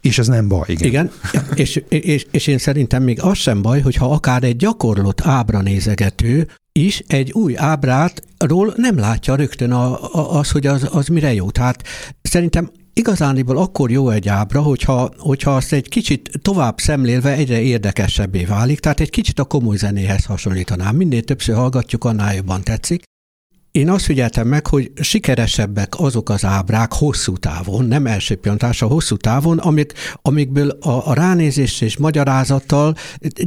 és 0.00 0.18
ez 0.18 0.26
nem 0.26 0.48
baj, 0.48 0.64
igen. 0.66 0.88
Igen, 0.88 1.10
és, 1.54 1.82
és, 1.88 2.26
és 2.30 2.46
én 2.46 2.58
szerintem 2.58 3.02
még 3.02 3.22
az 3.22 3.38
sem 3.38 3.62
baj, 3.62 3.80
hogyha 3.80 4.12
akár 4.12 4.42
egy 4.42 4.56
gyakorlott 4.56 5.20
ábranézegető 5.20 6.48
is 6.72 7.02
egy 7.06 7.32
új 7.32 7.56
ábrátról 7.56 8.72
nem 8.76 8.98
látja 8.98 9.34
rögtön 9.34 9.72
a, 9.72 10.14
a, 10.14 10.38
az, 10.38 10.50
hogy 10.50 10.66
az, 10.66 10.88
az 10.90 11.06
mire 11.06 11.34
jó. 11.34 11.50
Tehát 11.50 11.82
szerintem 12.22 12.70
igazániból 12.94 13.58
akkor 13.58 13.90
jó 13.90 14.10
egy 14.10 14.28
ábra, 14.28 14.62
hogyha, 14.62 15.10
hogyha 15.18 15.56
azt 15.56 15.72
egy 15.72 15.88
kicsit 15.88 16.30
tovább 16.42 16.78
szemlélve 16.78 17.32
egyre 17.32 17.60
érdekesebbé 17.60 18.44
válik, 18.44 18.80
tehát 18.80 19.00
egy 19.00 19.10
kicsit 19.10 19.38
a 19.38 19.44
komoly 19.44 19.76
zenéhez 19.76 20.24
hasonlítanám. 20.24 20.96
Minél 20.96 21.22
többször 21.22 21.54
hallgatjuk, 21.54 22.04
annál 22.04 22.34
jobban 22.34 22.62
tetszik. 22.62 23.02
Én 23.70 23.90
azt 23.90 24.04
figyeltem 24.04 24.46
meg, 24.48 24.66
hogy 24.66 24.92
sikeresebbek 25.00 26.00
azok 26.00 26.28
az 26.28 26.44
ábrák 26.44 26.92
hosszú 26.92 27.36
távon, 27.36 27.84
nem 27.84 28.06
első 28.06 28.36
pillanatásra, 28.36 28.86
hosszú 28.86 29.16
távon, 29.16 29.58
amik, 29.58 29.92
amikből 30.22 30.70
a, 30.70 31.08
a 31.08 31.14
ránézés 31.14 31.80
és 31.80 31.96
magyarázattal 31.96 32.94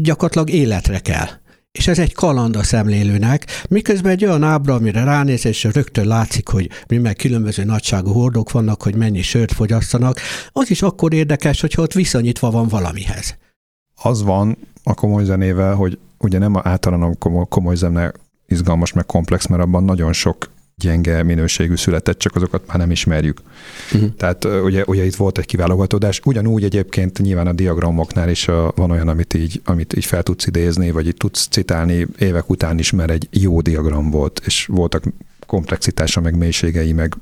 gyakorlatilag 0.01 0.49
életre 0.49 0.99
kell. 0.99 1.27
És 1.71 1.87
ez 1.87 1.99
egy 1.99 2.13
kaland 2.13 2.55
a 2.55 2.63
szemlélőnek, 2.63 3.45
miközben 3.69 4.11
egy 4.11 4.25
olyan 4.25 4.43
ábra, 4.43 4.73
amire 4.73 5.03
ránéz, 5.03 5.45
és 5.45 5.63
rögtön 5.63 6.07
látszik, 6.07 6.47
hogy 6.47 6.69
mi 6.87 6.97
meg 6.97 7.15
különböző 7.15 7.63
nagyságú 7.63 8.11
hordók 8.11 8.51
vannak, 8.51 8.83
hogy 8.83 8.95
mennyi 8.95 9.21
sört 9.21 9.51
fogyasztanak, 9.51 10.19
az 10.51 10.69
is 10.69 10.81
akkor 10.81 11.13
érdekes, 11.13 11.61
hogyha 11.61 11.81
ott 11.81 11.93
viszonyítva 11.93 12.51
van 12.51 12.67
valamihez. 12.67 13.37
Az 13.95 14.23
van 14.23 14.57
a 14.83 14.93
komoly 14.93 15.23
zenével, 15.23 15.75
hogy 15.75 15.99
ugye 16.17 16.37
nem 16.37 16.55
a 16.55 16.79
komoly 17.49 17.75
zene 17.75 18.11
izgalmas, 18.47 18.93
meg 18.93 19.05
komplex, 19.05 19.47
mert 19.47 19.61
abban 19.61 19.83
nagyon 19.83 20.13
sok 20.13 20.49
gyenge 20.81 21.23
minőségű 21.23 21.75
született, 21.75 22.19
csak 22.19 22.35
azokat 22.35 22.67
már 22.67 22.77
nem 22.77 22.91
ismerjük. 22.91 23.41
Uh-huh. 23.93 24.15
Tehát 24.15 24.45
ugye, 24.45 24.83
ugye 24.85 25.05
itt 25.05 25.15
volt 25.15 25.37
egy 25.37 25.45
kiválogatódás. 25.45 26.21
Ugyanúgy 26.23 26.63
egyébként 26.63 27.19
nyilván 27.19 27.47
a 27.47 27.53
diagramoknál 27.53 28.29
is 28.29 28.47
a, 28.47 28.71
van 28.75 28.91
olyan, 28.91 29.07
amit 29.07 29.33
így, 29.33 29.61
amit 29.65 29.95
így 29.95 30.05
fel 30.05 30.23
tudsz 30.23 30.47
idézni, 30.47 30.91
vagy 30.91 31.07
így 31.07 31.17
tudsz 31.17 31.47
citálni 31.47 32.07
évek 32.17 32.49
után 32.49 32.79
is, 32.79 32.91
mert 32.91 33.11
egy 33.11 33.27
jó 33.31 33.61
diagram 33.61 34.09
volt, 34.09 34.41
és 34.45 34.65
voltak 34.65 35.03
komplexitása, 35.45 36.21
meg 36.21 36.37
mélységei, 36.37 36.93
meg 36.93 37.15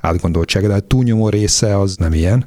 átgondoltsága, 0.00 0.68
de 0.68 0.74
a 0.74 0.80
túlnyomó 0.80 1.28
része 1.28 1.78
az 1.78 1.96
nem 1.96 2.12
ilyen, 2.12 2.46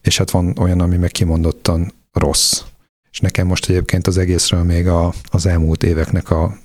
és 0.00 0.18
hát 0.18 0.30
van 0.30 0.58
olyan, 0.58 0.80
ami 0.80 0.96
meg 0.96 1.10
kimondottan 1.10 1.92
rossz. 2.12 2.62
És 3.10 3.20
nekem 3.20 3.46
most 3.46 3.68
egyébként 3.68 4.06
az 4.06 4.18
egészről 4.18 4.62
még 4.62 4.88
a, 4.88 5.12
az 5.30 5.46
elmúlt 5.46 5.82
éveknek 5.82 6.30
a 6.30 6.58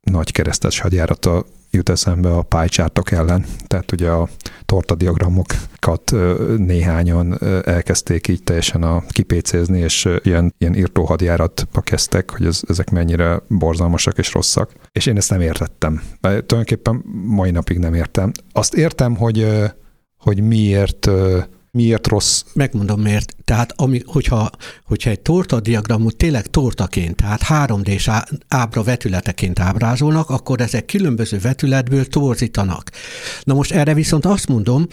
nagy 0.00 0.32
keresztes 0.32 0.80
hadjárata 0.80 1.46
jut 1.70 1.88
eszembe 1.88 2.30
a 2.30 2.42
pálycsártok 2.42 3.10
ellen. 3.10 3.44
Tehát 3.66 3.92
ugye 3.92 4.10
a 4.10 4.28
tortadiagramokat 4.64 6.14
néhányan 6.56 7.38
elkezdték 7.64 8.28
így 8.28 8.42
teljesen 8.42 8.82
a 8.82 9.02
kipécézni, 9.08 9.78
és 9.78 10.08
ilyen, 10.22 10.54
ilyen 10.58 10.74
írtó 10.74 11.04
hadjáratba 11.04 11.80
kezdtek, 11.80 12.30
hogy 12.30 12.46
ez, 12.46 12.60
ezek 12.68 12.90
mennyire 12.90 13.40
borzalmasak 13.48 14.18
és 14.18 14.32
rosszak. 14.32 14.72
És 14.92 15.06
én 15.06 15.16
ezt 15.16 15.30
nem 15.30 15.40
értettem. 15.40 16.02
Tulajdonképpen 16.20 17.02
mai 17.24 17.50
napig 17.50 17.78
nem 17.78 17.94
értem. 17.94 18.32
Azt 18.52 18.74
értem, 18.74 19.16
hogy, 19.16 19.46
hogy 20.18 20.40
miért 20.40 21.10
miért 21.70 22.06
rossz? 22.06 22.42
Megmondom 22.52 23.00
miért. 23.00 23.36
Tehát 23.44 23.72
ami, 23.76 24.02
hogyha, 24.06 24.50
hogyha 24.84 25.10
egy 25.10 25.20
torta 25.20 25.60
diagramot 25.60 26.16
tényleg 26.16 26.46
tortaként, 26.46 27.16
tehát 27.16 27.42
3D-s 27.48 28.10
ábra 28.48 28.82
vetületeként 28.82 29.58
ábrázolnak, 29.58 30.30
akkor 30.30 30.60
ezek 30.60 30.84
különböző 30.84 31.38
vetületből 31.38 32.06
torzítanak. 32.06 32.90
Na 33.42 33.54
most 33.54 33.72
erre 33.72 33.94
viszont 33.94 34.26
azt 34.26 34.48
mondom, 34.48 34.86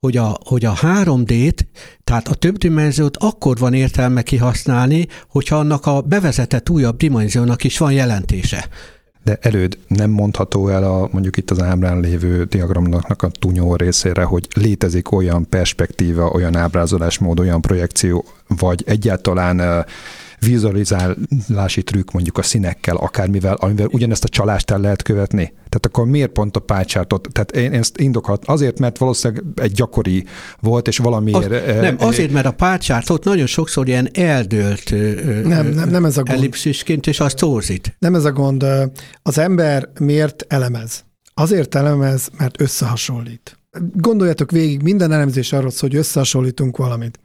hogy 0.00 0.16
a, 0.16 0.38
hogy 0.44 0.64
a 0.64 0.74
3D-t, 0.74 1.58
tehát 2.04 2.28
a 2.28 2.34
többdimenziót 2.34 3.16
akkor 3.16 3.56
van 3.56 3.74
értelme 3.74 4.22
kihasználni, 4.22 5.06
hogyha 5.28 5.56
annak 5.56 5.86
a 5.86 6.00
bevezetett 6.00 6.70
újabb 6.70 6.96
dimenziónak 6.96 7.64
is 7.64 7.78
van 7.78 7.92
jelentése 7.92 8.68
de 9.28 9.38
előd 9.40 9.78
nem 9.86 10.10
mondható 10.10 10.68
el 10.68 10.84
a, 10.84 11.08
mondjuk 11.12 11.36
itt 11.36 11.50
az 11.50 11.62
ábrán 11.62 12.00
lévő 12.00 12.44
diagramnak 12.44 13.22
a 13.22 13.28
túnyó 13.28 13.76
részére, 13.76 14.22
hogy 14.22 14.48
létezik 14.54 15.12
olyan 15.12 15.48
perspektíva, 15.48 16.30
olyan 16.30 16.56
ábrázolásmód, 16.56 17.40
olyan 17.40 17.60
projekció, 17.60 18.24
vagy 18.46 18.82
egyáltalán 18.86 19.84
vizualizálási 20.40 21.82
trükk 21.82 22.10
mondjuk 22.10 22.38
a 22.38 22.42
színekkel, 22.42 22.96
akármivel, 22.96 23.54
amivel 23.54 23.88
ugyanezt 23.90 24.24
a 24.24 24.28
csalást 24.28 24.70
el 24.70 24.80
lehet 24.80 25.02
követni? 25.02 25.44
Tehát 25.54 25.86
akkor 25.86 26.06
miért 26.06 26.30
pont 26.30 26.56
a 26.56 26.60
pálycsártot? 26.60 27.28
Tehát 27.32 27.50
én 27.50 27.72
ezt 27.72 27.98
indokhat 27.98 28.44
azért, 28.44 28.78
mert 28.78 28.98
valószínűleg 28.98 29.44
egy 29.54 29.72
gyakori 29.72 30.24
volt, 30.60 30.88
és 30.88 30.98
valamiért... 30.98 31.52
Az, 31.52 31.80
nem, 31.80 31.96
azért, 31.98 32.32
mert 32.32 32.46
a 32.46 32.52
pálycsártot 32.52 33.24
nagyon 33.24 33.46
sokszor 33.46 33.88
ilyen 33.88 34.08
eldőlt 34.12 34.90
nem, 35.44 35.66
nem, 35.66 35.88
nem 35.88 36.04
ez 36.04 36.16
a 36.16 36.22
gond. 36.22 36.38
ellipszisként, 36.38 37.06
és 37.06 37.20
az 37.20 37.34
torzít. 37.34 37.96
Nem 37.98 38.14
ez 38.14 38.24
a 38.24 38.32
gond. 38.32 38.64
Az 39.22 39.38
ember 39.38 39.88
miért 40.00 40.44
elemez? 40.48 41.04
Azért 41.34 41.74
elemez, 41.74 42.28
mert 42.38 42.60
összehasonlít. 42.60 43.58
Gondoljatok 43.94 44.50
végig, 44.50 44.82
minden 44.82 45.12
elemzés 45.12 45.52
arról 45.52 45.70
szól, 45.70 45.88
hogy 45.88 45.98
összehasonlítunk 45.98 46.76
valamit 46.76 47.18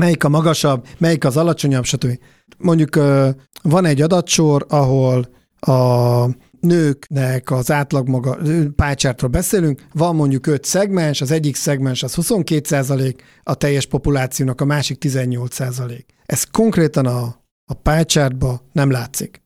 melyik 0.00 0.24
a 0.24 0.28
magasabb, 0.28 0.86
melyik 0.98 1.24
az 1.24 1.36
alacsonyabb, 1.36 1.84
stb. 1.84 2.18
Mondjuk 2.58 2.94
van 3.62 3.84
egy 3.84 4.02
adatsor, 4.02 4.66
ahol 4.68 5.28
a 5.60 6.26
nőknek 6.60 7.50
az 7.50 7.70
átlag 7.70 8.08
maga, 8.08 8.38
pálycsártról 8.76 9.30
beszélünk, 9.30 9.86
van 9.92 10.14
mondjuk 10.14 10.46
öt 10.46 10.64
szegmens, 10.64 11.20
az 11.20 11.30
egyik 11.30 11.56
szegmens 11.56 12.02
az 12.02 12.14
22% 12.16 13.16
a 13.42 13.54
teljes 13.54 13.86
populációnak 13.86 14.60
a 14.60 14.64
másik 14.64 15.04
18% 15.06 16.00
Ez 16.26 16.44
konkrétan 16.44 17.06
a, 17.06 17.22
a 17.64 17.74
pálycsártba 17.74 18.60
nem 18.72 18.90
látszik. 18.90 19.41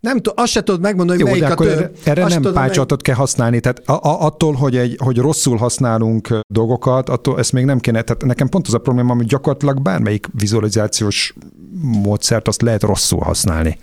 Nem 0.00 0.16
tudom, 0.16 0.34
azt 0.36 0.52
se 0.52 0.62
tudod 0.62 0.80
megmondani, 0.80 1.22
hogy 1.22 1.30
Jó, 1.30 1.38
melyik 1.38 1.58
a 1.58 1.62
több. 1.62 1.70
Erre, 1.70 1.90
erre 2.04 2.20
nem 2.20 2.30
tudom, 2.30 2.52
pálycsatot 2.52 3.02
kell 3.02 3.14
használni. 3.14 3.60
Tehát 3.60 3.82
a, 3.88 3.92
a, 3.92 4.24
attól, 4.24 4.52
hogy, 4.52 4.76
egy, 4.76 4.96
hogy 5.04 5.18
rosszul 5.18 5.56
használunk 5.56 6.28
dolgokat, 6.48 7.08
attól 7.08 7.38
ezt 7.38 7.52
még 7.52 7.64
nem 7.64 7.78
kéne. 7.78 8.02
Tehát 8.02 8.24
nekem 8.24 8.48
pont 8.48 8.66
az 8.66 8.74
a 8.74 8.78
probléma, 8.78 9.14
hogy 9.14 9.26
gyakorlatilag 9.26 9.82
bármelyik 9.82 10.26
vizualizációs 10.32 11.34
módszert 11.82 12.48
azt 12.48 12.62
lehet 12.62 12.82
rosszul 12.82 13.20
használni. 13.20 13.78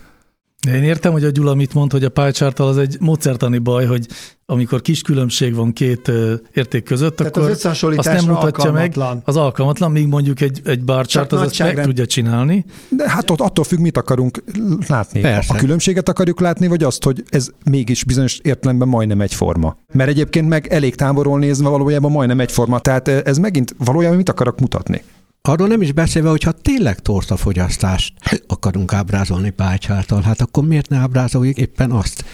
De 0.66 0.76
én 0.76 0.84
értem, 0.84 1.12
hogy 1.12 1.24
a 1.24 1.30
Gyula 1.30 1.54
mit 1.54 1.74
mond, 1.74 1.92
hogy 1.92 2.04
a 2.04 2.10
pálycsártal 2.10 2.68
az 2.68 2.78
egy 2.78 2.98
módszertani 3.00 3.58
baj, 3.58 3.86
hogy 3.86 4.08
amikor 4.46 4.82
kis 4.82 5.02
különbség 5.02 5.56
van 5.56 5.74
két 5.74 6.12
érték 6.54 6.84
között, 6.84 7.16
Tehát 7.16 7.38
akkor 7.38 7.50
az 7.50 7.66
azt 7.96 8.14
nem 8.14 8.26
mutatja 8.26 8.72
meg, 8.72 8.98
az 9.24 9.36
alkalmatlan, 9.36 9.92
míg 9.92 10.08
mondjuk 10.08 10.42
egy, 10.42 10.62
egy 10.66 10.84
bárcsárt 10.84 11.32
az 11.32 11.42
azt 11.42 11.60
meg 11.60 11.82
tudja 11.82 12.06
csinálni. 12.06 12.66
De 12.90 13.10
hát 13.10 13.30
ott 13.30 13.40
attól 13.42 13.64
függ, 13.64 13.80
mit 13.80 13.98
akarunk 13.98 14.44
látni. 14.88 15.20
Persze. 15.20 15.54
A 15.54 15.58
különbséget 15.58 16.10
akarjuk 16.10 16.40
látni, 16.40 16.68
vagy 16.68 16.84
azt, 16.84 17.04
hogy 17.04 17.24
ez 17.30 17.50
mégis 17.70 18.04
bizonyos 18.04 18.40
értelemben 18.42 18.88
majdnem 18.88 19.22
egyforma. 19.22 19.78
Mert 19.94 20.10
egyébként 20.10 20.48
meg 20.48 20.68
elég 20.68 20.96
távolról 20.96 21.40
nézve 21.40 21.70
valójában 21.70 22.12
majdnem 22.12 22.40
egyforma, 22.40 22.80
tehát 22.80 23.08
ez 23.08 23.38
megint 23.38 23.76
valójában 23.78 24.18
mit 24.18 24.30
akarok 24.30 24.60
mutatni? 24.60 25.04
Arról 25.48 25.68
nem 25.68 25.82
is 25.82 25.92
beszélve, 25.92 26.30
hogyha 26.30 26.52
tényleg 26.52 27.00
tortafogyasztást 27.00 28.14
akarunk 28.48 28.94
ábrázolni 28.94 29.50
pálycsártal, 29.50 30.22
hát 30.22 30.42
akkor 30.42 30.68
miért 30.68 30.90
ne 30.90 30.98
ábrázoljuk 30.98 31.58
éppen 31.58 31.92
azt? 31.92 32.26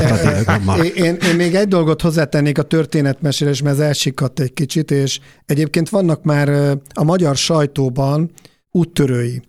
én, 0.94 1.14
én 1.14 1.36
még 1.36 1.54
egy 1.54 1.68
dolgot 1.68 2.02
hozzátennék 2.02 2.58
a 2.58 2.62
történetmesélés, 2.62 3.62
mert 3.62 3.78
ez 3.78 3.86
elsikadt 3.86 4.40
egy 4.40 4.52
kicsit, 4.52 4.90
és 4.90 5.20
egyébként 5.46 5.88
vannak 5.88 6.22
már 6.22 6.78
a 6.94 7.04
magyar 7.04 7.36
sajtóban 7.36 8.30
úttörői. 8.70 9.42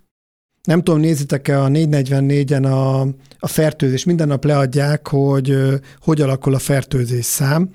Nem 0.64 0.82
tudom, 0.82 1.00
nézitek-e 1.00 1.62
a 1.62 1.68
444-en 1.68 2.64
a, 2.64 3.02
a 3.40 3.48
fertőzés, 3.48 4.04
minden 4.04 4.28
nap 4.28 4.46
leadják, 4.46 5.08
hogy 5.08 5.58
hogy 6.00 6.22
alakul 6.22 6.54
a 6.54 6.60
fertőzés 6.60 7.26
szám, 7.26 7.70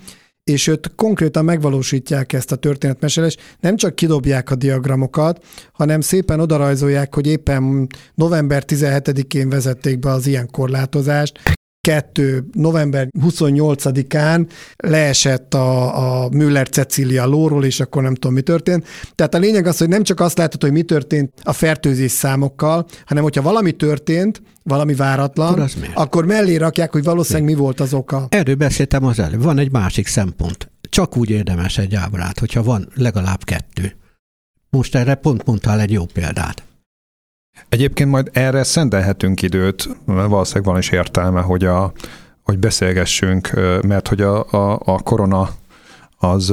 és 0.49 0.67
őt 0.67 0.93
konkrétan 0.97 1.45
megvalósítják 1.45 2.33
ezt 2.33 2.53
a 2.53 2.57
történetmesélést, 2.57 3.41
nem 3.61 3.77
csak 3.77 3.95
kidobják 3.95 4.51
a 4.51 4.55
diagramokat, 4.55 5.45
hanem 5.73 6.01
szépen 6.01 6.41
odarajzolják, 6.41 7.15
hogy 7.15 7.27
éppen 7.27 7.87
november 8.15 8.65
17-én 8.67 9.49
vezették 9.49 9.99
be 9.99 10.11
az 10.11 10.27
ilyen 10.27 10.51
korlátozást, 10.51 11.58
kettő 11.81 12.45
november 12.53 13.09
28-án 13.21 14.47
leesett 14.77 15.55
a, 15.55 16.23
a 16.23 16.29
Müller 16.29 16.69
Cecília 16.69 17.27
lóról, 17.27 17.65
és 17.65 17.81
akkor 17.81 18.03
nem 18.03 18.15
tudom, 18.15 18.33
mi 18.33 18.41
történt. 18.41 18.87
Tehát 19.15 19.35
a 19.35 19.39
lényeg 19.39 19.67
az, 19.67 19.79
hogy 19.79 19.89
nem 19.89 20.03
csak 20.03 20.21
azt 20.21 20.39
látod, 20.39 20.63
hogy 20.63 20.73
mi 20.73 20.83
történt 20.83 21.33
a 21.43 21.53
fertőzés 21.53 22.11
számokkal, 22.11 22.87
hanem 23.07 23.23
hogyha 23.23 23.43
valami 23.43 23.73
történt, 23.73 24.43
valami 24.63 24.95
váratlan, 24.95 25.61
Akkor 25.95 26.19
akkor 26.19 26.25
mellé 26.25 26.57
rakják, 26.57 26.93
hogy 26.93 27.05
valószínűleg 27.05 27.49
mi 27.49 27.55
volt 27.55 27.81
az 27.81 27.95
oka. 27.95 28.27
Erről 28.29 28.55
beszéltem 28.55 29.05
az 29.05 29.19
előbb. 29.19 29.43
Van 29.43 29.59
egy 29.59 29.73
másik 29.73 30.07
szempont. 30.07 30.71
Csak 30.91 31.17
úgy 31.17 31.31
érdemes 31.31 31.79
egy 31.79 31.95
ábrát, 31.95 32.39
hogyha 32.39 32.63
van 32.63 32.89
legalább 32.95 33.45
kettő. 33.45 33.97
Most 34.71 34.95
erre 34.95 35.15
pont 35.15 35.47
mondtál 35.47 35.81
egy 35.81 35.93
jó 35.93 36.05
példát. 36.05 36.63
Egyébként 37.69 38.11
majd 38.11 38.31
erre 38.33 38.63
szentelhetünk 38.63 39.43
időt, 39.43 39.89
valószínűleg 40.05 40.69
van 40.69 40.79
is 40.79 40.91
értelme, 40.91 41.41
hogy, 41.41 41.65
a, 41.65 41.93
hogy 42.43 42.59
beszélgessünk, 42.59 43.51
mert 43.83 44.09
hogy 44.09 44.21
a, 44.21 44.53
a, 44.53 44.81
a 44.85 44.99
korona 45.03 45.49
az, 46.19 46.53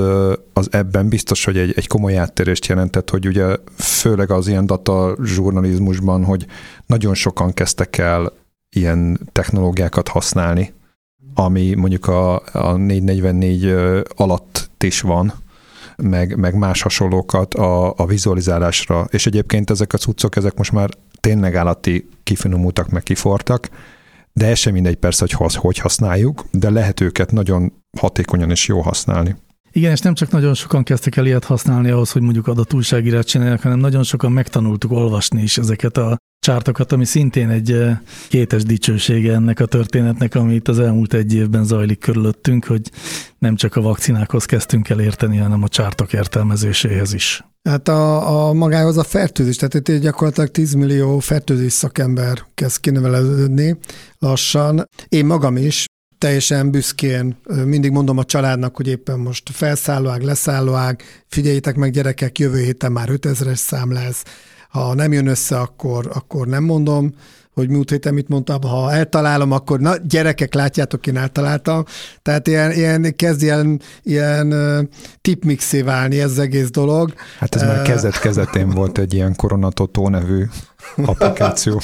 az 0.54 0.68
ebben 0.72 1.08
biztos, 1.08 1.46
hogy 1.46 1.58
egy, 1.58 1.74
egy 1.76 1.88
komoly 1.88 2.18
áttérést 2.18 2.66
jelentett, 2.66 3.10
hogy 3.10 3.28
ugye 3.28 3.56
főleg 3.78 4.32
az 4.32 4.48
ilyen 4.48 4.66
data 4.66 5.16
zsurnalizmusban, 5.24 6.24
hogy 6.24 6.46
nagyon 6.86 7.14
sokan 7.14 7.54
kezdtek 7.54 7.98
el 7.98 8.34
ilyen 8.70 9.20
technológiákat 9.32 10.08
használni, 10.08 10.74
ami 11.34 11.74
mondjuk 11.74 12.08
a, 12.08 12.42
a 12.52 12.76
444 12.76 13.76
alatt 14.16 14.70
is 14.80 15.02
van, 15.02 15.34
meg, 16.04 16.38
meg 16.38 16.56
más 16.56 16.82
hasonlókat 16.82 17.54
a, 17.54 17.94
a 17.98 18.06
vizualizálásra. 18.06 19.08
És 19.10 19.26
egyébként 19.26 19.70
ezek 19.70 19.94
a 19.94 19.98
cuccok, 19.98 20.36
ezek 20.36 20.58
most 20.58 20.72
már 20.72 20.90
tényleg 21.20 21.56
állati 21.56 22.10
kifinomultak, 22.24 22.90
meg 22.90 23.04
kifortak, 23.04 23.70
de 24.34 24.48
ez 24.48 24.58
sem 24.58 24.74
mindegy 24.74 24.96
persze, 24.96 25.26
hogy 25.30 25.54
hogy 25.54 25.78
használjuk, 25.78 26.46
de 26.52 26.70
lehet 26.70 27.02
őket 27.02 27.32
nagyon 27.32 27.74
hatékonyan 27.98 28.50
és 28.50 28.68
jó 28.68 28.82
használni. 28.82 29.36
Igen, 29.72 29.92
és 29.92 30.00
nem 30.00 30.14
csak 30.14 30.32
nagyon 30.32 30.54
sokan 30.54 30.84
kezdtek 30.84 31.16
el 31.16 31.26
ilyet 31.26 31.44
használni 31.44 31.90
ahhoz, 31.90 32.12
hogy 32.12 32.22
mondjuk 32.22 32.48
adat 32.48 32.74
újságírát 32.74 33.28
csinálják, 33.28 33.62
hanem 33.62 33.80
nagyon 33.80 34.04
sokan 34.04 34.32
megtanultuk 34.32 34.92
olvasni 34.92 35.42
is 35.42 35.58
ezeket 35.58 35.98
a 35.98 36.18
csártokat, 36.46 36.92
ami 36.92 37.06
szintén 37.06 37.50
egy 37.50 37.72
eh, 37.72 37.98
kétes 38.30 38.64
dicsősége 38.64 39.34
ennek 39.34 39.60
a 39.60 39.66
történetnek, 39.66 40.36
ami 40.36 40.54
itt 40.54 40.68
az 40.68 40.80
elmúlt 40.80 41.14
egy 41.14 41.34
évben 41.34 41.64
zajlik 41.64 42.00
körülöttünk, 42.00 42.66
hogy 42.66 42.92
nem 43.40 43.56
csak 43.56 43.76
a 43.76 43.82
vakcinákhoz 43.82 44.46
kezdtünk 44.46 44.90
el 44.90 45.00
érteni, 45.00 45.38
hanem 45.38 45.64
a 45.64 45.68
csártok 45.68 46.14
értelmezéséhez 46.14 47.14
is. 47.14 47.44
Hát 47.64 47.88
a, 47.88 48.48
a 48.48 48.54
magához 48.54 48.98
a 48.98 49.04
fertőzés, 49.04 49.56
tehát 49.56 49.74
itt 49.74 50.02
gyakorlatilag 50.02 50.50
10 50.50 50.74
millió 50.74 51.20
fertőzés 51.20 51.74
szakember 51.74 52.46
kezd 52.54 52.80
kinevelődni 52.80 53.78
lassan. 54.20 54.90
Én 55.10 55.26
magam 55.26 55.58
is 55.58 55.86
teljesen 56.18 56.72
büszkén 56.72 57.38
mindig 57.66 57.92
mondom 57.92 58.18
a 58.18 58.24
családnak, 58.24 58.76
hogy 58.76 58.88
éppen 58.88 59.20
most 59.20 59.50
felszállóág, 59.50 60.22
leszállóág, 60.22 61.02
figyeljétek 61.28 61.76
meg 61.76 61.92
gyerekek, 61.92 62.40
jövő 62.40 62.64
héten 62.64 62.92
már 62.92 63.10
5000-es 63.12 63.56
szám 63.56 63.92
lesz. 63.92 64.24
Ha 64.76 64.94
nem 64.94 65.12
jön 65.12 65.28
össze, 65.28 65.60
akkor, 65.60 66.10
akkor 66.14 66.48
nem 66.48 66.64
mondom, 66.64 67.14
hogy 67.54 67.70
múlt 67.70 67.90
héten 67.90 68.14
mit 68.14 68.28
mondtam, 68.28 68.62
ha 68.62 68.92
eltalálom, 68.92 69.52
akkor 69.52 69.80
na 69.80 69.96
gyerekek, 69.98 70.54
látjátok, 70.54 71.08
én 71.08 71.18
eltaláltam. 71.18 71.84
Tehát 72.22 72.48
ilyen, 72.48 72.72
ilyen 72.72 73.16
kezd 73.16 73.42
ilyen, 73.42 73.82
ilyen 74.04 74.54
tipmixé 75.22 75.82
válni 75.82 76.20
ez 76.20 76.32
az 76.32 76.40
egész 76.40 76.70
dolog. 76.70 77.14
Hát 77.40 77.56
ez 77.56 77.62
már 77.62 77.82
kezdet-kezdetén 77.82 78.70
volt 78.80 78.98
egy 78.98 79.14
ilyen 79.14 79.36
koronatotó 79.36 80.10
nevű 80.10 80.46
applikáció. 81.06 81.82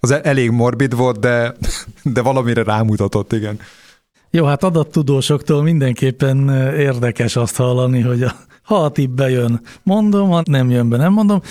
Az 0.00 0.10
elég 0.10 0.50
morbid 0.50 0.94
volt, 0.94 1.18
de, 1.18 1.54
de 2.02 2.22
valamire 2.22 2.62
rámutatott, 2.62 3.32
igen. 3.32 3.58
Jó, 4.30 4.44
hát 4.44 4.64
adattudósoktól 4.64 5.62
mindenképpen 5.62 6.48
érdekes 6.76 7.36
azt 7.36 7.56
hallani, 7.56 8.00
hogy 8.00 8.22
a, 8.22 8.34
ha 8.62 8.76
a 8.84 8.90
tipp 8.90 9.10
bejön, 9.10 9.60
mondom, 9.82 10.30
ha 10.30 10.42
nem 10.44 10.70
jön 10.70 10.88
be, 10.88 10.96
nem 10.96 11.12
mondom. 11.12 11.42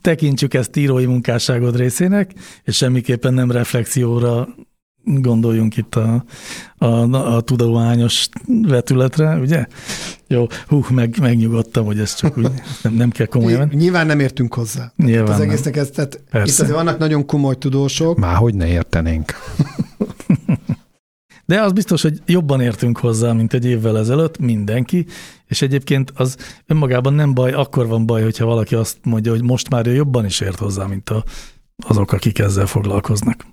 Tekintsük 0.00 0.54
ezt 0.54 0.76
írói 0.76 1.06
munkásságod 1.06 1.76
részének, 1.76 2.32
és 2.64 2.76
semmiképpen 2.76 3.34
nem 3.34 3.50
reflexióra 3.50 4.48
gondoljunk 5.04 5.76
itt 5.76 5.94
a, 5.94 6.24
a, 6.78 6.86
a 7.34 7.40
tudományos 7.40 8.28
vetületre, 8.46 9.36
ugye? 9.36 9.66
Jó, 10.26 10.46
hú, 10.66 10.84
meg, 10.90 11.16
megnyugodtam, 11.20 11.84
hogy 11.84 11.98
ez 11.98 12.14
csak 12.14 12.38
úgy 12.38 12.50
nem, 12.82 12.92
nem 12.92 13.10
kell 13.10 13.26
komolyan. 13.26 13.70
Nyilván 13.72 14.06
nem 14.06 14.20
értünk 14.20 14.54
hozzá. 14.54 14.92
Nyilván 14.96 15.34
az 15.34 15.40
egésznek 15.40 15.76
ez, 15.76 15.90
tehát 15.90 16.20
itt 16.32 16.60
azért 16.60 16.70
vannak 16.70 16.98
nagyon 16.98 17.26
komoly 17.26 17.58
tudósok. 17.58 18.18
Már 18.18 18.36
hogy 18.36 18.54
ne 18.54 18.66
értenénk. 18.66 19.32
De 21.50 21.62
az 21.62 21.72
biztos, 21.72 22.02
hogy 22.02 22.20
jobban 22.26 22.60
értünk 22.60 22.98
hozzá, 22.98 23.32
mint 23.32 23.52
egy 23.52 23.64
évvel 23.64 23.98
ezelőtt, 23.98 24.38
mindenki, 24.38 25.06
és 25.46 25.62
egyébként 25.62 26.12
az 26.14 26.36
önmagában 26.66 27.14
nem 27.14 27.34
baj, 27.34 27.52
akkor 27.52 27.86
van 27.86 28.06
baj, 28.06 28.22
hogyha 28.22 28.44
valaki 28.44 28.74
azt 28.74 28.98
mondja, 29.04 29.32
hogy 29.32 29.42
most 29.42 29.70
már 29.70 29.86
jobban 29.86 30.24
is 30.24 30.40
ért 30.40 30.58
hozzá, 30.58 30.86
mint 30.86 31.10
a, 31.10 31.24
azok, 31.86 32.12
akik 32.12 32.38
ezzel 32.38 32.66
foglalkoznak. 32.66 33.46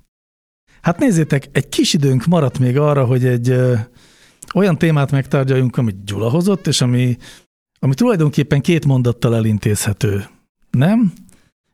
Hát 0.82 1.00
nézzétek, 1.00 1.48
egy 1.52 1.70
kis 1.70 1.94
időnk 1.94 2.26
maradt 2.26 2.60
még 2.60 2.78
arra, 2.78 3.06
hogy 3.06 3.26
egy 3.26 3.50
ö, 3.50 3.74
olyan 4.54 4.78
témát 4.78 5.12
megtárgyaljunk, 5.12 5.78
amit 5.78 6.04
Gyula 6.04 6.30
hozott, 6.30 6.68
és 6.68 6.82
ami, 6.82 7.18
ami 7.80 7.94
tulajdonképpen 7.94 8.62
két 8.62 8.86
mondattal 8.86 9.36
elintézhető. 9.36 10.28
Nem? 10.72 11.14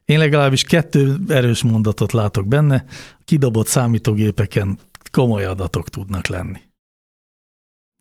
Én 0.06 0.18
legalábbis 0.18 0.64
kettő 0.64 1.18
erős 1.28 1.64
mondatot 1.64 2.12
látok 2.12 2.48
benne. 2.48 2.86
Kidobott 3.26 3.68
számítógépeken 3.68 4.78
komoly 5.14 5.46
adatok 5.46 5.90
tudnak 5.90 6.28
lenni. 6.28 6.60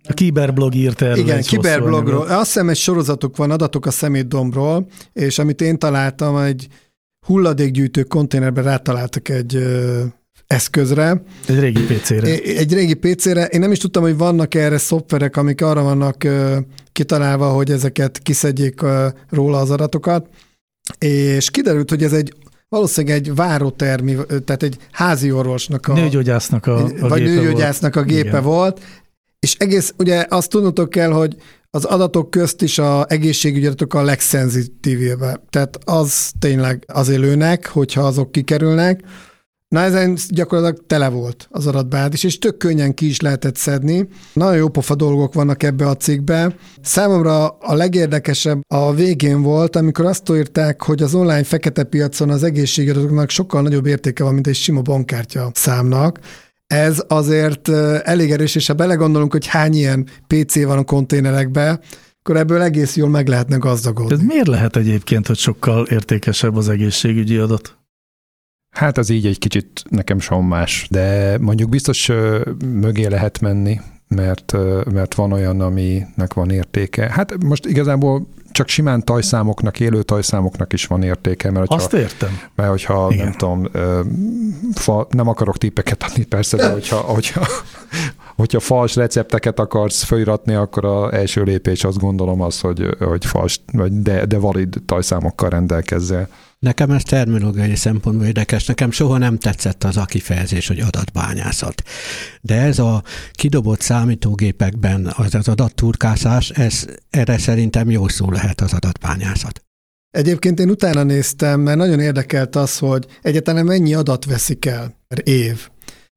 A 0.09 0.13
Kiberblog 0.13 0.75
írt 0.75 1.03
erről 1.03 1.17
Igen, 1.17 1.43
Kiberblogról. 1.43 2.27
Azt 2.27 2.53
hiszem, 2.53 2.69
egy 2.69 2.77
sorozatuk 2.77 3.37
van, 3.37 3.51
adatok 3.51 3.87
a 3.87 3.91
szemétdombról, 3.91 4.87
és 5.13 5.39
amit 5.39 5.61
én 5.61 5.79
találtam, 5.79 6.37
egy 6.37 6.69
hulladékgyűjtő 7.27 8.03
konténerben 8.03 8.65
rátaláltak 8.65 9.29
egy 9.29 9.55
ö, 9.55 10.03
eszközre. 10.47 11.23
Egy 11.47 11.59
régi 11.59 11.83
PC-re. 11.83 12.29
Egy 12.43 12.73
régi 12.73 12.95
PC-re. 12.95 13.47
Én 13.47 13.61
nem 13.61 13.73
is 13.73 13.79
tudtam, 13.79 14.03
hogy 14.03 14.17
vannak 14.17 14.55
erre 14.55 14.79
szoftverek, 14.79 15.37
amik 15.37 15.63
arra 15.63 15.83
vannak 15.83 16.25
ö, 16.25 16.59
kitalálva, 16.93 17.49
hogy 17.49 17.71
ezeket 17.71 18.19
kiszedjék 18.19 18.83
ö, 18.83 19.09
róla 19.31 19.59
az 19.59 19.71
adatokat, 19.71 20.29
és 20.99 21.51
kiderült, 21.51 21.91
hogy 21.91 22.03
ez 22.03 22.13
egy 22.13 22.35
valószínűleg 22.73 23.17
egy 23.17 23.35
várótermi, 23.35 24.17
tehát 24.45 24.63
egy 24.63 24.77
házi 24.91 25.33
orvosnak 25.33 25.89
a... 25.89 25.93
Nőgyógyásznak 25.93 26.67
a, 26.67 26.85
a 26.85 27.09
vagy 27.09 27.23
gépe 27.23 27.35
nőgyógyásznak 27.35 27.97
a 27.97 28.03
gépe 28.03 28.29
Igen. 28.29 28.43
volt, 28.43 28.81
és 29.41 29.55
egész, 29.55 29.95
ugye 29.99 30.27
azt 30.29 30.51
tudnotok 30.51 30.91
kell, 30.91 31.11
hogy 31.11 31.37
az 31.71 31.85
adatok 31.85 32.31
közt 32.31 32.63
is 32.63 32.79
a 32.79 33.07
egészségügyi 33.09 33.67
adatok 33.67 33.95
a 33.95 34.03
legszenzitívebb. 34.03 35.41
Tehát 35.51 35.79
az 35.85 36.33
tényleg 36.39 36.85
az 36.87 37.09
élőnek, 37.09 37.67
hogyha 37.67 38.03
azok 38.03 38.33
kikerülnek. 38.33 39.01
Na 39.73 39.81
ezen 39.81 40.17
gyakorlatilag 40.29 40.87
tele 40.87 41.09
volt 41.09 41.49
az 41.51 41.67
adatbázis, 41.67 42.25
és 42.25 42.39
tök 42.39 42.57
könnyen 42.57 42.95
ki 42.95 43.07
is 43.07 43.21
lehetett 43.21 43.57
szedni. 43.57 44.09
Nagyon 44.33 44.57
jó 44.57 44.69
pofa 44.69 44.95
dolgok 44.95 45.35
vannak 45.35 45.63
ebbe 45.63 45.87
a 45.87 45.97
cikkbe. 45.97 46.55
Számomra 46.83 47.49
a 47.49 47.75
legérdekesebb 47.75 48.61
a 48.69 48.95
végén 48.95 49.43
volt, 49.43 49.77
amikor 49.77 50.05
azt 50.05 50.31
írták, 50.31 50.83
hogy 50.83 51.03
az 51.03 51.15
online 51.15 51.43
fekete 51.43 51.85
piacon 51.85 52.31
az 52.31 52.43
egészségügyi 52.43 52.99
adatoknak 52.99 53.31
sokkal 53.31 53.63
nagyobb 53.63 53.87
értéke 53.87 54.25
van, 54.25 54.35
mint 54.35 54.47
egy 54.47 54.55
sima 54.55 54.81
bankkártya 54.81 55.51
számnak. 55.55 56.19
Ez 56.67 57.03
azért 57.09 57.69
elég 58.03 58.31
erős, 58.31 58.55
és 58.55 58.67
ha 58.67 58.75
belegondolunk, 58.75 59.33
hogy 59.33 59.47
hány 59.47 59.75
ilyen 59.75 60.07
PC 60.27 60.65
van 60.65 60.79
a 60.79 60.85
konténerekben, 60.85 61.81
akkor 62.19 62.37
ebből 62.37 62.63
egész 62.63 62.97
jól 62.97 63.09
meg 63.09 63.29
lehetne 63.29 63.57
gazdagodni. 63.57 64.15
Ez 64.15 64.21
miért 64.21 64.47
lehet 64.47 64.77
egyébként, 64.77 65.27
hogy 65.27 65.39
sokkal 65.39 65.87
értékesebb 65.87 66.57
az 66.57 66.69
egészségügyi 66.69 67.37
adat? 67.37 67.77
Hát 68.73 68.99
az 68.99 69.11
így 69.11 69.27
egy 69.27 69.39
kicsit 69.39 69.83
nekem 69.89 70.21
sommás, 70.21 70.87
de 70.91 71.39
mondjuk 71.41 71.69
biztos 71.69 72.11
mögé 72.65 73.07
lehet 73.07 73.41
menni, 73.41 73.81
mert, 74.09 74.55
mert 74.93 75.15
van 75.15 75.33
olyan, 75.33 75.61
aminek 75.61 76.35
van 76.35 76.51
értéke. 76.51 77.11
Hát 77.11 77.45
most 77.45 77.67
igazából 77.67 78.27
csak 78.53 78.69
simán 78.69 79.05
tajszámoknak, 79.05 79.81
élő 79.81 80.03
tajszámoknak 80.03 80.73
is 80.73 80.87
van 80.87 81.03
értéke, 81.03 81.51
mert 81.51 81.67
hogyha, 81.67 81.85
Azt 81.85 81.93
értem. 81.93 82.39
mert 82.55 82.71
hogyha 82.71 83.09
Igen. 83.11 83.25
nem 83.25 83.33
tudom, 83.33 83.69
fa, 84.75 85.07
nem 85.11 85.29
akarok 85.29 85.59
tippeket 85.59 86.03
adni 86.03 86.25
persze, 86.25 86.57
de 86.57 86.71
hogyha, 86.71 86.97
hogyha, 86.97 87.47
hogyha 88.37 88.61
fals 88.61 88.97
recepteket 88.97 89.59
akarsz 89.59 90.03
feliratni, 90.03 90.55
akkor 90.55 90.85
az 90.85 91.13
első 91.13 91.43
lépés 91.43 91.85
azt 91.85 91.99
gondolom 91.99 92.41
az, 92.41 92.61
hogy, 92.61 92.97
hogy 92.99 93.25
fals, 93.25 93.61
de, 93.91 94.27
de 94.27 94.39
valid 94.39 94.77
tajszámokkal 94.87 95.49
rendelkezzel. 95.49 96.29
Nekem 96.63 96.91
ez 96.91 97.03
terminológiai 97.03 97.77
szempontból 97.77 98.27
érdekes. 98.27 98.67
Nekem 98.67 98.91
soha 98.91 99.19
nem 99.19 99.39
tetszett 99.39 99.85
az 99.85 99.97
a 99.97 100.05
kifejezés, 100.05 100.69
hogy 100.69 100.81
adatbányászat. 100.81 101.83
De 102.41 102.55
ez 102.55 102.79
a 102.79 103.03
kidobott 103.33 103.81
számítógépekben 103.81 105.13
az, 105.17 105.35
az 105.35 105.49
adatturkászás, 105.49 106.51
ez, 106.51 106.87
erre 107.11 107.39
szerintem 107.39 107.91
jó 107.91 108.09
szó 108.09 108.31
lehet 108.31 108.61
az 108.61 108.73
adatbányászat. 108.73 109.63
Egyébként 110.11 110.61
én 110.61 110.71
utána 110.71 111.03
néztem, 111.03 111.61
mert 111.61 111.79
nagyon 111.79 112.01
érdekelt 112.01 112.57
az, 112.57 112.79
hogy 112.79 113.07
egyáltalán 113.23 113.65
mennyi 113.65 113.95
adat 113.95 114.25
veszik 114.25 114.65
el 114.65 114.97
per 115.09 115.29
év. 115.29 115.69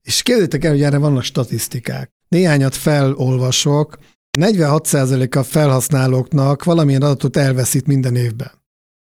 És 0.02 0.22
képzeljétek 0.22 0.64
el, 0.64 0.72
hogy 0.72 0.84
erre 0.84 0.98
vannak 0.98 1.24
statisztikák. 1.24 2.12
Néhányat 2.28 2.76
felolvasok. 2.76 3.98
46% 4.40 5.38
a 5.38 5.44
felhasználóknak 5.44 6.64
valamilyen 6.64 7.02
adatot 7.02 7.38
elveszít 7.38 7.88
minden 7.88 8.16
évben. 8.16 8.64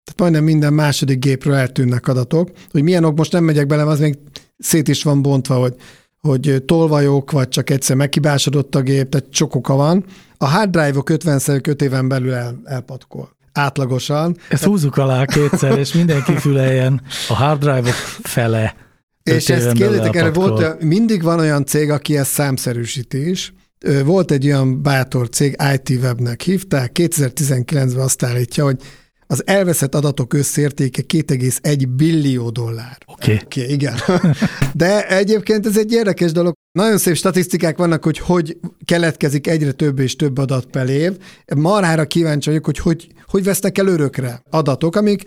Tehát 0.09 0.31
majdnem 0.31 0.43
minden 0.43 0.73
második 0.73 1.19
gépről 1.19 1.53
eltűnnek 1.53 2.07
adatok. 2.07 2.49
Hogy 2.71 2.83
milyen 2.83 3.03
ok, 3.03 3.17
most 3.17 3.31
nem 3.31 3.43
megyek 3.43 3.67
bele, 3.67 3.85
az 3.85 3.99
még 3.99 4.17
szét 4.57 4.87
is 4.87 5.03
van 5.03 5.21
bontva, 5.21 5.55
hogy, 5.55 5.75
hogy 6.19 6.63
tolvajok, 6.65 7.31
vagy 7.31 7.47
csak 7.47 7.69
egyszer 7.69 7.95
megkibásodott 7.95 8.75
a 8.75 8.81
gép, 8.81 9.09
tehát 9.09 9.27
sok 9.31 9.55
oka 9.55 9.75
van. 9.75 10.05
A 10.37 10.45
hard 10.45 10.69
drive-ok 10.69 11.09
50 11.09 11.61
éven 11.77 12.07
belül 12.07 12.33
el, 12.33 12.61
elpatkol 12.63 13.37
átlagosan. 13.51 14.37
Ezt 14.49 14.63
húzzuk 14.63 14.97
alá 14.97 15.25
kétszer, 15.25 15.77
és 15.77 15.93
mindenki 15.93 16.35
füleljen 16.35 17.01
a 17.27 17.33
hard 17.33 17.59
drive-ok 17.59 17.95
fele. 18.23 18.75
És 19.23 19.49
ezt 19.49 19.71
kérdetek, 19.71 20.15
erre 20.15 20.31
volt, 20.31 20.83
mindig 20.83 21.23
van 21.23 21.39
olyan 21.39 21.65
cég, 21.65 21.89
aki 21.89 22.17
ezt 22.17 22.31
számszerűsíti 22.31 23.29
is. 23.29 23.53
Volt 24.05 24.31
egy 24.31 24.45
olyan 24.45 24.81
bátor 24.81 25.29
cég, 25.29 25.55
IT 25.73 25.89
Webnek 25.89 26.41
hívták, 26.41 26.91
2019-ben 26.93 28.03
azt 28.03 28.23
állítja, 28.23 28.63
hogy 28.63 28.77
az 29.31 29.47
elveszett 29.47 29.95
adatok 29.95 30.33
összértéke 30.33 31.01
2,1 31.01 31.87
billió 31.95 32.49
dollár. 32.49 32.97
Oké. 33.05 33.33
Okay. 33.33 33.45
okay. 33.45 33.73
igen. 33.73 33.95
De 34.73 35.07
egyébként 35.07 35.65
ez 35.65 35.77
egy 35.77 35.91
érdekes 35.91 36.31
dolog. 36.31 36.53
Nagyon 36.71 36.97
szép 36.97 37.15
statisztikák 37.15 37.77
vannak, 37.77 38.03
hogy 38.03 38.17
hogy 38.17 38.57
keletkezik 38.85 39.47
egyre 39.47 39.71
több 39.71 39.99
és 39.99 40.15
több 40.15 40.37
adat 40.37 40.65
per 40.65 40.89
év. 40.89 41.17
Marhára 41.55 42.05
kíváncsi 42.05 42.49
vagyok, 42.49 42.65
hogy 42.65 42.77
hogy, 42.77 43.07
hogy 43.27 43.43
vesznek 43.43 43.77
el 43.77 43.87
örökre 43.87 44.41
adatok, 44.49 44.95
amik 44.95 45.23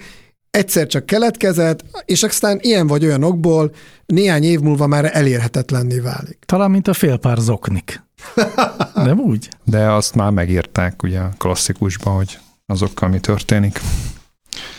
egyszer 0.50 0.86
csak 0.86 1.07
keletkezett, 1.07 1.84
és 2.05 2.22
aztán 2.22 2.59
ilyen 2.61 2.86
vagy 2.86 3.05
olyan 3.05 3.22
okból 3.22 3.70
néhány 4.07 4.42
év 4.42 4.61
múlva 4.61 4.86
már 4.86 5.11
elérhetetlenné 5.16 5.98
válik. 5.98 6.38
Talán, 6.46 6.70
mint 6.70 6.88
a 6.88 6.94
félpár 6.94 7.38
zoknik. 7.38 8.03
Nem 8.94 9.18
úgy? 9.18 9.48
De 9.64 9.90
azt 9.90 10.14
már 10.14 10.30
megírták 10.30 11.03
ugye 11.03 11.20
klasszikusban, 11.38 12.14
hogy 12.14 12.38
azokkal 12.72 13.08
mi 13.08 13.20
történik. 13.20 13.80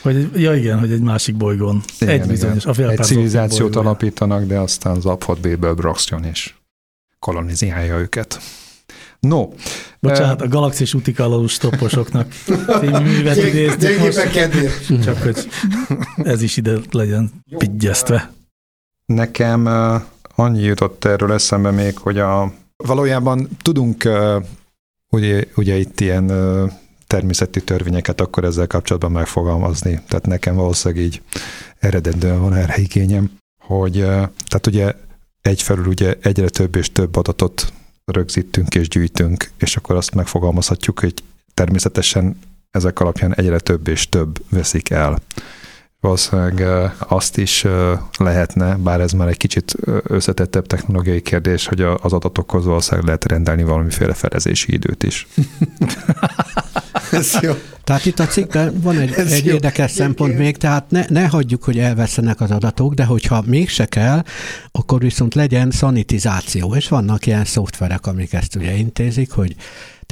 Hogy, 0.01 0.41
ja 0.41 0.55
igen, 0.55 0.79
hogy 0.79 0.91
egy 0.91 1.01
másik 1.01 1.35
bolygón. 1.35 1.83
Igen, 1.99 2.21
egy 2.21 2.27
bizonyos, 2.27 2.65
igen. 2.65 2.87
a 2.87 2.91
Egy 2.91 3.03
civilizációt 3.03 3.75
alapítanak, 3.75 4.43
de 4.43 4.59
aztán 4.59 4.95
az 4.95 5.05
Abfot 5.05 5.59
Brox 5.75 6.07
jön 6.07 6.23
és 6.23 6.53
kolonizálja 7.19 7.97
őket. 7.97 8.39
No. 9.19 9.49
Bocsánat, 9.99 10.41
a 10.41 10.47
galaxis 10.47 10.93
utikalós 10.93 11.57
topposoknak 11.57 12.33
művet 13.03 13.37
idéztük 13.37 14.99
Csak 15.03 15.17
hogy 15.17 15.49
ez 16.23 16.41
is 16.41 16.57
ide 16.57 16.77
legyen 16.91 17.31
pigyeztve. 17.57 18.31
Nekem 19.05 19.65
uh, 19.65 20.01
annyi 20.35 20.61
jutott 20.61 21.05
erről 21.05 21.33
eszembe 21.33 21.71
még, 21.71 21.97
hogy 21.97 22.17
a, 22.17 22.53
valójában 22.75 23.47
tudunk 23.61 24.03
uh, 24.05 24.43
ugye, 25.09 25.43
ugye 25.55 25.75
itt 25.75 25.99
ilyen 25.99 26.31
uh, 26.31 26.71
természeti 27.13 27.63
törvényeket 27.63 28.21
akkor 28.21 28.43
ezzel 28.43 28.67
kapcsolatban 28.67 29.11
megfogalmazni. 29.11 30.01
Tehát 30.07 30.25
nekem 30.25 30.55
valószínűleg 30.55 31.03
így 31.03 31.21
eredendően 31.79 32.41
van 32.41 32.53
erre 32.53 32.77
igényem, 32.77 33.31
hogy 33.63 33.93
tehát 34.45 34.67
ugye 34.67 34.93
egyfelül 35.41 35.85
ugye 35.85 36.15
egyre 36.21 36.49
több 36.49 36.75
és 36.75 36.91
több 36.91 37.15
adatot 37.15 37.73
rögzítünk 38.05 38.75
és 38.75 38.87
gyűjtünk, 38.87 39.51
és 39.57 39.75
akkor 39.75 39.95
azt 39.95 40.15
megfogalmazhatjuk, 40.15 40.99
hogy 40.99 41.13
természetesen 41.53 42.39
ezek 42.71 42.99
alapján 42.99 43.35
egyre 43.35 43.59
több 43.59 43.87
és 43.87 44.09
több 44.09 44.43
veszik 44.49 44.89
el. 44.89 45.19
Valószínűleg 46.03 46.63
azt 47.07 47.37
is 47.37 47.65
lehetne, 48.17 48.75
bár 48.75 49.01
ez 49.01 49.11
már 49.11 49.27
egy 49.27 49.37
kicsit 49.37 49.75
összetettebb 50.03 50.67
technológiai 50.67 51.21
kérdés, 51.21 51.67
hogy 51.67 51.81
az 51.81 52.13
adatokhoz 52.13 52.65
valószínűleg 52.65 53.05
lehet 53.05 53.25
rendelni 53.25 53.63
valamiféle 53.63 54.13
felezési 54.13 54.73
időt 54.73 55.03
is. 55.03 55.27
Ez 57.11 57.37
jó. 57.41 57.53
Tehát 57.83 58.05
itt 58.05 58.19
a 58.19 58.27
cikkben 58.27 58.79
van 58.81 58.97
egy, 58.97 59.13
egy 59.13 59.45
érdekes 59.45 59.91
szempont 59.91 60.37
még, 60.37 60.57
tehát 60.57 60.91
ne, 60.91 61.05
ne 61.09 61.27
hagyjuk, 61.27 61.63
hogy 61.63 61.79
elveszenek 61.79 62.41
az 62.41 62.51
adatok, 62.51 62.93
de 62.93 63.05
hogyha 63.05 63.43
mégse 63.45 63.85
kell, 63.85 64.23
akkor 64.71 64.99
viszont 64.99 65.35
legyen 65.35 65.71
szanitizáció, 65.71 66.75
és 66.75 66.87
vannak 66.87 67.25
ilyen 67.25 67.45
szoftverek, 67.45 68.07
amik 68.07 68.33
ezt 68.33 68.55
ugye 68.55 68.71
intézik, 68.71 69.31
hogy 69.31 69.55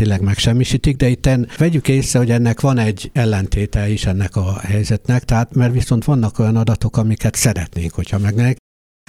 tényleg 0.01 0.21
megsemmisítik, 0.21 0.95
de 0.95 1.07
itt 1.07 1.29
vegyük 1.57 1.87
észre, 1.87 2.19
hogy 2.19 2.31
ennek 2.31 2.61
van 2.61 2.77
egy 2.77 3.09
ellentéte 3.13 3.89
is 3.89 4.05
ennek 4.05 4.35
a 4.35 4.59
helyzetnek, 4.59 5.23
tehát 5.23 5.55
mert 5.55 5.73
viszont 5.73 6.03
vannak 6.03 6.39
olyan 6.39 6.55
adatok, 6.55 6.97
amiket 6.97 7.35
szeretnénk, 7.35 7.93
hogyha 7.93 8.17
meg 8.17 8.57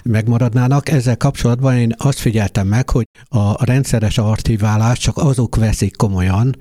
megmaradnának. 0.04 0.88
Ezzel 0.88 1.16
kapcsolatban 1.16 1.76
én 1.76 1.94
azt 1.96 2.18
figyeltem 2.18 2.66
meg, 2.66 2.90
hogy 2.90 3.04
a 3.28 3.64
rendszeres 3.64 4.18
archiválás 4.18 4.98
csak 4.98 5.16
azok 5.16 5.56
veszik 5.56 5.96
komolyan, 5.96 6.56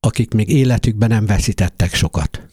akik 0.00 0.34
még 0.34 0.48
életükben 0.48 1.08
nem 1.08 1.26
veszítettek 1.26 1.94
sokat. 1.94 2.46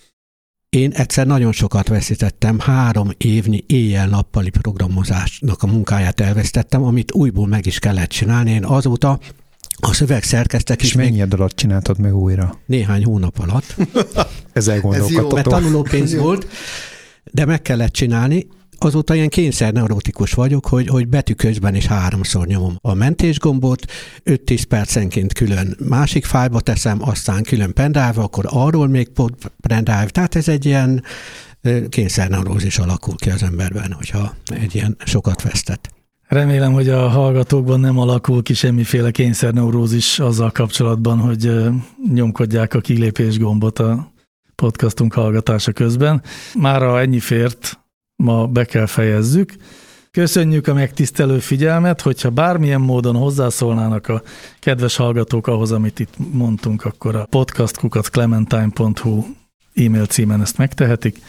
Én 0.69 0.91
egyszer 0.91 1.27
nagyon 1.27 1.51
sokat 1.51 1.87
veszítettem, 1.87 2.59
három 2.59 3.09
évnyi 3.17 3.63
éjjel-nappali 3.67 4.49
programozásnak 4.49 5.63
a 5.63 5.67
munkáját 5.67 6.19
elvesztettem, 6.19 6.83
amit 6.83 7.13
újból 7.13 7.47
meg 7.47 7.65
is 7.65 7.79
kellett 7.79 8.09
csinálni. 8.09 8.51
Én 8.51 8.65
azóta 8.65 9.19
a 9.83 9.93
szöveg 9.93 10.23
szerkeztek 10.23 10.81
És 10.81 10.93
mennyi 10.93 11.21
még... 11.21 11.33
alatt 11.33 11.55
csináltad 11.55 11.99
meg 11.99 12.15
újra? 12.15 12.59
Néhány 12.65 13.03
hónap 13.03 13.39
alatt. 13.39 13.75
Ez 14.53 14.67
elgondolkodtató. 14.67 15.35
Mert 15.35 15.47
tanulópénz 15.47 16.15
volt, 16.15 16.47
de 17.31 17.45
meg 17.45 17.61
kellett 17.61 17.91
csinálni, 17.91 18.47
azóta 18.77 19.15
ilyen 19.15 19.29
kényszer 19.29 19.73
neurotikus 19.73 20.31
vagyok, 20.33 20.65
hogy, 20.65 20.87
hogy 20.87 21.07
betű 21.07 21.33
közben 21.33 21.75
is 21.75 21.85
háromszor 21.85 22.47
nyomom 22.47 22.75
a 22.81 22.93
mentésgombot, 22.93 23.85
5-10 24.25 24.63
percenként 24.67 25.33
külön 25.33 25.77
másik 25.87 26.25
fájba 26.25 26.59
teszem, 26.59 27.09
aztán 27.09 27.43
külön 27.43 27.73
pendrive, 27.73 28.13
akkor 28.15 28.45
arról 28.47 28.87
még 28.87 29.09
pendrive, 29.67 30.05
tehát 30.05 30.35
ez 30.35 30.47
egy 30.47 30.65
ilyen 30.65 31.03
kényszerneurózis 31.89 32.77
alakul 32.77 33.15
ki 33.15 33.29
az 33.29 33.43
emberben, 33.43 33.91
hogyha 33.91 34.35
egy 34.45 34.75
ilyen 34.75 34.97
sokat 35.05 35.41
vesztett. 35.41 35.89
Remélem, 36.33 36.73
hogy 36.73 36.89
a 36.89 37.07
hallgatókban 37.07 37.79
nem 37.79 37.97
alakul 37.97 38.43
ki 38.43 38.53
semmiféle 38.53 39.11
kényszerneurózis 39.11 40.19
azzal 40.19 40.51
kapcsolatban, 40.51 41.19
hogy 41.19 41.51
nyomkodják 42.13 42.73
a 42.73 42.79
kilépés 42.79 43.39
gombot 43.39 43.79
a 43.79 44.11
podcastunk 44.55 45.13
hallgatása 45.13 45.71
közben. 45.71 46.21
Mára 46.53 46.99
ennyi 46.99 47.19
fért, 47.19 47.79
ma 48.15 48.47
be 48.47 48.65
kell 48.65 48.85
fejezzük. 48.85 49.53
Köszönjük 50.11 50.67
a 50.67 50.73
megtisztelő 50.73 51.39
figyelmet, 51.39 52.01
hogyha 52.01 52.29
bármilyen 52.29 52.81
módon 52.81 53.15
hozzászólnának 53.15 54.07
a 54.07 54.21
kedves 54.59 54.95
hallgatók 54.95 55.47
ahhoz, 55.47 55.71
amit 55.71 55.99
itt 55.99 56.13
mondtunk, 56.31 56.85
akkor 56.85 57.15
a 57.15 57.25
podcastkukaclementine.hu 57.29 59.25
e-mail 59.75 60.05
címen 60.05 60.41
ezt 60.41 60.57
megtehetik, 60.57 61.21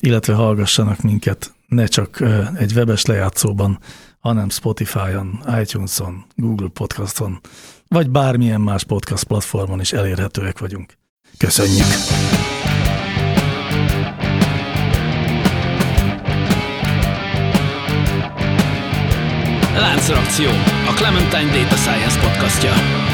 illetve 0.00 0.34
hallgassanak 0.34 1.00
minket 1.00 1.54
ne 1.68 1.86
csak 1.86 2.22
egy 2.58 2.72
webes 2.72 3.04
lejátszóban, 3.04 3.78
hanem 4.24 4.48
Spotify-on, 4.48 5.40
iTunes-on, 5.60 6.24
Google 6.34 6.68
Podcaston, 6.68 7.40
vagy 7.88 8.10
bármilyen 8.10 8.60
más 8.60 8.84
podcast 8.84 9.24
platformon 9.24 9.80
is 9.80 9.92
elérhetőek 9.92 10.58
vagyunk. 10.58 10.98
Köszönjük! 11.38 11.86
Láncreakció, 19.76 20.48
a 20.88 20.92
Clementine 20.94 21.62
Data 21.62 21.76
Science 21.76 22.20
podcastja. 22.20 23.13